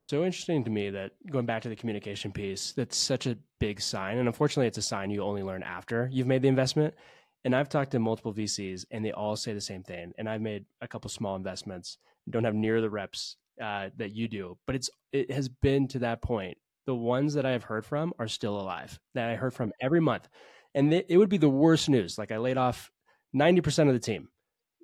So 0.09 0.25
interesting 0.25 0.65
to 0.65 0.71
me 0.71 0.91
that 0.91 1.13
going 1.31 1.47
back 1.47 1.63
to 1.63 1.69
the 1.69 1.77
communication 1.77 2.33
piece 2.33 2.73
that's 2.73 2.97
such 2.97 3.27
a 3.27 3.37
big 3.59 3.81
sign 3.81 4.19
and 4.19 4.29
unfortunately 4.29 4.67
it's 4.67 4.79
a 4.79 4.83
sign 4.83 5.11
you 5.11 5.23
only 5.23 5.43
learn 5.43 5.63
after 5.63 6.09
you've 6.13 6.27
made 6.27 6.43
the 6.43 6.49
investment. 6.49 6.95
And 7.43 7.57
i've 7.57 7.71
talked 7.71 7.93
to 7.93 7.99
multiple 7.99 8.35
vcs 8.35 8.85
and 8.91 9.03
they 9.03 9.13
all 9.13 9.35
say 9.35 9.55
the 9.55 9.63
same 9.63 9.83
thing 9.83 10.13
and 10.19 10.29
i've 10.29 10.43
made 10.43 10.67
a 10.83 10.89
couple 10.89 11.09
small 11.09 11.37
investments 11.37 11.97
don't 12.29 12.45
have 12.45 12.55
near 12.55 12.83
the 12.83 12.91
reps 12.91 13.37
uh, 13.63 13.89
that 13.97 14.15
you 14.15 14.29
do 14.29 14.59
but 14.67 14.75
it's 14.75 14.91
it 15.13 15.31
has 15.31 15.49
been 15.49 15.89
to 15.89 16.01
that 16.01 16.21
point 16.21 16.59
the 16.87 16.95
ones 16.95 17.35
that 17.35 17.47
I 17.47 17.51
have 17.51 17.65
heard 17.65 17.85
from 17.85 18.13
are 18.19 18.29
still 18.29 18.59
alive 18.59 18.99
that 19.15 19.31
I 19.31 19.37
heard 19.37 19.55
from 19.55 19.73
every 19.81 20.01
month. 20.01 20.29
And 20.75 20.93
it 20.93 21.17
would 21.17 21.29
be 21.29 21.39
the 21.39 21.49
worst 21.49 21.89
news. 21.89 22.19
Like 22.19 22.33
I 22.33 22.39
laid 22.39 22.57
off 22.57 22.91
90% 23.35 23.89
of 23.89 23.95
the 23.95 24.01
team. 24.01 24.29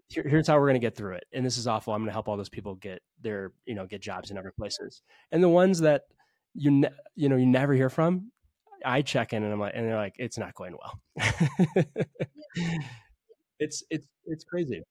Here, 0.09 0.25
here's 0.27 0.47
how 0.47 0.55
we're 0.55 0.67
going 0.67 0.75
to 0.75 0.81
get 0.81 0.97
through 0.97 1.15
it. 1.15 1.25
And 1.33 1.45
this 1.45 1.59
is 1.59 1.67
awful. 1.67 1.93
I'm 1.93 2.01
going 2.01 2.09
to 2.09 2.13
help 2.13 2.29
all 2.29 2.37
those 2.37 2.49
people 2.49 2.75
get 2.77 3.03
their, 3.21 3.53
you 3.67 3.75
know, 3.75 3.87
get 3.87 4.01
jobs 4.01 4.31
in 4.31 4.39
other 4.39 4.53
places. 4.57 5.03
And 5.33 5.43
the 5.43 5.49
ones 5.49 5.81
that 5.81 6.03
you, 6.55 6.71
ne- 6.71 6.91
you 7.15 7.29
know, 7.29 7.37
you 7.37 7.47
never 7.47 7.75
hear 7.75 7.91
from, 7.91 8.31
I 8.85 9.03
check 9.03 9.33
in 9.33 9.43
and 9.43 9.53
I'm 9.53 9.59
like, 9.59 9.73
and 9.75 9.87
they're 9.89 9.97
like, 9.97 10.15
it's 10.19 10.39
not 10.39 10.55
going 10.55 10.77
well. 10.77 11.01
it's, 13.59 13.83
it's, 13.91 14.07
it's 14.27 14.45
crazy. 14.45 14.83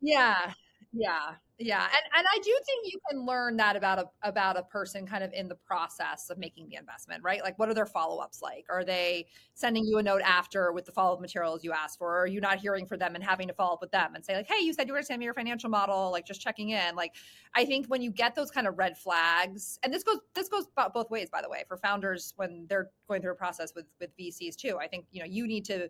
Yeah. 0.00 0.52
Yeah. 0.98 1.34
Yeah. 1.58 1.84
And 1.84 2.02
and 2.16 2.26
I 2.30 2.38
do 2.44 2.58
think 2.66 2.86
you 2.92 2.98
can 3.10 3.24
learn 3.24 3.56
that 3.56 3.76
about 3.76 3.98
a 3.98 4.06
about 4.22 4.56
a 4.58 4.62
person 4.62 5.06
kind 5.06 5.24
of 5.24 5.32
in 5.32 5.48
the 5.48 5.54
process 5.54 6.28
of 6.30 6.36
making 6.38 6.68
the 6.68 6.76
investment, 6.76 7.22
right? 7.24 7.42
Like 7.42 7.58
what 7.58 7.68
are 7.70 7.74
their 7.74 7.86
follow-ups 7.86 8.42
like? 8.42 8.66
Are 8.70 8.84
they 8.84 9.26
sending 9.54 9.84
you 9.86 9.96
a 9.98 10.02
note 10.02 10.20
after 10.22 10.70
with 10.72 10.84
the 10.84 10.92
follow-up 10.92 11.20
materials 11.20 11.64
you 11.64 11.72
asked 11.72 11.98
for? 11.98 12.14
Or 12.14 12.20
are 12.20 12.26
you 12.26 12.40
not 12.40 12.58
hearing 12.58 12.86
from 12.86 12.98
them 12.98 13.14
and 13.14 13.24
having 13.24 13.48
to 13.48 13.54
follow 13.54 13.74
up 13.74 13.80
with 13.80 13.90
them 13.90 14.14
and 14.14 14.24
say, 14.24 14.36
like, 14.36 14.48
hey, 14.48 14.62
you 14.62 14.72
said 14.74 14.86
you 14.86 14.92
were 14.92 14.98
gonna 14.98 15.06
send 15.06 15.18
me 15.18 15.24
your 15.24 15.34
financial 15.34 15.70
model, 15.70 16.10
like 16.12 16.26
just 16.26 16.40
checking 16.42 16.70
in. 16.70 16.94
Like 16.94 17.14
I 17.54 17.64
think 17.64 17.86
when 17.86 18.02
you 18.02 18.10
get 18.10 18.34
those 18.34 18.50
kind 18.50 18.66
of 18.66 18.76
red 18.78 18.96
flags, 18.98 19.78
and 19.82 19.92
this 19.92 20.02
goes 20.02 20.18
this 20.34 20.48
goes 20.48 20.66
both 20.94 21.10
ways, 21.10 21.30
by 21.30 21.42
the 21.42 21.48
way, 21.50 21.64
for 21.68 21.76
founders 21.78 22.32
when 22.36 22.66
they're 22.68 22.90
going 23.08 23.22
through 23.22 23.32
a 23.32 23.36
process 23.36 23.74
with 23.74 23.86
with 24.00 24.14
VCs 24.16 24.56
too. 24.56 24.78
I 24.78 24.88
think, 24.88 25.06
you 25.10 25.20
know, 25.20 25.26
you 25.26 25.46
need 25.46 25.64
to 25.66 25.88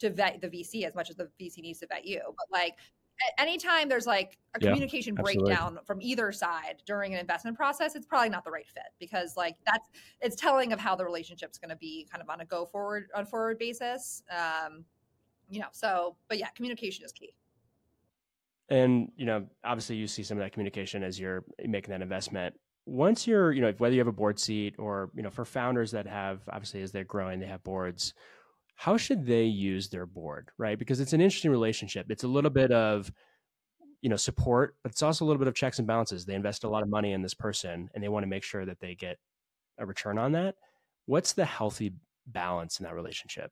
to 0.00 0.10
vet 0.10 0.40
the 0.40 0.48
VC 0.48 0.84
as 0.84 0.94
much 0.94 1.10
as 1.10 1.16
the 1.16 1.28
VC 1.40 1.60
needs 1.60 1.80
to 1.80 1.86
vet 1.88 2.04
you. 2.06 2.20
But 2.24 2.46
like 2.52 2.74
anytime 3.38 3.88
there's 3.88 4.06
like 4.06 4.38
a 4.54 4.60
yeah, 4.60 4.70
communication 4.70 5.14
breakdown 5.14 5.78
from 5.84 6.00
either 6.00 6.32
side 6.32 6.82
during 6.86 7.14
an 7.14 7.20
investment 7.20 7.56
process, 7.56 7.94
it's 7.94 8.06
probably 8.06 8.28
not 8.28 8.44
the 8.44 8.50
right 8.50 8.66
fit 8.66 8.92
because 8.98 9.36
like 9.36 9.56
that's 9.66 9.88
it's 10.20 10.36
telling 10.36 10.72
of 10.72 10.80
how 10.80 10.94
the 10.94 11.04
relationship's 11.04 11.58
going 11.58 11.70
to 11.70 11.76
be 11.76 12.06
kind 12.10 12.22
of 12.22 12.28
on 12.28 12.40
a 12.40 12.44
go 12.44 12.64
forward 12.64 13.08
on 13.14 13.26
forward 13.26 13.58
basis. 13.58 14.22
Um, 14.30 14.84
you 15.48 15.60
know, 15.60 15.68
so 15.72 16.16
but 16.28 16.38
yeah, 16.38 16.48
communication 16.48 17.04
is 17.04 17.12
key. 17.12 17.34
And 18.68 19.10
you 19.16 19.26
know, 19.26 19.46
obviously, 19.64 19.96
you 19.96 20.06
see 20.06 20.22
some 20.22 20.38
of 20.38 20.44
that 20.44 20.52
communication 20.52 21.02
as 21.02 21.18
you're 21.18 21.44
making 21.64 21.90
that 21.90 22.02
investment. 22.02 22.54
Once 22.84 23.26
you're, 23.26 23.52
you 23.52 23.60
know, 23.60 23.72
whether 23.78 23.94
you 23.94 24.00
have 24.00 24.08
a 24.08 24.12
board 24.12 24.38
seat 24.38 24.74
or 24.78 25.10
you 25.14 25.22
know, 25.22 25.30
for 25.30 25.44
founders 25.44 25.90
that 25.92 26.06
have 26.06 26.40
obviously 26.50 26.82
as 26.82 26.92
they're 26.92 27.04
growing, 27.04 27.40
they 27.40 27.46
have 27.46 27.62
boards 27.64 28.14
how 28.78 28.96
should 28.96 29.26
they 29.26 29.42
use 29.42 29.88
their 29.88 30.06
board, 30.06 30.50
right? 30.56 30.78
Because 30.78 31.00
it's 31.00 31.12
an 31.12 31.20
interesting 31.20 31.50
relationship. 31.50 32.06
It's 32.10 32.22
a 32.22 32.28
little 32.28 32.48
bit 32.48 32.70
of 32.70 33.10
you 34.02 34.08
know 34.08 34.14
support, 34.14 34.76
but 34.84 34.92
it's 34.92 35.02
also 35.02 35.24
a 35.24 35.26
little 35.26 35.40
bit 35.40 35.48
of 35.48 35.54
checks 35.54 35.80
and 35.80 35.88
balances. 35.88 36.24
They 36.24 36.36
invest 36.36 36.62
a 36.62 36.68
lot 36.68 36.84
of 36.84 36.88
money 36.88 37.12
in 37.12 37.20
this 37.20 37.34
person, 37.34 37.90
and 37.92 38.04
they 38.04 38.08
want 38.08 38.22
to 38.22 38.28
make 38.28 38.44
sure 38.44 38.64
that 38.64 38.78
they 38.78 38.94
get 38.94 39.18
a 39.78 39.84
return 39.84 40.16
on 40.16 40.30
that. 40.32 40.54
What's 41.06 41.32
the 41.32 41.44
healthy 41.44 41.94
balance 42.28 42.78
in 42.78 42.84
that 42.84 42.94
relationship? 42.94 43.50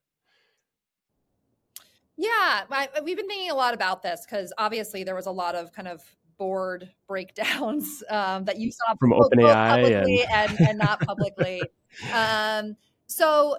Yeah, 2.15 2.63
I, 2.71 2.87
we've 3.03 3.17
been 3.17 3.27
thinking 3.27 3.51
a 3.51 3.55
lot 3.55 3.73
about 3.73 4.01
this 4.03 4.25
because 4.25 4.53
obviously 4.57 5.03
there 5.03 5.13
was 5.13 5.25
a 5.25 5.31
lot 5.31 5.55
of 5.55 5.73
kind 5.73 5.89
of 5.89 6.01
board 6.37 6.89
breakdowns 7.09 8.01
um, 8.09 8.45
that 8.45 8.59
you 8.59 8.71
saw 8.71 8.95
from 8.97 9.11
OpenAI 9.11 9.81
publicly 9.81 10.23
and... 10.23 10.51
and, 10.51 10.69
and 10.69 10.77
not 10.79 11.01
publicly. 11.01 11.61
um, 12.13 12.77
so 13.07 13.57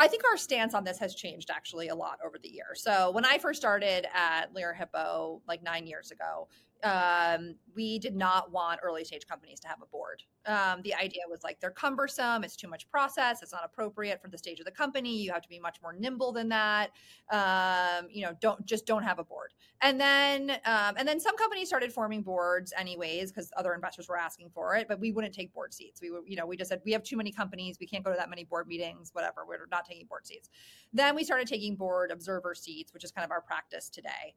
I 0.00 0.08
think 0.08 0.22
our 0.24 0.38
stance 0.38 0.72
on 0.72 0.82
this 0.82 0.98
has 0.98 1.14
changed 1.14 1.50
actually 1.50 1.88
a 1.88 1.94
lot 1.94 2.18
over 2.24 2.38
the 2.42 2.48
years. 2.48 2.82
So 2.82 3.10
when 3.10 3.26
I 3.26 3.36
first 3.36 3.60
started 3.60 4.06
at 4.14 4.54
Lerer 4.54 4.74
Hippeau 4.74 5.42
like 5.46 5.62
nine 5.62 5.86
years 5.86 6.10
ago, 6.10 6.48
um, 6.84 7.54
we 7.74 7.98
did 7.98 8.16
not 8.16 8.50
want 8.52 8.80
early 8.82 9.04
stage 9.04 9.26
companies 9.26 9.60
to 9.60 9.68
have 9.68 9.78
a 9.82 9.86
board. 9.86 10.22
Um, 10.46 10.80
the 10.82 10.94
idea 10.94 11.22
was 11.28 11.42
like 11.44 11.60
they're 11.60 11.70
cumbersome, 11.70 12.44
it's 12.44 12.56
too 12.56 12.68
much 12.68 12.88
process, 12.90 13.42
it's 13.42 13.52
not 13.52 13.62
appropriate 13.64 14.20
for 14.22 14.28
the 14.28 14.38
stage 14.38 14.58
of 14.58 14.64
the 14.64 14.72
company. 14.72 15.14
You 15.16 15.32
have 15.32 15.42
to 15.42 15.48
be 15.48 15.58
much 15.58 15.78
more 15.82 15.92
nimble 15.92 16.32
than 16.32 16.48
that. 16.48 16.90
Um, 17.30 18.06
you 18.10 18.22
know, 18.22 18.32
don't 18.40 18.64
just 18.64 18.86
don't 18.86 19.02
have 19.02 19.18
a 19.18 19.24
board. 19.24 19.52
And 19.82 20.00
then 20.00 20.50
um, 20.64 20.94
and 20.96 21.06
then 21.06 21.20
some 21.20 21.36
companies 21.36 21.68
started 21.68 21.92
forming 21.92 22.22
boards 22.22 22.72
anyways 22.76 23.30
because 23.30 23.50
other 23.56 23.74
investors 23.74 24.08
were 24.08 24.18
asking 24.18 24.50
for 24.54 24.76
it, 24.76 24.88
but 24.88 24.98
we 24.98 25.12
wouldn't 25.12 25.34
take 25.34 25.52
board 25.52 25.74
seats. 25.74 26.00
We 26.00 26.10
were, 26.10 26.20
you 26.26 26.36
know, 26.36 26.46
we 26.46 26.56
just 26.56 26.70
said 26.70 26.80
we 26.84 26.92
have 26.92 27.02
too 27.02 27.16
many 27.16 27.32
companies, 27.32 27.76
we 27.78 27.86
can't 27.86 28.04
go 28.04 28.10
to 28.10 28.16
that 28.16 28.30
many 28.30 28.44
board 28.44 28.66
meetings, 28.66 29.10
whatever. 29.12 29.44
We're 29.46 29.66
not 29.70 29.84
taking 29.84 30.06
board 30.06 30.26
seats. 30.26 30.48
Then 30.92 31.14
we 31.14 31.22
started 31.24 31.46
taking 31.46 31.76
board 31.76 32.10
observer 32.10 32.54
seats, 32.54 32.92
which 32.92 33.04
is 33.04 33.12
kind 33.12 33.24
of 33.24 33.30
our 33.30 33.40
practice 33.40 33.88
today. 33.88 34.34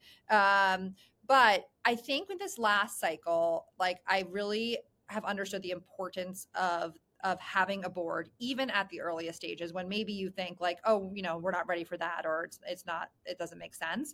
But 1.26 1.66
I 1.86 1.96
think 1.96 2.30
with 2.30 2.40
this 2.40 2.58
last 2.58 3.00
cycle, 3.00 3.68
like 3.80 4.00
I 4.08 4.26
really 4.30 4.80
have 5.08 5.26
understood 5.26 5.62
the 5.62 5.72
importance 5.72 6.48
of 6.56 6.98
of 7.24 7.40
having 7.40 7.86
a 7.86 7.90
board 7.90 8.30
even 8.40 8.70
at 8.70 8.90
the 8.90 9.00
earliest 9.00 9.38
stages 9.38 9.72
when 9.72 9.88
maybe 9.88 10.12
you 10.12 10.30
think 10.30 10.60
like 10.60 10.80
oh 10.84 11.10
you 11.14 11.22
know 11.22 11.38
we're 11.38 11.52
not 11.52 11.66
ready 11.70 11.86
for 11.86 11.96
that 11.96 12.24
or 12.26 12.44
it's 12.44 12.60
it's 12.68 12.86
not 12.86 13.12
it 13.26 13.38
doesn't 13.38 13.58
make 13.60 13.74
sense. 13.74 14.14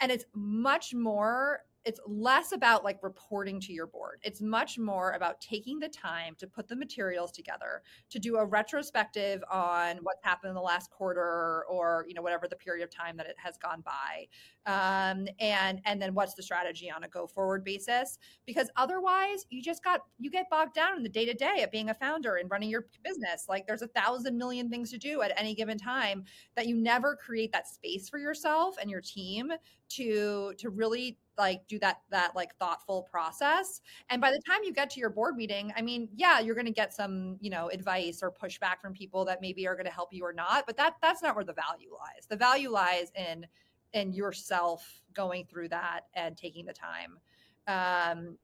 And 0.00 0.10
it's 0.10 0.24
much 0.34 0.92
more 0.94 1.60
it's 1.84 2.00
less 2.06 2.52
about 2.52 2.84
like 2.84 2.98
reporting 3.02 3.60
to 3.60 3.72
your 3.72 3.86
board. 3.86 4.20
It's 4.22 4.40
much 4.40 4.78
more 4.78 5.12
about 5.12 5.40
taking 5.40 5.78
the 5.78 5.88
time 5.88 6.34
to 6.38 6.46
put 6.46 6.68
the 6.68 6.76
materials 6.76 7.32
together, 7.32 7.82
to 8.10 8.18
do 8.18 8.36
a 8.36 8.44
retrospective 8.44 9.42
on 9.50 9.98
what's 10.02 10.22
happened 10.22 10.50
in 10.50 10.54
the 10.54 10.60
last 10.60 10.90
quarter 10.90 11.64
or 11.68 12.04
you 12.08 12.14
know 12.14 12.22
whatever 12.22 12.46
the 12.46 12.56
period 12.56 12.84
of 12.84 12.90
time 12.90 13.16
that 13.16 13.26
it 13.26 13.36
has 13.36 13.56
gone 13.58 13.82
by, 13.82 14.26
um, 14.66 15.26
and 15.40 15.80
and 15.84 16.00
then 16.00 16.14
what's 16.14 16.34
the 16.34 16.42
strategy 16.42 16.90
on 16.90 17.04
a 17.04 17.08
go 17.08 17.26
forward 17.26 17.64
basis. 17.64 18.18
Because 18.46 18.70
otherwise, 18.76 19.46
you 19.50 19.62
just 19.62 19.82
got 19.82 20.02
you 20.18 20.30
get 20.30 20.48
bogged 20.50 20.74
down 20.74 20.96
in 20.96 21.02
the 21.02 21.08
day 21.08 21.24
to 21.24 21.34
day 21.34 21.62
of 21.62 21.70
being 21.70 21.90
a 21.90 21.94
founder 21.94 22.36
and 22.36 22.50
running 22.50 22.70
your 22.70 22.86
business. 23.02 23.46
Like 23.48 23.66
there's 23.66 23.82
a 23.82 23.88
thousand 23.88 24.36
million 24.36 24.70
things 24.70 24.90
to 24.92 24.98
do 24.98 25.22
at 25.22 25.32
any 25.36 25.54
given 25.54 25.78
time 25.78 26.24
that 26.54 26.66
you 26.66 26.76
never 26.76 27.16
create 27.16 27.52
that 27.52 27.68
space 27.68 28.08
for 28.08 28.18
yourself 28.18 28.76
and 28.80 28.90
your 28.90 29.00
team 29.00 29.52
to 29.90 30.54
to 30.58 30.70
really 30.70 31.18
like 31.38 31.66
do 31.68 31.78
that 31.78 32.00
that 32.10 32.34
like 32.36 32.54
thoughtful 32.56 33.02
process. 33.10 33.80
And 34.10 34.20
by 34.20 34.30
the 34.30 34.40
time 34.46 34.60
you 34.64 34.72
get 34.72 34.90
to 34.90 35.00
your 35.00 35.10
board 35.10 35.36
meeting 35.36 35.72
i 35.76 35.82
mean 35.82 36.08
yeah 36.14 36.40
you're 36.40 36.54
going 36.54 36.66
to 36.66 36.72
get 36.72 36.92
some 36.92 37.36
you 37.40 37.50
know 37.50 37.68
advice 37.68 38.22
or 38.22 38.30
pushback 38.30 38.80
from 38.80 38.92
people 38.92 39.24
that 39.24 39.40
maybe 39.40 39.66
are 39.66 39.74
going 39.74 39.86
to 39.86 39.92
help 39.92 40.12
you 40.12 40.24
or 40.24 40.32
not 40.32 40.64
but 40.66 40.76
that 40.76 40.94
that's 41.02 41.22
not 41.22 41.34
where 41.34 41.44
the 41.44 41.52
value 41.52 41.90
lies. 41.92 42.26
The 42.28 42.36
value 42.36 42.70
lies 42.70 43.10
in 43.14 43.46
in 43.92 44.12
yourself 44.12 45.02
going 45.14 45.44
through 45.44 45.68
that 45.68 46.02
and 46.14 46.36
taking 46.36 46.64
the 46.66 46.72
time. 46.72 47.18
Um 47.66 48.38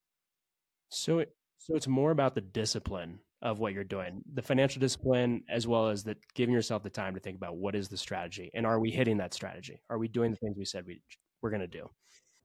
so 0.90 1.18
it 1.18 1.34
so 1.58 1.74
it's 1.74 1.88
more 1.88 2.10
about 2.10 2.34
the 2.34 2.40
discipline 2.40 3.18
of 3.40 3.60
what 3.60 3.72
you're 3.72 3.84
doing 3.84 4.22
the 4.34 4.42
financial 4.42 4.80
discipline 4.80 5.44
as 5.48 5.66
well 5.66 5.88
as 5.88 6.02
that 6.04 6.18
giving 6.34 6.54
yourself 6.54 6.82
the 6.82 6.90
time 6.90 7.14
to 7.14 7.20
think 7.20 7.36
about 7.36 7.56
what 7.56 7.76
is 7.76 7.88
the 7.88 7.96
strategy 7.96 8.50
and 8.54 8.66
are 8.66 8.80
we 8.80 8.90
hitting 8.90 9.18
that 9.18 9.32
strategy? 9.34 9.80
Are 9.90 9.98
we 9.98 10.08
doing 10.08 10.30
the 10.30 10.36
things 10.36 10.56
we 10.56 10.64
said 10.64 10.84
we 10.86 11.00
we're 11.40 11.50
going 11.50 11.60
to 11.60 11.68
do 11.68 11.88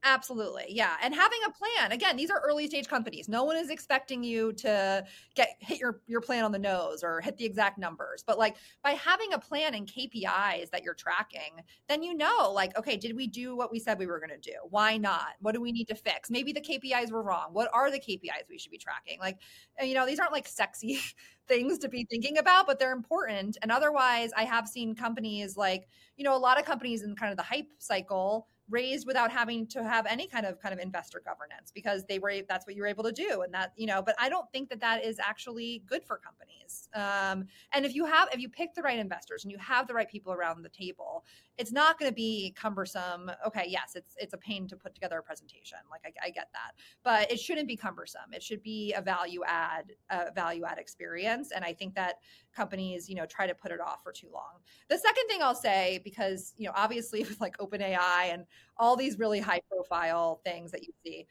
Absolutely. 0.06 0.66
Yeah. 0.68 0.96
And 1.02 1.14
having 1.14 1.38
a 1.46 1.50
plan. 1.50 1.90
Again, 1.92 2.14
these 2.16 2.28
are 2.30 2.38
early 2.44 2.66
stage 2.66 2.88
companies. 2.88 3.26
No 3.26 3.44
one 3.44 3.56
is 3.56 3.70
expecting 3.70 4.22
you 4.22 4.52
to 4.54 5.02
get 5.34 5.56
hit 5.60 5.80
your 5.80 6.02
your 6.06 6.20
plan 6.20 6.44
on 6.44 6.52
the 6.52 6.58
nose 6.58 7.02
or 7.02 7.22
hit 7.22 7.38
the 7.38 7.46
exact 7.46 7.78
numbers. 7.78 8.22
But 8.26 8.38
like 8.38 8.56
by 8.82 8.90
having 8.90 9.32
a 9.32 9.38
plan 9.38 9.74
and 9.74 9.86
KPIs 9.88 10.68
that 10.70 10.82
you're 10.84 10.92
tracking, 10.92 11.62
then 11.88 12.02
you 12.02 12.12
know 12.14 12.52
like 12.52 12.76
okay, 12.78 12.98
did 12.98 13.16
we 13.16 13.26
do 13.26 13.56
what 13.56 13.72
we 13.72 13.78
said 13.78 13.98
we 13.98 14.06
were 14.06 14.18
going 14.20 14.38
to 14.38 14.50
do? 14.50 14.56
Why 14.68 14.98
not? 14.98 15.28
What 15.40 15.52
do 15.52 15.62
we 15.62 15.72
need 15.72 15.88
to 15.88 15.94
fix? 15.94 16.30
Maybe 16.30 16.52
the 16.52 16.60
KPIs 16.60 17.10
were 17.10 17.22
wrong. 17.22 17.48
What 17.52 17.70
are 17.72 17.90
the 17.90 17.98
KPIs 17.98 18.46
we 18.50 18.58
should 18.58 18.72
be 18.72 18.78
tracking? 18.78 19.18
Like 19.20 19.38
you 19.82 19.94
know, 19.94 20.06
these 20.06 20.18
aren't 20.18 20.32
like 20.32 20.46
sexy 20.46 21.00
things 21.48 21.78
to 21.78 21.88
be 21.88 22.06
thinking 22.10 22.38
about, 22.38 22.66
but 22.66 22.78
they're 22.78 22.92
important. 22.92 23.56
And 23.62 23.72
otherwise, 23.72 24.30
I 24.36 24.44
have 24.44 24.68
seen 24.68 24.94
companies 24.94 25.56
like, 25.56 25.88
you 26.16 26.24
know, 26.24 26.36
a 26.36 26.38
lot 26.38 26.58
of 26.58 26.64
companies 26.64 27.02
in 27.02 27.16
kind 27.16 27.30
of 27.30 27.36
the 27.36 27.42
hype 27.42 27.68
cycle 27.78 28.48
raised 28.70 29.06
without 29.06 29.30
having 29.30 29.66
to 29.66 29.84
have 29.84 30.06
any 30.06 30.26
kind 30.26 30.46
of 30.46 30.60
kind 30.60 30.72
of 30.72 30.80
investor 30.80 31.20
governance 31.24 31.70
because 31.74 32.04
they 32.04 32.18
were 32.18 32.34
that's 32.48 32.66
what 32.66 32.74
you 32.74 32.82
were 32.82 32.88
able 32.88 33.04
to 33.04 33.12
do 33.12 33.42
and 33.42 33.52
that 33.52 33.72
you 33.76 33.86
know 33.86 34.02
but 34.02 34.14
i 34.18 34.28
don't 34.28 34.50
think 34.52 34.70
that 34.70 34.80
that 34.80 35.04
is 35.04 35.18
actually 35.18 35.82
good 35.86 36.04
for 36.04 36.18
companies. 36.18 36.88
Um, 36.94 37.46
and 37.72 37.84
if 37.84 37.94
you 37.94 38.04
have 38.04 38.28
if 38.32 38.40
you 38.40 38.48
pick 38.48 38.74
the 38.74 38.82
right 38.82 38.98
investors 38.98 39.44
and 39.44 39.52
you 39.52 39.58
have 39.58 39.86
the 39.86 39.94
right 39.94 40.08
people 40.08 40.32
around 40.32 40.62
the 40.62 40.68
table 40.68 41.24
it's 41.56 41.70
not 41.70 41.98
going 41.98 42.10
to 42.10 42.14
be 42.14 42.52
cumbersome. 42.56 43.30
Okay 43.46 43.66
yes 43.68 43.92
it's 43.94 44.14
it's 44.18 44.34
a 44.34 44.38
pain 44.38 44.66
to 44.68 44.76
put 44.76 44.94
together 44.94 45.18
a 45.18 45.22
presentation. 45.22 45.78
Like 45.90 46.02
I, 46.04 46.26
I, 46.26 46.30
get 46.30 46.48
that. 46.52 46.72
But 47.04 47.30
it 47.30 47.38
shouldn't 47.38 47.68
be 47.68 47.76
cumbersome. 47.76 48.32
It 48.32 48.42
should 48.42 48.62
be 48.62 48.92
a 48.96 49.00
value 49.00 49.42
add 49.46 49.92
a 50.10 50.32
value 50.32 50.64
add 50.64 50.78
experience. 50.78 51.52
And 51.54 51.64
i 51.64 51.72
think 51.72 51.94
that 51.94 52.16
companies 52.54 53.08
you 53.08 53.14
know 53.14 53.26
try 53.26 53.46
to 53.46 53.54
put 53.54 53.70
it 53.72 53.80
off 53.80 54.02
for 54.02 54.12
too 54.12 54.28
long. 54.32 54.60
The 54.88 54.98
second 54.98 55.26
thing 55.28 55.42
i'll 55.42 55.54
say 55.54 56.00
because 56.04 56.54
you 56.56 56.66
know 56.66 56.72
obviously 56.74 57.20
with 57.28 57.40
like 57.40 57.56
open 57.60 57.82
ai 57.82 58.30
and 58.32 58.46
all 58.76 58.96
these 58.96 59.18
really 59.18 59.40
high 59.40 59.60
profile 59.70 60.40
things 60.44 60.70
that 60.72 60.82
you 60.82 60.92
see. 61.04 61.26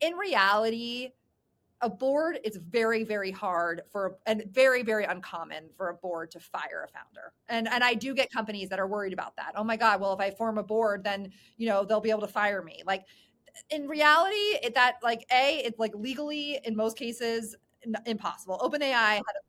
In 0.00 0.14
reality 0.14 1.10
a 1.82 1.90
board 1.90 2.38
is 2.42 2.56
very 2.56 3.04
very 3.04 3.30
hard 3.30 3.82
for 3.92 4.16
and 4.24 4.44
very 4.50 4.82
very 4.82 5.04
uncommon 5.04 5.68
for 5.76 5.90
a 5.90 5.94
board 5.94 6.30
to 6.30 6.40
fire 6.40 6.88
a 6.88 6.88
founder. 6.88 7.32
And 7.48 7.68
and 7.68 7.84
i 7.84 7.92
do 7.92 8.14
get 8.14 8.30
companies 8.32 8.70
that 8.70 8.78
are 8.78 8.86
worried 8.86 9.12
about 9.12 9.36
that. 9.36 9.52
Oh 9.56 9.64
my 9.64 9.76
god 9.76 10.00
well 10.00 10.14
if 10.14 10.20
i 10.20 10.30
form 10.30 10.58
a 10.58 10.62
board 10.62 11.04
then 11.04 11.32
you 11.58 11.68
know 11.68 11.84
they'll 11.84 12.00
be 12.00 12.10
able 12.10 12.22
to 12.22 12.28
fire 12.28 12.62
me. 12.62 12.82
Like 12.86 13.04
in 13.70 13.88
reality 13.88 14.36
it, 14.62 14.74
that 14.74 14.96
like 15.02 15.26
a 15.30 15.62
it's 15.64 15.78
like 15.78 15.94
legally 15.94 16.58
in 16.64 16.74
most 16.76 16.96
cases 16.96 17.54
impossible. 18.06 18.58
Openai 18.58 18.92
had 18.92 19.20
a 19.20 19.46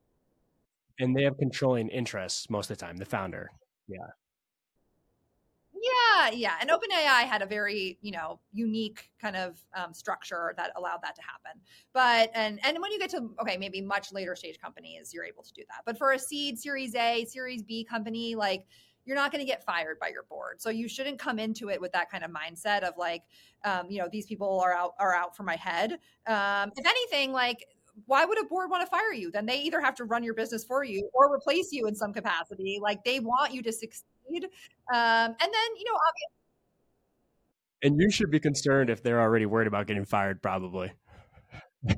and 1.00 1.16
they 1.16 1.24
have 1.24 1.38
controlling 1.38 1.90
interests 1.90 2.50
most 2.50 2.70
of 2.70 2.78
the 2.78 2.86
time. 2.86 2.98
The 2.98 3.06
founder, 3.06 3.52
yeah. 3.88 3.98
Yeah, 5.88 6.30
yeah. 6.32 6.54
And 6.60 6.70
OpenAI 6.70 7.24
had 7.28 7.42
a 7.42 7.46
very, 7.46 7.98
you 8.02 8.12
know, 8.12 8.40
unique 8.52 9.10
kind 9.22 9.36
of 9.36 9.62
um, 9.76 9.94
structure 9.94 10.54
that 10.58 10.72
allowed 10.76 11.02
that 11.04 11.16
to 11.16 11.22
happen. 11.22 11.62
But 11.94 12.32
and 12.34 12.60
and 12.66 12.80
when 12.82 12.92
you 12.92 13.00
get 13.00 13.10
to 13.12 13.30
okay, 13.42 13.58
maybe 13.58 13.82
much 13.82 14.12
later 14.12 14.36
stage 14.36 14.60
companies, 14.60 15.14
you're 15.14 15.26
able 15.26 15.44
to 15.44 15.54
do 15.54 15.64
that. 15.70 15.82
But 15.86 15.98
for 15.98 16.14
a 16.14 16.20
seed, 16.20 16.60
Series 16.60 16.96
A, 16.96 17.26
Series 17.26 17.64
B 17.64 17.84
company, 17.84 18.36
like 18.36 18.66
you're 19.06 19.16
not 19.16 19.32
going 19.32 19.40
to 19.40 19.46
get 19.50 19.64
fired 19.64 20.00
by 20.00 20.10
your 20.10 20.24
board. 20.24 20.62
So 20.62 20.70
you 20.70 20.90
shouldn't 20.90 21.18
come 21.18 21.40
into 21.40 21.70
it 21.70 21.80
with 21.80 21.94
that 21.94 22.12
kind 22.12 22.26
of 22.26 22.32
mindset 22.32 22.84
of 22.84 22.96
like, 22.98 23.24
um, 23.64 23.86
you 23.90 24.00
know, 24.00 24.10
these 24.12 24.26
people 24.26 24.60
are 24.60 24.74
out 24.74 24.94
are 25.00 25.16
out 25.16 25.36
for 25.36 25.44
my 25.44 25.56
head. 25.56 25.94
Um, 26.28 26.72
if 26.76 26.86
anything, 26.86 27.32
like 27.32 27.66
why 28.06 28.26
would 28.26 28.40
a 28.40 28.46
board 28.46 28.70
want 28.70 28.84
to 28.86 28.90
fire 28.90 29.14
you? 29.14 29.32
Then 29.32 29.46
they 29.46 29.60
either 29.62 29.82
have 29.82 29.96
to 29.96 30.04
run 30.06 30.24
your 30.24 30.34
business 30.36 30.64
for 30.64 30.84
you 30.84 31.10
or 31.14 31.34
replace 31.34 31.72
you 31.72 31.88
in 31.88 31.96
some 31.96 32.14
capacity. 32.14 32.80
Like 32.82 33.04
they 33.04 33.20
want 33.20 33.54
you 33.54 33.62
to 33.64 33.72
succeed. 33.72 34.04
Um, 34.30 34.46
and 34.94 35.38
then, 35.40 35.70
you 35.78 35.86
know, 35.86 35.98
obviously. 36.08 36.34
And 37.84 38.02
you 38.02 38.10
should 38.10 38.32
be 38.32 38.40
concerned 38.40 38.90
if 38.90 39.04
they're 39.04 39.22
already 39.22 39.46
worried 39.46 39.68
about 39.68 39.88
getting 39.88 40.06
fired, 40.06 40.42
probably. 40.42 40.92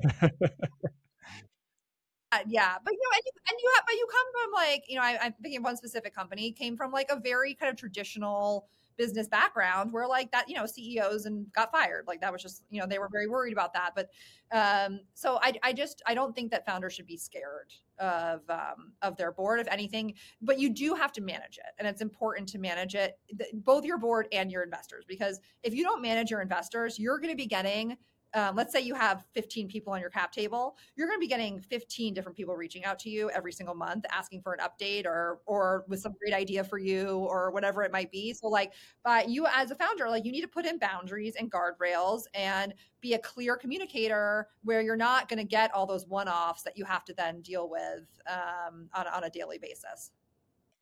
Uh, 2.32 2.38
yeah, 2.46 2.76
but 2.84 2.92
you 2.92 2.98
know, 3.02 3.16
and 3.16 3.22
you, 3.26 3.32
and 3.50 3.58
you 3.60 3.72
have, 3.74 3.84
but 3.86 3.94
you 3.96 4.06
come 4.08 4.26
from 4.32 4.52
like, 4.54 4.84
you 4.88 4.94
know, 4.94 5.02
I, 5.02 5.18
I'm 5.20 5.34
thinking 5.42 5.58
of 5.58 5.64
one 5.64 5.76
specific 5.76 6.14
company 6.14 6.52
came 6.52 6.76
from 6.76 6.92
like 6.92 7.10
a 7.10 7.18
very 7.18 7.54
kind 7.54 7.70
of 7.70 7.76
traditional 7.76 8.68
business 9.00 9.28
background 9.28 9.90
where 9.94 10.06
like 10.06 10.30
that, 10.30 10.46
you 10.46 10.54
know, 10.54 10.66
CEOs 10.66 11.24
and 11.24 11.50
got 11.54 11.72
fired. 11.72 12.04
Like 12.06 12.20
that 12.20 12.30
was 12.30 12.42
just, 12.42 12.64
you 12.68 12.78
know, 12.78 12.86
they 12.86 12.98
were 12.98 13.08
very 13.10 13.28
worried 13.28 13.54
about 13.54 13.72
that. 13.72 13.92
But 13.96 14.10
um, 14.52 15.00
so 15.14 15.38
I, 15.42 15.54
I 15.62 15.72
just, 15.72 16.02
I 16.06 16.12
don't 16.12 16.34
think 16.34 16.50
that 16.50 16.66
founders 16.66 16.92
should 16.92 17.06
be 17.06 17.16
scared 17.16 17.72
of 17.98 18.42
um, 18.50 18.92
of 19.00 19.16
their 19.16 19.32
board, 19.32 19.58
if 19.58 19.68
anything. 19.68 20.12
But 20.42 20.58
you 20.58 20.68
do 20.68 20.94
have 20.94 21.12
to 21.12 21.22
manage 21.22 21.56
it, 21.56 21.72
and 21.78 21.88
it's 21.88 22.02
important 22.02 22.46
to 22.50 22.58
manage 22.58 22.94
it, 22.94 23.18
both 23.54 23.86
your 23.86 23.96
board 23.96 24.28
and 24.32 24.52
your 24.52 24.62
investors, 24.62 25.04
because 25.08 25.40
if 25.62 25.72
you 25.72 25.82
don't 25.82 26.02
manage 26.02 26.30
your 26.30 26.42
investors, 26.42 26.98
you're 26.98 27.18
going 27.18 27.32
to 27.32 27.36
be 27.36 27.46
getting 27.46 27.96
um, 28.34 28.56
let's 28.56 28.72
say 28.72 28.80
you 28.80 28.94
have 28.94 29.24
15 29.34 29.68
people 29.68 29.92
on 29.92 30.00
your 30.00 30.10
cap 30.10 30.32
table 30.32 30.76
you're 30.96 31.06
going 31.06 31.18
to 31.18 31.20
be 31.20 31.28
getting 31.28 31.60
15 31.60 32.14
different 32.14 32.36
people 32.36 32.56
reaching 32.56 32.84
out 32.84 32.98
to 32.98 33.10
you 33.10 33.30
every 33.30 33.52
single 33.52 33.74
month 33.74 34.04
asking 34.10 34.42
for 34.42 34.52
an 34.52 34.60
update 34.60 35.06
or 35.06 35.40
or 35.46 35.84
with 35.88 36.00
some 36.00 36.14
great 36.20 36.34
idea 36.34 36.62
for 36.64 36.78
you 36.78 37.18
or 37.18 37.50
whatever 37.50 37.82
it 37.82 37.92
might 37.92 38.10
be. 38.10 38.32
So 38.32 38.48
like 38.48 38.72
but 39.04 39.28
you 39.28 39.46
as 39.52 39.70
a 39.70 39.74
founder 39.74 40.08
like 40.08 40.24
you 40.24 40.32
need 40.32 40.42
to 40.42 40.48
put 40.48 40.66
in 40.66 40.78
boundaries 40.78 41.34
and 41.38 41.50
guardrails 41.50 42.22
and 42.34 42.74
be 43.00 43.14
a 43.14 43.18
clear 43.18 43.56
communicator 43.56 44.48
where 44.62 44.80
you're 44.80 44.96
not 44.96 45.28
going 45.28 45.38
to 45.38 45.44
get 45.44 45.72
all 45.74 45.86
those 45.86 46.06
one-offs 46.06 46.62
that 46.62 46.76
you 46.76 46.84
have 46.84 47.04
to 47.06 47.14
then 47.14 47.40
deal 47.40 47.68
with 47.68 48.06
um, 48.28 48.88
on, 48.94 49.06
on 49.06 49.24
a 49.24 49.30
daily 49.30 49.58
basis. 49.58 50.10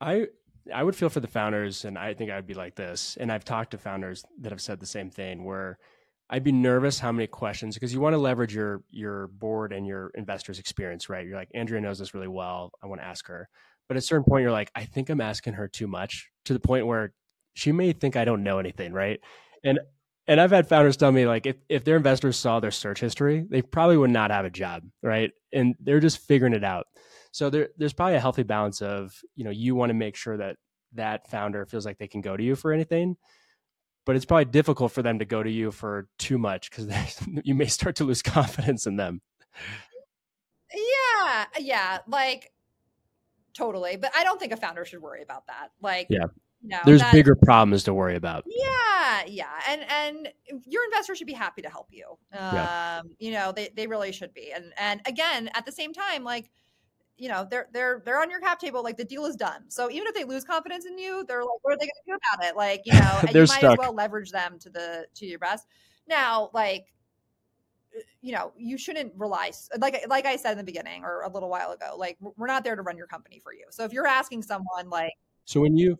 I 0.01 0.27
i 0.73 0.83
would 0.83 0.95
feel 0.95 1.09
for 1.09 1.21
the 1.21 1.27
founders 1.27 1.85
and 1.85 1.97
i 1.97 2.13
think 2.13 2.29
i 2.29 2.35
would 2.35 2.45
be 2.45 2.53
like 2.53 2.75
this 2.75 3.17
and 3.19 3.31
i've 3.31 3.45
talked 3.45 3.71
to 3.71 3.77
founders 3.77 4.25
that 4.39 4.51
have 4.51 4.61
said 4.61 4.79
the 4.79 4.85
same 4.85 5.09
thing 5.09 5.43
where 5.43 5.79
I'd 6.29 6.43
be 6.43 6.51
nervous 6.51 6.99
how 6.99 7.11
many 7.11 7.27
questions 7.27 7.75
because 7.75 7.93
you 7.93 7.99
want 7.99 8.13
to 8.13 8.19
leverage 8.19 8.53
your 8.53 8.83
your 8.91 9.27
board 9.27 9.73
and 9.73 9.87
your 9.87 10.11
investors' 10.15 10.59
experience, 10.59 11.09
right? 11.09 11.25
You're 11.25 11.37
like, 11.37 11.49
Andrea 11.53 11.81
knows 11.81 11.99
this 11.99 12.13
really 12.13 12.27
well. 12.27 12.71
I 12.83 12.87
want 12.87 13.01
to 13.01 13.07
ask 13.07 13.27
her. 13.27 13.49
But 13.87 13.97
at 13.97 14.03
a 14.03 14.05
certain 14.05 14.23
point, 14.23 14.43
you're 14.43 14.51
like, 14.51 14.71
I 14.75 14.85
think 14.85 15.09
I'm 15.09 15.21
asking 15.21 15.53
her 15.53 15.67
too 15.67 15.87
much 15.87 16.29
to 16.45 16.53
the 16.53 16.59
point 16.59 16.85
where 16.85 17.13
she 17.55 17.71
may 17.71 17.93
think 17.93 18.15
I 18.15 18.25
don't 18.25 18.43
know 18.43 18.59
anything, 18.59 18.93
right? 18.93 19.19
And 19.63 19.79
and 20.27 20.39
I've 20.39 20.51
had 20.51 20.69
founders 20.69 20.95
tell 20.95 21.11
me 21.11 21.25
like 21.25 21.47
if, 21.47 21.55
if 21.67 21.83
their 21.83 21.97
investors 21.97 22.37
saw 22.37 22.59
their 22.59 22.69
search 22.69 22.99
history, 22.99 23.47
they 23.49 23.63
probably 23.63 23.97
would 23.97 24.11
not 24.11 24.29
have 24.29 24.45
a 24.45 24.51
job, 24.51 24.83
right? 25.01 25.31
And 25.51 25.73
they're 25.79 25.99
just 25.99 26.19
figuring 26.19 26.53
it 26.53 26.63
out. 26.63 26.85
So 27.31 27.49
there, 27.49 27.69
there's 27.77 27.93
probably 27.93 28.15
a 28.15 28.19
healthy 28.19 28.43
balance 28.43 28.83
of, 28.83 29.11
you 29.35 29.43
know, 29.43 29.49
you 29.49 29.73
want 29.73 29.89
to 29.89 29.95
make 29.95 30.15
sure 30.15 30.37
that 30.37 30.57
that 30.93 31.29
founder 31.31 31.65
feels 31.65 31.83
like 31.83 31.97
they 31.97 32.07
can 32.07 32.21
go 32.21 32.37
to 32.37 32.43
you 32.43 32.55
for 32.55 32.71
anything 32.71 33.17
but 34.09 34.15
it's 34.15 34.25
probably 34.25 34.45
difficult 34.45 34.91
for 34.91 35.03
them 35.03 35.19
to 35.19 35.25
go 35.25 35.43
to 35.43 35.51
you 35.51 35.69
for 35.69 36.07
too 36.17 36.39
much 36.39 36.71
because 36.71 36.89
you 37.43 37.53
may 37.53 37.67
start 37.67 37.95
to 37.97 38.03
lose 38.03 38.21
confidence 38.23 38.87
in 38.87 38.95
them. 38.95 39.21
Yeah, 40.73 41.45
yeah, 41.59 41.99
like 42.07 42.51
totally. 43.53 43.97
But 43.97 44.11
I 44.17 44.23
don't 44.23 44.39
think 44.39 44.51
a 44.51 44.57
founder 44.57 44.83
should 44.83 45.03
worry 45.03 45.21
about 45.21 45.45
that. 45.45 45.69
Like, 45.79 46.07
yeah, 46.09 46.25
no, 46.63 46.79
there's 46.85 47.03
bigger 47.11 47.35
problems 47.35 47.83
to 47.83 47.93
worry 47.93 48.15
about. 48.15 48.45
Yeah, 48.47 49.25
yeah, 49.27 49.45
and 49.67 49.81
and 49.87 50.29
your 50.65 50.83
investor 50.85 51.13
should 51.13 51.27
be 51.27 51.33
happy 51.33 51.61
to 51.61 51.69
help 51.69 51.89
you. 51.91 52.05
Um, 52.33 52.55
yeah. 52.55 53.01
you 53.19 53.29
know, 53.29 53.51
they 53.51 53.69
they 53.75 53.85
really 53.85 54.11
should 54.11 54.33
be. 54.33 54.51
And 54.51 54.73
and 54.79 55.01
again, 55.05 55.51
at 55.53 55.67
the 55.67 55.71
same 55.71 55.93
time, 55.93 56.23
like 56.23 56.49
you 57.19 57.27
know 57.27 57.45
they're 57.49 57.67
they're 57.73 58.01
they're 58.05 58.19
on 58.19 58.29
your 58.29 58.39
cap 58.39 58.59
table 58.59 58.81
like 58.81 58.97
the 58.97 59.03
deal 59.03 59.25
is 59.25 59.35
done. 59.35 59.63
So 59.67 59.91
even 59.91 60.07
if 60.07 60.15
they 60.15 60.23
lose 60.23 60.43
confidence 60.43 60.85
in 60.85 60.97
you 60.97 61.25
they're 61.27 61.41
like 61.41 61.59
what 61.61 61.73
are 61.73 61.77
they 61.77 61.85
going 61.85 61.89
to 62.05 62.11
do 62.11 62.13
about 62.13 62.47
it? 62.47 62.55
Like 62.55 62.81
you 62.85 62.93
know 62.99 63.19
and 63.21 63.33
you 63.33 63.41
might 63.41 63.47
stuck. 63.47 63.73
as 63.73 63.77
well 63.77 63.93
leverage 63.93 64.31
them 64.31 64.57
to 64.59 64.69
the 64.69 65.05
to 65.15 65.25
your 65.25 65.39
best. 65.39 65.67
Now 66.07 66.49
like 66.53 66.85
uh, 67.95 67.99
you 68.21 68.31
know 68.31 68.53
you 68.57 68.77
shouldn't 68.77 69.13
rely 69.17 69.51
like 69.77 70.05
like 70.07 70.25
i 70.25 70.35
said 70.35 70.53
in 70.53 70.57
the 70.57 70.63
beginning 70.63 71.03
or 71.03 71.21
a 71.21 71.29
little 71.29 71.49
while 71.49 71.71
ago 71.71 71.95
like 71.97 72.17
we're 72.37 72.47
not 72.47 72.63
there 72.63 72.75
to 72.75 72.81
run 72.81 72.97
your 72.97 73.07
company 73.07 73.39
for 73.43 73.53
you. 73.53 73.65
So 73.69 73.83
if 73.83 73.93
you're 73.93 74.07
asking 74.07 74.43
someone 74.43 74.89
like 74.89 75.13
so 75.45 75.59
when 75.59 75.75
you 75.75 75.97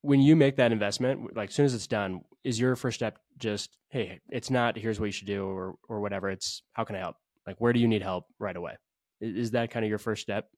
when 0.00 0.20
you 0.20 0.36
make 0.36 0.56
that 0.56 0.72
investment 0.72 1.36
like 1.36 1.50
as 1.50 1.54
soon 1.54 1.66
as 1.66 1.74
it's 1.74 1.86
done 1.86 2.22
is 2.44 2.58
your 2.58 2.76
first 2.76 2.94
step 2.94 3.18
just 3.36 3.76
hey 3.88 4.20
it's 4.30 4.48
not 4.48 4.76
here's 4.76 4.98
what 4.98 5.06
you 5.06 5.12
should 5.12 5.26
do 5.26 5.44
or 5.44 5.74
or 5.88 6.00
whatever 6.00 6.30
it's 6.30 6.62
how 6.72 6.84
can 6.84 6.96
i 6.96 7.00
help? 7.00 7.16
Like 7.46 7.56
where 7.60 7.72
do 7.72 7.80
you 7.80 7.88
need 7.88 8.02
help 8.02 8.26
right 8.38 8.56
away 8.56 8.76
is 9.20 9.50
that 9.52 9.70
kind 9.70 9.84
of 9.84 9.88
your 9.88 9.98
first 9.98 10.22
step? 10.22 10.48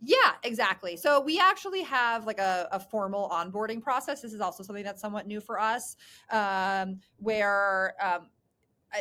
Yeah, 0.00 0.32
exactly. 0.44 0.96
So 0.96 1.20
we 1.20 1.40
actually 1.40 1.82
have 1.82 2.24
like 2.24 2.38
a, 2.38 2.68
a, 2.70 2.78
formal 2.78 3.28
onboarding 3.30 3.82
process. 3.82 4.20
This 4.20 4.32
is 4.32 4.40
also 4.40 4.62
something 4.62 4.84
that's 4.84 5.00
somewhat 5.00 5.26
new 5.26 5.40
for 5.40 5.58
us, 5.58 5.96
um, 6.30 7.00
where 7.16 7.94
um, 8.00 8.28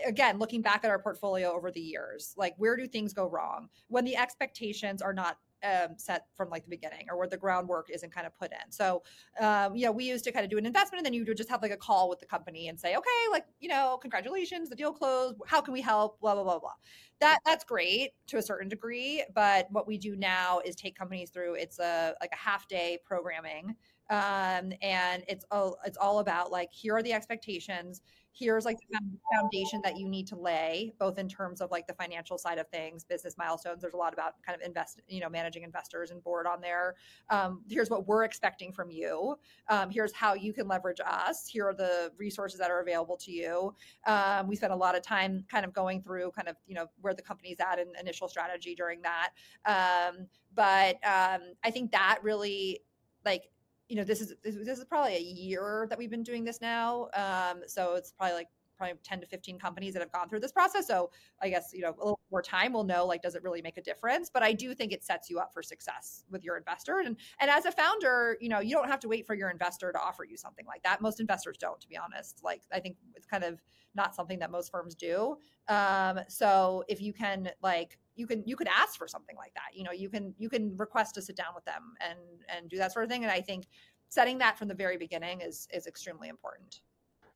again, 0.05 0.39
looking 0.39 0.61
back 0.61 0.83
at 0.83 0.89
our 0.89 0.99
portfolio 0.99 1.51
over 1.51 1.71
the 1.71 1.79
years, 1.79 2.33
like 2.35 2.55
where 2.57 2.75
do 2.75 2.88
things 2.88 3.13
go 3.13 3.29
wrong 3.29 3.69
when 3.89 4.05
the 4.05 4.17
expectations 4.17 5.01
are 5.01 5.13
not 5.13 5.38
um, 5.63 5.97
set 5.97 6.25
from 6.35 6.49
like 6.49 6.63
the 6.63 6.69
beginning 6.69 7.07
or 7.09 7.17
where 7.17 7.27
the 7.27 7.37
groundwork 7.37 7.89
isn't 7.91 8.13
kind 8.13 8.27
of 8.27 8.35
put 8.37 8.51
in. 8.51 8.71
So, 8.71 9.03
um, 9.39 9.75
you 9.75 9.85
know, 9.85 9.91
we 9.91 10.05
used 10.05 10.23
to 10.25 10.31
kind 10.31 10.43
of 10.43 10.49
do 10.49 10.57
an 10.57 10.65
investment 10.65 10.99
and 10.99 11.05
then 11.05 11.13
you 11.13 11.25
would 11.25 11.37
just 11.37 11.49
have 11.49 11.61
like 11.61 11.71
a 11.71 11.77
call 11.77 12.09
with 12.09 12.19
the 12.19 12.25
company 12.25 12.67
and 12.67 12.79
say, 12.79 12.95
okay, 12.95 13.09
like, 13.31 13.45
you 13.59 13.69
know, 13.69 13.97
congratulations, 14.01 14.69
the 14.69 14.75
deal 14.75 14.93
closed. 14.93 15.35
How 15.47 15.61
can 15.61 15.73
we 15.73 15.81
help? 15.81 16.19
Blah, 16.19 16.35
blah, 16.35 16.43
blah, 16.43 16.59
blah. 16.59 16.73
That 17.19 17.39
that's 17.45 17.63
great 17.63 18.11
to 18.27 18.37
a 18.37 18.41
certain 18.41 18.69
degree. 18.69 19.23
But 19.33 19.67
what 19.71 19.87
we 19.87 19.97
do 19.97 20.15
now 20.15 20.59
is 20.63 20.75
take 20.75 20.95
companies 20.97 21.29
through 21.31 21.55
it's 21.55 21.79
a 21.79 22.13
like 22.21 22.31
a 22.31 22.37
half 22.37 22.67
day 22.67 22.99
programming. 23.03 23.75
Um, 24.09 24.71
and 24.81 25.23
it's 25.27 25.43
all 25.51 25.77
it's 25.85 25.97
all 25.97 26.19
about 26.19 26.51
like 26.51 26.71
here 26.71 26.95
are 26.95 27.03
the 27.03 27.13
expectations 27.13 28.01
here's 28.38 28.65
like 28.65 28.77
the 28.91 28.99
foundation 29.33 29.81
that 29.83 29.97
you 29.97 30.07
need 30.07 30.27
to 30.27 30.35
lay 30.35 30.93
both 30.99 31.17
in 31.17 31.27
terms 31.27 31.61
of 31.61 31.71
like 31.71 31.88
the 31.88 31.93
financial 31.93 32.38
side 32.38 32.57
of 32.57 32.67
things 32.69 33.03
business 33.03 33.35
milestones 33.38 33.81
there's 33.81 33.93
a 33.93 33.97
lot 33.97 34.13
about 34.13 34.33
kind 34.45 34.59
of 34.59 34.65
invest 34.65 35.01
you 35.07 35.19
know 35.19 35.29
managing 35.29 35.63
investors 35.63 36.11
and 36.11 36.23
board 36.23 36.47
on 36.47 36.61
there. 36.61 36.95
Um, 37.29 37.61
here's 37.69 37.89
what 37.89 38.07
we're 38.07 38.23
expecting 38.23 38.71
from 38.71 38.89
you. 38.89 39.35
Um, 39.69 39.89
here's 39.89 40.13
how 40.13 40.33
you 40.33 40.53
can 40.53 40.67
leverage 40.67 40.99
us. 41.05 41.47
Here 41.47 41.67
are 41.67 41.73
the 41.73 42.11
resources 42.17 42.59
that 42.59 42.71
are 42.71 42.81
available 42.81 43.17
to 43.17 43.31
you. 43.31 43.73
Um, 44.05 44.47
we 44.47 44.55
spent 44.55 44.73
a 44.73 44.75
lot 44.75 44.95
of 44.95 45.03
time 45.03 45.45
kind 45.49 45.65
of 45.65 45.73
going 45.73 46.01
through 46.01 46.31
kind 46.31 46.47
of 46.47 46.55
you 46.65 46.75
know 46.75 46.88
where 47.01 47.13
the 47.13 47.21
company's 47.21 47.57
at 47.59 47.79
and 47.79 47.95
initial 47.99 48.27
strategy 48.27 48.75
during 48.75 49.01
that. 49.01 49.29
Um, 49.65 50.27
but 50.55 50.95
um, 51.05 51.41
i 51.63 51.69
think 51.71 51.91
that 51.91 52.17
really 52.23 52.81
like 53.23 53.43
you 53.89 53.95
know, 53.95 54.03
this 54.03 54.21
is 54.21 54.33
this, 54.43 54.55
is 54.55 54.85
probably 54.85 55.15
a 55.15 55.21
year 55.21 55.88
that 55.89 55.97
we've 55.97 56.09
been 56.09 56.23
doing 56.23 56.43
this 56.43 56.61
now. 56.61 57.09
Um, 57.13 57.61
so 57.67 57.95
it's 57.95 58.11
probably 58.11 58.35
like 58.35 58.47
probably 58.77 58.95
10 59.03 59.21
to 59.21 59.25
15 59.25 59.57
companies 59.57 59.93
that 59.93 60.01
have 60.01 60.11
gone 60.11 60.29
through 60.29 60.39
this 60.39 60.51
process. 60.51 60.88
So 60.88 61.09
I 61.41 61.49
guess, 61.49 61.71
you 61.73 61.81
know, 61.81 61.89
a 61.89 61.97
little 61.97 62.19
more 62.31 62.41
time 62.41 62.73
will 62.73 62.83
know 62.83 63.05
like 63.05 63.21
does 63.21 63.35
it 63.35 63.43
really 63.43 63.61
make 63.61 63.77
a 63.77 63.81
difference? 63.81 64.29
But 64.31 64.43
I 64.43 64.53
do 64.53 64.73
think 64.73 64.91
it 64.91 65.03
sets 65.03 65.29
you 65.29 65.39
up 65.39 65.51
for 65.53 65.63
success 65.63 66.23
with 66.29 66.43
your 66.43 66.57
investor. 66.57 66.99
And 66.99 67.17
and 67.39 67.49
as 67.49 67.65
a 67.65 67.71
founder, 67.71 68.38
you 68.39 68.49
know, 68.49 68.59
you 68.59 68.75
don't 68.75 68.88
have 68.88 68.99
to 69.01 69.07
wait 69.07 69.25
for 69.25 69.33
your 69.33 69.49
investor 69.49 69.91
to 69.91 69.99
offer 69.99 70.23
you 70.23 70.38
something 70.38 70.65
like 70.65 70.83
that. 70.83 71.01
Most 71.01 71.19
investors 71.19 71.57
don't, 71.57 71.79
to 71.81 71.88
be 71.88 71.97
honest. 71.97 72.41
Like 72.43 72.61
I 72.71 72.79
think 72.79 72.97
it's 73.15 73.25
kind 73.25 73.43
of 73.43 73.61
not 73.95 74.15
something 74.15 74.39
that 74.39 74.51
most 74.51 74.71
firms 74.71 74.95
do. 74.95 75.38
Um, 75.67 76.19
so 76.27 76.83
if 76.88 77.01
you 77.01 77.13
can 77.13 77.49
like 77.61 77.97
you 78.18 78.28
can 78.28 78.43
you 78.45 78.55
could 78.55 78.68
ask 78.68 78.97
for 78.97 79.07
something 79.07 79.36
like 79.36 79.53
that. 79.53 79.76
You 79.76 79.84
know, 79.84 79.91
you 79.91 80.09
can 80.09 80.34
you 80.38 80.49
can 80.49 80.76
request 80.78 81.15
to 81.15 81.22
sit 81.22 81.36
down 81.36 81.53
with 81.55 81.65
them 81.65 81.93
and 82.01 82.20
and 82.49 82.70
do 82.70 82.78
that 82.78 82.91
sort 82.91 83.05
of 83.05 83.11
thing. 83.11 83.24
And 83.24 83.32
I 83.32 83.41
think 83.41 83.65
setting 84.09 84.38
that 84.39 84.57
from 84.57 84.68
the 84.68 84.74
very 84.74 84.97
beginning 84.97 85.41
is 85.41 85.68
is 85.74 85.88
extremely 85.88 86.30
important. 86.30 86.82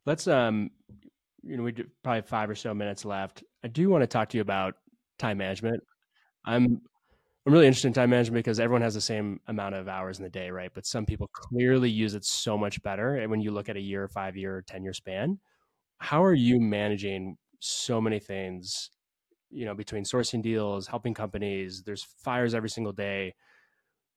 Let's 0.06 0.28
um 0.28 0.72
you 1.44 1.58
know 1.58 1.64
we 1.64 1.74
probably 2.04 2.22
five 2.24 2.50
or 2.50 2.56
so 2.56 2.74
minutes 2.74 3.06
left. 3.06 3.44
I 3.64 3.68
do 3.68 3.90
want 3.90 4.02
to 4.02 4.08
talk 4.08 4.30
to 4.30 4.38
you 4.38 4.42
about 4.42 4.76
time 5.20 5.38
management. 5.38 5.84
I'm 6.44 6.82
I'm 7.46 7.54
really 7.54 7.68
interested 7.68 7.88
in 7.88 7.94
time 7.94 8.12
management 8.12 8.44
because 8.44 8.60
everyone 8.60 8.84
has 8.84 8.94
the 8.94 9.02
same 9.02 9.40
amount 9.48 9.74
of 9.74 9.88
hours 9.88 10.20
in 10.20 10.24
the 10.24 10.30
day, 10.30 10.52
right? 10.52 10.72
But 10.74 10.86
some 10.86 11.06
people 11.06 11.28
clearly 11.34 11.90
use 11.90 12.14
it 12.14 12.24
so 12.24 12.56
much 12.56 12.82
better. 12.84 13.16
And 13.16 13.32
when 13.32 13.42
you 13.42 13.52
look 13.52 13.68
at 13.68 13.78
a 13.78 13.82
year, 13.82 14.08
five 14.08 14.38
year, 14.38 14.64
ten 14.68 14.84
year 14.84 14.94
span, 14.94 15.40
how 15.98 16.24
are 16.24 16.34
you 16.34 16.60
managing 16.60 17.38
so 17.60 18.00
many 18.02 18.20
things 18.20 18.92
you 19.52 19.66
know, 19.66 19.74
between 19.74 20.04
sourcing 20.04 20.42
deals, 20.42 20.88
helping 20.88 21.14
companies, 21.14 21.84
there's 21.84 22.04
fires 22.04 22.54
every 22.54 22.70
single 22.70 22.94
day. 22.94 23.36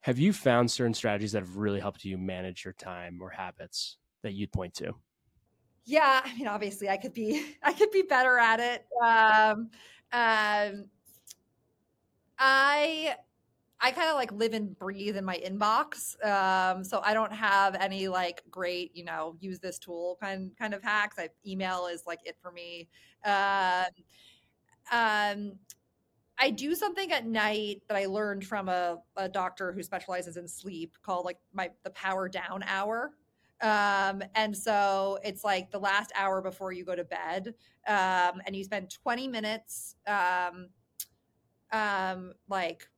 Have 0.00 0.18
you 0.18 0.32
found 0.32 0.70
certain 0.70 0.94
strategies 0.94 1.32
that 1.32 1.40
have 1.40 1.56
really 1.56 1.80
helped 1.80 2.04
you 2.04 2.18
manage 2.18 2.64
your 2.64 2.74
time 2.74 3.18
or 3.20 3.30
habits 3.30 3.96
that 4.22 4.34
you'd 4.34 4.52
point 4.52 4.74
to? 4.74 4.94
Yeah, 5.84 6.22
I 6.24 6.34
mean, 6.36 6.46
obviously, 6.46 6.88
I 6.88 6.96
could 6.96 7.12
be 7.12 7.56
I 7.62 7.72
could 7.72 7.90
be 7.90 8.02
better 8.02 8.38
at 8.38 8.60
it. 8.60 8.86
Um, 9.02 9.70
um, 10.12 10.86
I 12.38 13.16
I 13.80 13.90
kind 13.90 14.08
of 14.08 14.14
like 14.14 14.32
live 14.32 14.54
and 14.54 14.78
breathe 14.78 15.16
in 15.16 15.24
my 15.24 15.36
inbox. 15.44 16.16
Um, 16.24 16.84
so 16.84 17.00
I 17.04 17.12
don't 17.12 17.32
have 17.32 17.74
any 17.74 18.08
like 18.08 18.42
great, 18.50 18.96
you 18.96 19.04
know, 19.04 19.36
use 19.40 19.58
this 19.58 19.78
tool 19.78 20.16
kind 20.22 20.52
kind 20.58 20.72
of 20.72 20.82
hacks. 20.82 21.16
I, 21.18 21.28
email 21.46 21.86
is 21.86 22.04
like 22.06 22.20
it 22.24 22.36
for 22.40 22.50
me. 22.50 22.88
Um, 23.24 23.86
um, 24.92 25.52
I 26.38 26.50
do 26.50 26.74
something 26.74 27.12
at 27.12 27.26
night 27.26 27.82
that 27.88 27.96
I 27.96 28.06
learned 28.06 28.44
from 28.46 28.68
a, 28.68 28.98
a 29.16 29.28
doctor 29.28 29.72
who 29.72 29.82
specializes 29.82 30.36
in 30.36 30.48
sleep 30.48 30.96
called 31.02 31.24
like 31.24 31.38
my 31.52 31.70
the 31.84 31.90
power 31.90 32.28
down 32.28 32.64
hour. 32.66 33.12
Um, 33.62 34.22
and 34.34 34.56
so 34.56 35.18
it's 35.24 35.44
like 35.44 35.70
the 35.70 35.78
last 35.78 36.12
hour 36.16 36.42
before 36.42 36.72
you 36.72 36.84
go 36.84 36.96
to 36.96 37.04
bed, 37.04 37.54
um, 37.86 38.42
and 38.46 38.54
you 38.54 38.64
spend 38.64 38.90
20 38.90 39.28
minutes, 39.28 39.94
um, 40.06 40.68
um, 41.72 42.32
like 42.48 42.88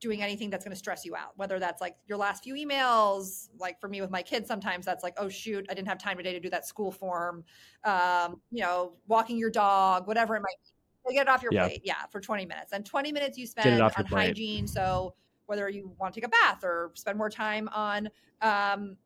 doing 0.00 0.22
anything 0.22 0.50
that's 0.50 0.64
going 0.64 0.72
to 0.72 0.78
stress 0.78 1.04
you 1.04 1.16
out, 1.16 1.32
whether 1.36 1.58
that's 1.58 1.80
like 1.80 1.96
your 2.06 2.18
last 2.18 2.44
few 2.44 2.54
emails, 2.54 3.48
like 3.58 3.80
for 3.80 3.88
me 3.88 4.00
with 4.02 4.10
my 4.10 4.22
kids, 4.22 4.48
sometimes 4.48 4.84
that's 4.84 5.02
like, 5.02 5.14
oh 5.18 5.28
shoot, 5.28 5.66
I 5.70 5.74
didn't 5.74 5.88
have 5.88 5.98
time 5.98 6.18
today 6.18 6.32
to 6.34 6.40
do 6.40 6.50
that 6.50 6.66
school 6.66 6.92
form, 6.92 7.44
um, 7.84 8.40
you 8.50 8.62
know, 8.62 8.94
walking 9.08 9.38
your 9.38 9.50
dog, 9.50 10.06
whatever 10.06 10.36
it 10.36 10.40
might 10.40 10.56
be. 10.62 10.73
Get 11.10 11.22
it 11.22 11.28
off 11.28 11.42
your 11.42 11.52
yeah. 11.52 11.66
plate, 11.66 11.82
yeah, 11.84 12.06
for 12.10 12.20
20 12.20 12.46
minutes. 12.46 12.72
And 12.72 12.84
20 12.84 13.12
minutes 13.12 13.36
you 13.36 13.46
spend 13.46 13.80
on 13.80 13.90
hygiene. 14.06 14.66
So 14.66 15.14
whether 15.46 15.68
you 15.68 15.92
want 15.98 16.14
to 16.14 16.20
take 16.20 16.26
a 16.26 16.30
bath 16.30 16.64
or 16.64 16.92
spend 16.94 17.18
more 17.18 17.30
time 17.30 17.68
on, 17.74 18.08
um, 18.40 18.96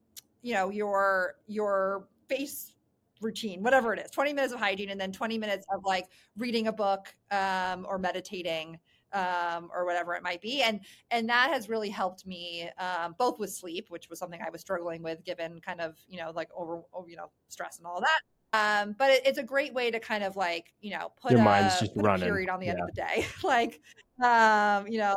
you 0.42 0.54
know, 0.54 0.70
your 0.70 1.34
your 1.46 2.06
face 2.28 2.74
routine, 3.20 3.62
whatever 3.62 3.92
it 3.92 3.98
is, 3.98 4.10
20 4.10 4.32
minutes 4.32 4.52
of 4.52 4.60
hygiene, 4.60 4.90
and 4.90 5.00
then 5.00 5.10
20 5.12 5.38
minutes 5.38 5.66
of 5.74 5.84
like 5.84 6.06
reading 6.36 6.68
a 6.68 6.72
book 6.72 7.14
um, 7.30 7.84
or 7.88 7.98
meditating 7.98 8.78
um, 9.12 9.70
or 9.74 9.84
whatever 9.84 10.14
it 10.14 10.22
might 10.22 10.40
be. 10.40 10.62
And 10.62 10.80
and 11.10 11.28
that 11.28 11.50
has 11.50 11.68
really 11.68 11.90
helped 11.90 12.26
me 12.26 12.70
um, 12.78 13.14
both 13.18 13.38
with 13.38 13.50
sleep, 13.50 13.86
which 13.88 14.08
was 14.08 14.18
something 14.18 14.40
I 14.44 14.50
was 14.50 14.60
struggling 14.60 15.02
with 15.02 15.24
given 15.24 15.60
kind 15.60 15.80
of 15.80 15.96
you 16.08 16.18
know 16.18 16.30
like 16.34 16.50
over, 16.56 16.82
over 16.92 17.08
you 17.08 17.16
know 17.16 17.30
stress 17.48 17.78
and 17.78 17.86
all 17.86 18.00
that. 18.00 18.20
Um, 18.52 18.94
but 18.98 19.10
it, 19.10 19.22
it's 19.26 19.38
a 19.38 19.42
great 19.42 19.74
way 19.74 19.90
to 19.90 20.00
kind 20.00 20.24
of 20.24 20.36
like 20.36 20.72
you 20.80 20.90
know 20.90 21.12
put, 21.20 21.32
Your 21.32 21.40
a, 21.40 21.44
mind's 21.44 21.80
just 21.80 21.94
put 21.94 22.04
running. 22.04 22.26
period 22.26 22.48
on 22.48 22.60
the 22.60 22.66
yeah. 22.66 22.72
end 22.72 22.80
of 22.80 22.86
the 22.86 22.92
day, 22.92 23.26
like 23.44 23.80
um, 24.24 24.86
you 24.86 24.98
know. 24.98 25.14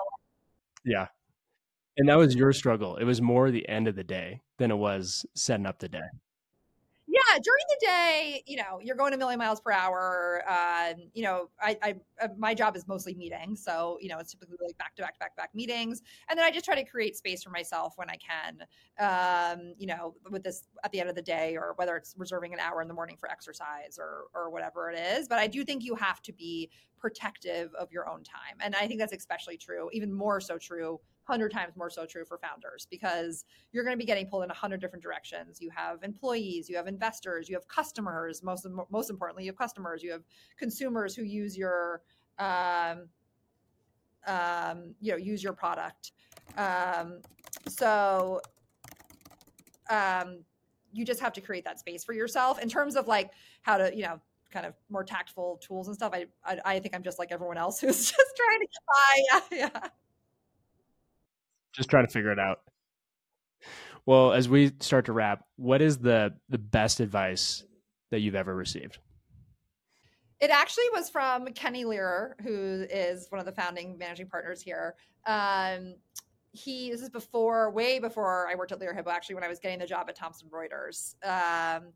Yeah, 0.83 1.07
and 1.97 2.09
that 2.09 2.17
was 2.17 2.35
your 2.35 2.51
struggle. 2.53 2.97
It 2.97 3.05
was 3.05 3.21
more 3.21 3.51
the 3.51 3.67
end 3.69 3.87
of 3.87 3.95
the 3.95 4.03
day 4.03 4.41
than 4.57 4.71
it 4.71 4.77
was 4.77 5.25
setting 5.35 5.65
up 5.65 5.79
the 5.79 5.89
day 5.89 5.99
yeah 7.27 7.39
during 7.39 7.63
the 7.69 7.85
day 7.85 8.43
you 8.45 8.57
know 8.57 8.79
you're 8.81 8.95
going 8.95 9.13
a 9.13 9.17
million 9.17 9.39
miles 9.39 9.59
per 9.59 9.71
hour 9.71 10.43
uh, 10.47 10.93
you 11.13 11.23
know 11.23 11.49
I, 11.59 11.77
I 11.81 11.95
uh, 12.21 12.27
my 12.37 12.53
job 12.53 12.75
is 12.75 12.87
mostly 12.87 13.13
meetings 13.13 13.63
so 13.63 13.97
you 14.01 14.09
know 14.09 14.19
it's 14.19 14.31
typically 14.31 14.57
like 14.65 14.77
back 14.77 14.95
to 14.95 15.01
back 15.01 15.19
back 15.19 15.35
to 15.35 15.41
back 15.41 15.49
meetings 15.53 16.01
and 16.29 16.37
then 16.37 16.45
i 16.45 16.51
just 16.51 16.65
try 16.65 16.75
to 16.75 16.83
create 16.83 17.15
space 17.15 17.43
for 17.43 17.49
myself 17.49 17.93
when 17.97 18.09
i 18.09 18.17
can 18.17 18.63
um, 18.99 19.73
you 19.77 19.87
know 19.87 20.15
with 20.29 20.43
this 20.43 20.67
at 20.83 20.91
the 20.91 20.99
end 20.99 21.09
of 21.09 21.15
the 21.15 21.21
day 21.21 21.55
or 21.57 21.73
whether 21.77 21.95
it's 21.95 22.15
reserving 22.17 22.53
an 22.53 22.59
hour 22.59 22.81
in 22.81 22.87
the 22.87 22.93
morning 22.93 23.17
for 23.17 23.29
exercise 23.29 23.97
or 23.99 24.25
or 24.33 24.49
whatever 24.49 24.89
it 24.89 24.97
is 24.97 25.27
but 25.27 25.39
i 25.39 25.47
do 25.47 25.63
think 25.63 25.83
you 25.83 25.95
have 25.95 26.21
to 26.21 26.33
be 26.33 26.69
protective 26.99 27.73
of 27.75 27.91
your 27.91 28.07
own 28.07 28.23
time 28.23 28.57
and 28.59 28.75
i 28.75 28.87
think 28.87 28.99
that's 28.99 29.13
especially 29.13 29.57
true 29.57 29.89
even 29.91 30.13
more 30.13 30.39
so 30.39 30.57
true 30.57 30.99
100 31.31 31.51
times 31.51 31.75
more 31.77 31.89
so 31.89 32.05
true 32.05 32.25
for 32.25 32.37
founders 32.37 32.87
because 32.91 33.45
you're 33.71 33.83
going 33.85 33.95
to 33.95 33.97
be 33.97 34.05
getting 34.05 34.27
pulled 34.27 34.43
in 34.43 34.49
a 34.49 34.53
100 34.53 34.81
different 34.81 35.01
directions. 35.01 35.61
You 35.61 35.69
have 35.69 36.03
employees 36.03 36.69
you 36.69 36.75
have 36.75 36.87
investors 36.87 37.47
you 37.47 37.55
have 37.55 37.67
customers 37.67 38.43
most 38.43 38.67
most 38.89 39.09
importantly 39.09 39.45
you 39.45 39.51
have 39.51 39.57
customers 39.57 40.03
you 40.03 40.11
have 40.11 40.23
consumers 40.57 41.15
who 41.15 41.23
use 41.23 41.57
your 41.57 42.01
um, 42.37 43.07
um, 44.27 44.95
you 44.99 45.11
know 45.11 45.17
use 45.17 45.43
your 45.43 45.53
product. 45.53 46.11
Um, 46.57 47.21
so 47.67 48.41
um, 49.89 50.39
you 50.91 51.05
just 51.05 51.21
have 51.21 51.33
to 51.33 51.41
create 51.41 51.63
that 51.65 51.79
space 51.79 52.03
for 52.03 52.13
yourself. 52.13 52.59
In 52.61 52.69
terms 52.69 52.95
of 52.95 53.07
like 53.07 53.31
how 53.61 53.77
to 53.77 53.95
you 53.95 54.03
know 54.03 54.19
kind 54.51 54.65
of 54.65 54.73
more 54.89 55.03
tactful 55.03 55.61
tools 55.65 55.87
and 55.87 55.95
stuff 55.95 56.11
I, 56.13 56.25
I, 56.43 56.59
I 56.65 56.79
think 56.79 56.93
i'm 56.93 57.03
just 57.03 57.17
like 57.17 57.31
everyone 57.31 57.57
else 57.57 57.79
who's 57.81 58.11
just 58.11 58.35
trying 58.35 58.59
to 58.59 58.67
get 58.67 58.83
by. 58.85 59.55
Yeah, 59.57 59.69
yeah 59.71 59.87
just 61.71 61.89
trying 61.89 62.05
to 62.05 62.11
figure 62.11 62.31
it 62.31 62.39
out. 62.39 62.59
Well, 64.05 64.33
as 64.33 64.49
we 64.49 64.71
start 64.79 65.05
to 65.05 65.13
wrap, 65.13 65.45
what 65.57 65.81
is 65.81 65.97
the 65.97 66.33
the 66.49 66.57
best 66.57 66.99
advice 66.99 67.63
that 68.09 68.19
you've 68.19 68.35
ever 68.35 68.55
received? 68.55 68.97
It 70.39 70.49
actually 70.49 70.85
was 70.91 71.09
from 71.09 71.45
Kenny 71.53 71.85
Lerer, 71.85 72.33
who 72.41 72.85
is 72.89 73.27
one 73.29 73.39
of 73.39 73.45
the 73.45 73.51
founding 73.51 73.97
managing 73.97 74.27
partners 74.27 74.61
here. 74.61 74.95
Um, 75.27 75.95
he 76.51 76.89
this 76.91 77.01
is 77.01 77.09
before, 77.09 77.69
way 77.71 77.99
before 77.99 78.47
I 78.49 78.55
worked 78.55 78.71
at 78.71 78.79
Lerer 78.79 78.95
Hippeau. 78.95 79.11
Actually, 79.11 79.35
when 79.35 79.43
I 79.43 79.47
was 79.47 79.59
getting 79.59 79.79
the 79.79 79.85
job 79.85 80.07
at 80.09 80.15
Thomson 80.15 80.49
Reuters, 80.49 81.13
um, 81.23 81.93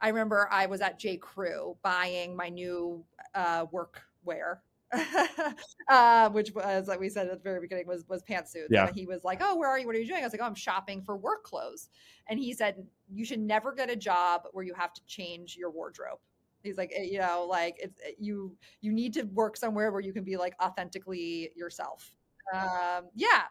I 0.00 0.08
remember 0.08 0.48
I 0.50 0.66
was 0.66 0.80
at 0.80 0.98
J. 0.98 1.16
Crew 1.16 1.76
buying 1.82 2.36
my 2.36 2.50
new 2.50 3.04
uh, 3.34 3.66
work 3.72 4.02
wear 4.24 4.62
uh, 5.88 6.28
which 6.30 6.52
was 6.52 6.88
like 6.88 6.98
we 6.98 7.08
said 7.08 7.28
at 7.28 7.32
the 7.32 7.42
very 7.42 7.60
beginning 7.60 7.86
was 7.86 8.04
was 8.08 8.22
pantsuits. 8.22 8.66
Yeah. 8.70 8.86
And 8.86 8.96
he 8.96 9.06
was 9.06 9.24
like, 9.24 9.38
"Oh, 9.40 9.56
where 9.56 9.68
are 9.68 9.78
you? 9.78 9.86
What 9.86 9.94
are 9.94 9.98
you 9.98 10.06
doing?" 10.06 10.22
I 10.22 10.26
was 10.26 10.32
like, 10.32 10.42
"Oh, 10.42 10.46
I'm 10.46 10.54
shopping 10.54 11.02
for 11.02 11.16
work 11.16 11.44
clothes." 11.44 11.88
And 12.28 12.38
he 12.38 12.52
said, 12.52 12.84
"You 13.12 13.24
should 13.24 13.40
never 13.40 13.72
get 13.72 13.88
a 13.90 13.96
job 13.96 14.42
where 14.52 14.64
you 14.64 14.74
have 14.74 14.92
to 14.94 15.04
change 15.06 15.56
your 15.56 15.70
wardrobe." 15.70 16.18
He's 16.62 16.76
like, 16.76 16.92
eh, 16.94 17.02
you 17.02 17.18
know, 17.18 17.46
like 17.48 17.76
it's 17.78 18.00
eh, 18.04 18.12
you 18.18 18.56
you 18.80 18.92
need 18.92 19.14
to 19.14 19.22
work 19.22 19.56
somewhere 19.56 19.92
where 19.92 20.00
you 20.00 20.12
can 20.12 20.24
be 20.24 20.36
like 20.36 20.54
authentically 20.62 21.50
yourself. 21.56 22.12
Um, 22.52 23.06
yeah. 23.14 23.44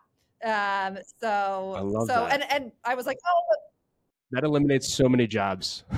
Um, 0.43 0.97
so 1.19 1.73
I 1.75 1.81
love 1.81 2.07
so 2.07 2.13
that. 2.13 2.33
and 2.33 2.51
and 2.51 2.71
I 2.83 2.95
was 2.95 3.05
like, 3.05 3.17
oh. 3.25 3.55
That 4.31 4.43
eliminates 4.43 4.93
so 4.93 5.09
many 5.09 5.25
jobs. 5.25 5.83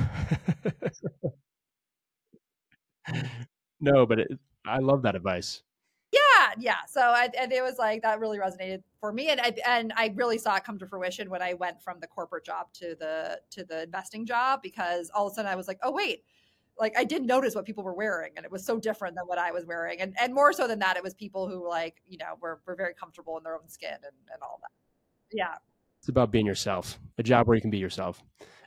no, 3.81 4.05
but 4.05 4.19
it, 4.19 4.39
I 4.65 4.79
love 4.79 5.01
that 5.03 5.15
advice. 5.15 5.63
Yeah, 6.11 6.19
yeah. 6.59 6.75
So 6.87 7.01
I, 7.01 7.29
and 7.39 7.51
it 7.51 7.63
was 7.63 7.77
like 7.77 8.01
that 8.01 8.19
really 8.19 8.37
resonated 8.37 8.83
for 8.99 9.13
me, 9.13 9.29
and 9.29 9.39
I 9.39 9.53
and 9.65 9.93
I 9.95 10.13
really 10.15 10.37
saw 10.37 10.55
it 10.55 10.63
come 10.63 10.77
to 10.79 10.85
fruition 10.85 11.29
when 11.29 11.41
I 11.41 11.53
went 11.53 11.81
from 11.81 11.99
the 12.01 12.07
corporate 12.07 12.45
job 12.45 12.67
to 12.73 12.95
the 12.99 13.39
to 13.51 13.63
the 13.63 13.83
investing 13.83 14.25
job 14.25 14.61
because 14.61 15.09
all 15.13 15.27
of 15.27 15.31
a 15.31 15.35
sudden 15.35 15.49
I 15.49 15.55
was 15.55 15.67
like, 15.67 15.79
oh 15.83 15.91
wait, 15.91 16.23
like 16.77 16.97
I 16.97 17.05
did 17.05 17.23
notice 17.23 17.55
what 17.55 17.65
people 17.65 17.83
were 17.83 17.93
wearing, 17.93 18.33
and 18.35 18.45
it 18.45 18.51
was 18.51 18.65
so 18.65 18.77
different 18.77 19.15
than 19.15 19.25
what 19.25 19.37
I 19.37 19.51
was 19.51 19.65
wearing, 19.65 20.01
and 20.01 20.13
and 20.21 20.33
more 20.33 20.51
so 20.51 20.67
than 20.67 20.79
that, 20.79 20.97
it 20.97 21.03
was 21.03 21.13
people 21.13 21.47
who 21.47 21.67
like 21.67 22.01
you 22.05 22.17
know 22.17 22.33
were 22.41 22.59
were 22.65 22.75
very 22.75 22.93
comfortable 22.93 23.37
in 23.37 23.43
their 23.43 23.55
own 23.55 23.69
skin 23.69 23.93
and 23.93 24.15
and 24.33 24.41
all 24.41 24.59
that. 24.61 24.71
Yeah, 25.31 25.55
it's 25.99 26.09
about 26.09 26.31
being 26.31 26.45
yourself. 26.45 26.99
A 27.19 27.23
job 27.23 27.47
where 27.47 27.55
you 27.55 27.61
can 27.61 27.71
be 27.71 27.77
yourself. 27.77 28.21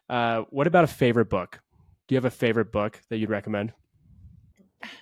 Uh, 0.09 0.43
what 0.51 0.67
about 0.67 0.85
a 0.85 0.89
favorite 0.89 1.29
book? 1.29 1.61
Do 2.07 2.15
you 2.15 2.17
have 2.17 2.25
a 2.25 2.31
favorite 2.31 2.73
book 2.73 3.01
that 3.11 3.19
you'd 3.19 3.31
recommend? 3.31 3.73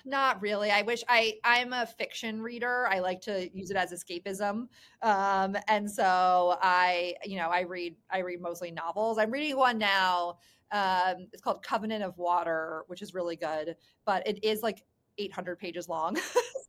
Not 0.05 0.41
really 0.41 0.71
i 0.71 0.81
wish 0.81 1.03
i 1.09 1.33
i'm 1.43 1.73
a 1.73 1.85
fiction 1.85 2.41
reader 2.41 2.87
i 2.87 2.99
like 2.99 3.21
to 3.21 3.49
use 3.55 3.69
it 3.71 3.77
as 3.77 3.91
escapism 3.91 4.67
um 5.01 5.55
and 5.67 5.89
so 5.89 6.57
i 6.61 7.13
you 7.23 7.37
know 7.37 7.49
i 7.49 7.61
read 7.61 7.95
i 8.11 8.19
read 8.19 8.41
mostly 8.41 8.71
novels 8.71 9.17
i'm 9.17 9.31
reading 9.31 9.57
one 9.57 9.77
now 9.77 10.37
um 10.71 11.27
it's 11.31 11.41
called 11.41 11.61
covenant 11.63 12.03
of 12.03 12.17
water 12.17 12.83
which 12.87 13.01
is 13.01 13.13
really 13.13 13.35
good 13.35 13.75
but 14.05 14.25
it 14.27 14.43
is 14.43 14.61
like 14.61 14.83
800 15.17 15.59
pages 15.59 15.87
long 15.87 16.17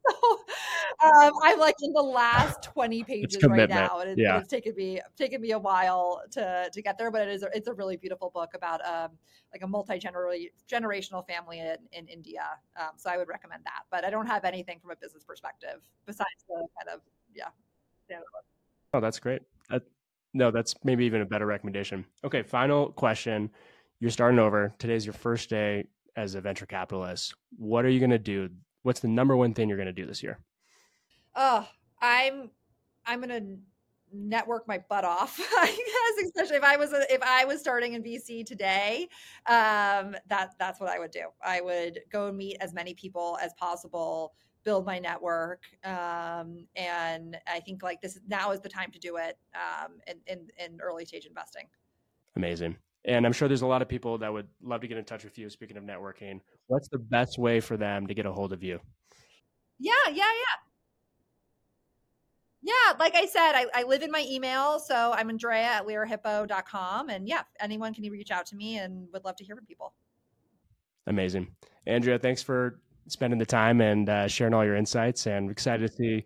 um, 1.03 1.31
I'm 1.41 1.59
like 1.59 1.75
in 1.81 1.93
the 1.93 2.01
last 2.01 2.63
20 2.63 3.03
pages 3.07 3.43
right 3.43 3.69
now, 3.69 3.99
and 3.99 4.11
it, 4.11 4.17
yeah. 4.17 4.39
it's 4.39 4.47
taken 4.47 4.75
me 4.75 4.99
taken 5.17 5.41
me 5.41 5.51
a 5.51 5.59
while 5.59 6.21
to 6.31 6.69
to 6.71 6.81
get 6.81 6.97
there. 6.97 7.11
But 7.11 7.23
it 7.23 7.29
is 7.29 7.43
a, 7.43 7.49
it's 7.53 7.67
a 7.67 7.73
really 7.73 7.97
beautiful 7.97 8.31
book 8.33 8.51
about 8.53 8.85
um, 8.85 9.11
like 9.53 9.61
a 9.61 9.67
multi 9.67 9.99
generational 9.99 11.25
family 11.27 11.59
in, 11.59 11.77
in 11.91 12.07
India. 12.07 12.43
Um, 12.79 12.91
so 12.97 13.09
I 13.09 13.17
would 13.17 13.27
recommend 13.27 13.63
that. 13.65 13.83
But 13.91 14.05
I 14.05 14.09
don't 14.09 14.27
have 14.27 14.45
anything 14.45 14.79
from 14.79 14.91
a 14.91 14.95
business 14.95 15.23
perspective 15.23 15.81
besides 16.05 16.45
the 16.47 16.55
kind 16.55 16.93
of 16.93 17.01
yeah. 17.33 17.49
yeah. 18.09 18.19
Oh, 18.93 18.99
that's 18.99 19.19
great. 19.19 19.41
That, 19.69 19.83
no, 20.33 20.51
that's 20.51 20.75
maybe 20.83 21.05
even 21.05 21.21
a 21.21 21.25
better 21.25 21.45
recommendation. 21.45 22.05
Okay, 22.23 22.43
final 22.43 22.91
question. 22.91 23.49
You're 23.99 24.11
starting 24.11 24.39
over. 24.39 24.73
Today's 24.77 25.05
your 25.05 25.13
first 25.13 25.49
day 25.49 25.85
as 26.15 26.35
a 26.35 26.41
venture 26.41 26.65
capitalist. 26.65 27.33
What 27.57 27.85
are 27.85 27.89
you 27.89 27.99
going 27.99 28.11
to 28.11 28.19
do? 28.19 28.49
What's 28.83 28.99
the 28.99 29.07
number 29.07 29.35
one 29.35 29.53
thing 29.53 29.69
you're 29.69 29.77
going 29.77 29.87
to 29.87 29.93
do 29.93 30.05
this 30.05 30.21
year? 30.21 30.39
Oh, 31.35 31.67
I'm 32.01 32.49
I'm 33.05 33.21
gonna 33.21 33.57
network 34.11 34.67
my 34.67 34.83
butt 34.89 35.03
off. 35.03 35.39
especially 36.25 36.57
if 36.57 36.63
I 36.63 36.77
was 36.77 36.93
a, 36.93 37.13
if 37.13 37.21
I 37.21 37.45
was 37.45 37.59
starting 37.59 37.93
in 37.93 38.03
VC 38.03 38.45
today, 38.45 39.07
um, 39.47 40.15
that 40.27 40.51
that's 40.59 40.79
what 40.79 40.89
I 40.89 40.99
would 40.99 41.11
do. 41.11 41.27
I 41.43 41.61
would 41.61 41.99
go 42.11 42.27
and 42.27 42.37
meet 42.37 42.57
as 42.61 42.73
many 42.73 42.93
people 42.93 43.37
as 43.41 43.53
possible, 43.53 44.33
build 44.63 44.85
my 44.85 44.99
network, 44.99 45.63
um, 45.83 46.65
and 46.75 47.37
I 47.47 47.59
think 47.59 47.83
like 47.83 48.01
this 48.01 48.19
now 48.27 48.51
is 48.51 48.61
the 48.61 48.69
time 48.69 48.91
to 48.91 48.99
do 48.99 49.17
it 49.17 49.37
um, 49.55 49.93
in, 50.07 50.17
in 50.27 50.47
in 50.63 50.81
early 50.81 51.05
stage 51.05 51.25
investing. 51.25 51.67
Amazing. 52.35 52.77
And 53.07 53.25
I'm 53.25 53.33
sure 53.33 53.47
there's 53.47 53.61
a 53.61 53.67
lot 53.67 53.83
of 53.83 53.87
people 53.87 54.17
that 54.17 54.33
would 54.33 54.47
love 54.63 54.81
to 54.81 54.87
get 54.87 54.97
in 54.97 55.05
touch 55.05 55.23
with 55.23 55.37
you. 55.37 55.47
Speaking 55.49 55.77
of 55.77 55.83
networking, 55.83 56.41
what's 56.67 56.87
the 56.89 56.97
best 56.97 57.37
way 57.37 57.59
for 57.59 57.77
them 57.77 58.07
to 58.07 58.15
get 58.15 58.25
a 58.25 58.31
hold 58.31 58.51
of 58.51 58.63
you? 58.63 58.79
Yeah, 59.77 59.93
yeah, 60.07 60.13
yeah. 60.15 60.65
Yeah, 62.65 62.93
like 62.99 63.13
I 63.13 63.27
said, 63.27 63.51
I, 63.53 63.67
I 63.75 63.83
live 63.83 64.01
in 64.01 64.09
my 64.09 64.25
email. 64.27 64.79
So 64.79 65.13
I'm 65.15 65.29
Andrea 65.29 65.61
at 65.61 65.85
lererhippeau.com. 65.85 67.09
And 67.09 67.27
yeah, 67.27 67.43
anyone 67.59 67.93
can 67.93 68.03
reach 68.09 68.31
out 68.31 68.47
to 68.47 68.55
me 68.55 68.79
and 68.79 69.07
would 69.13 69.23
love 69.23 69.35
to 69.35 69.43
hear 69.43 69.55
from 69.55 69.67
people. 69.67 69.93
Amazing. 71.05 71.49
Andrea, 71.85 72.17
thanks 72.17 72.41
for 72.41 72.79
spending 73.07 73.37
the 73.37 73.45
time 73.45 73.81
and 73.81 74.09
uh, 74.09 74.27
sharing 74.27 74.55
all 74.55 74.65
your 74.65 74.75
insights. 74.75 75.27
And 75.27 75.51
excited 75.51 75.91
to 75.91 75.95
see 75.95 76.25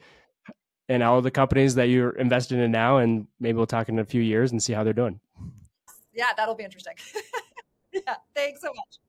and 0.87 1.03
all 1.03 1.21
the 1.21 1.29
companies 1.29 1.75
that 1.75 1.89
you're 1.89 2.11
invested 2.11 2.59
in 2.59 2.71
now. 2.71 2.99
And 2.99 3.27
maybe 3.41 3.57
we'll 3.57 3.67
talk 3.67 3.89
in 3.89 3.99
a 3.99 4.05
few 4.05 4.21
years 4.21 4.53
and 4.53 4.63
see 4.63 4.71
how 4.71 4.85
they're 4.85 4.93
doing. 4.93 5.19
Yeah, 6.13 6.31
that'll 6.37 6.55
be 6.55 6.63
interesting. 6.63 6.93
yeah, 7.91 8.15
thanks 8.33 8.61
so 8.61 8.69
much. 8.69 9.08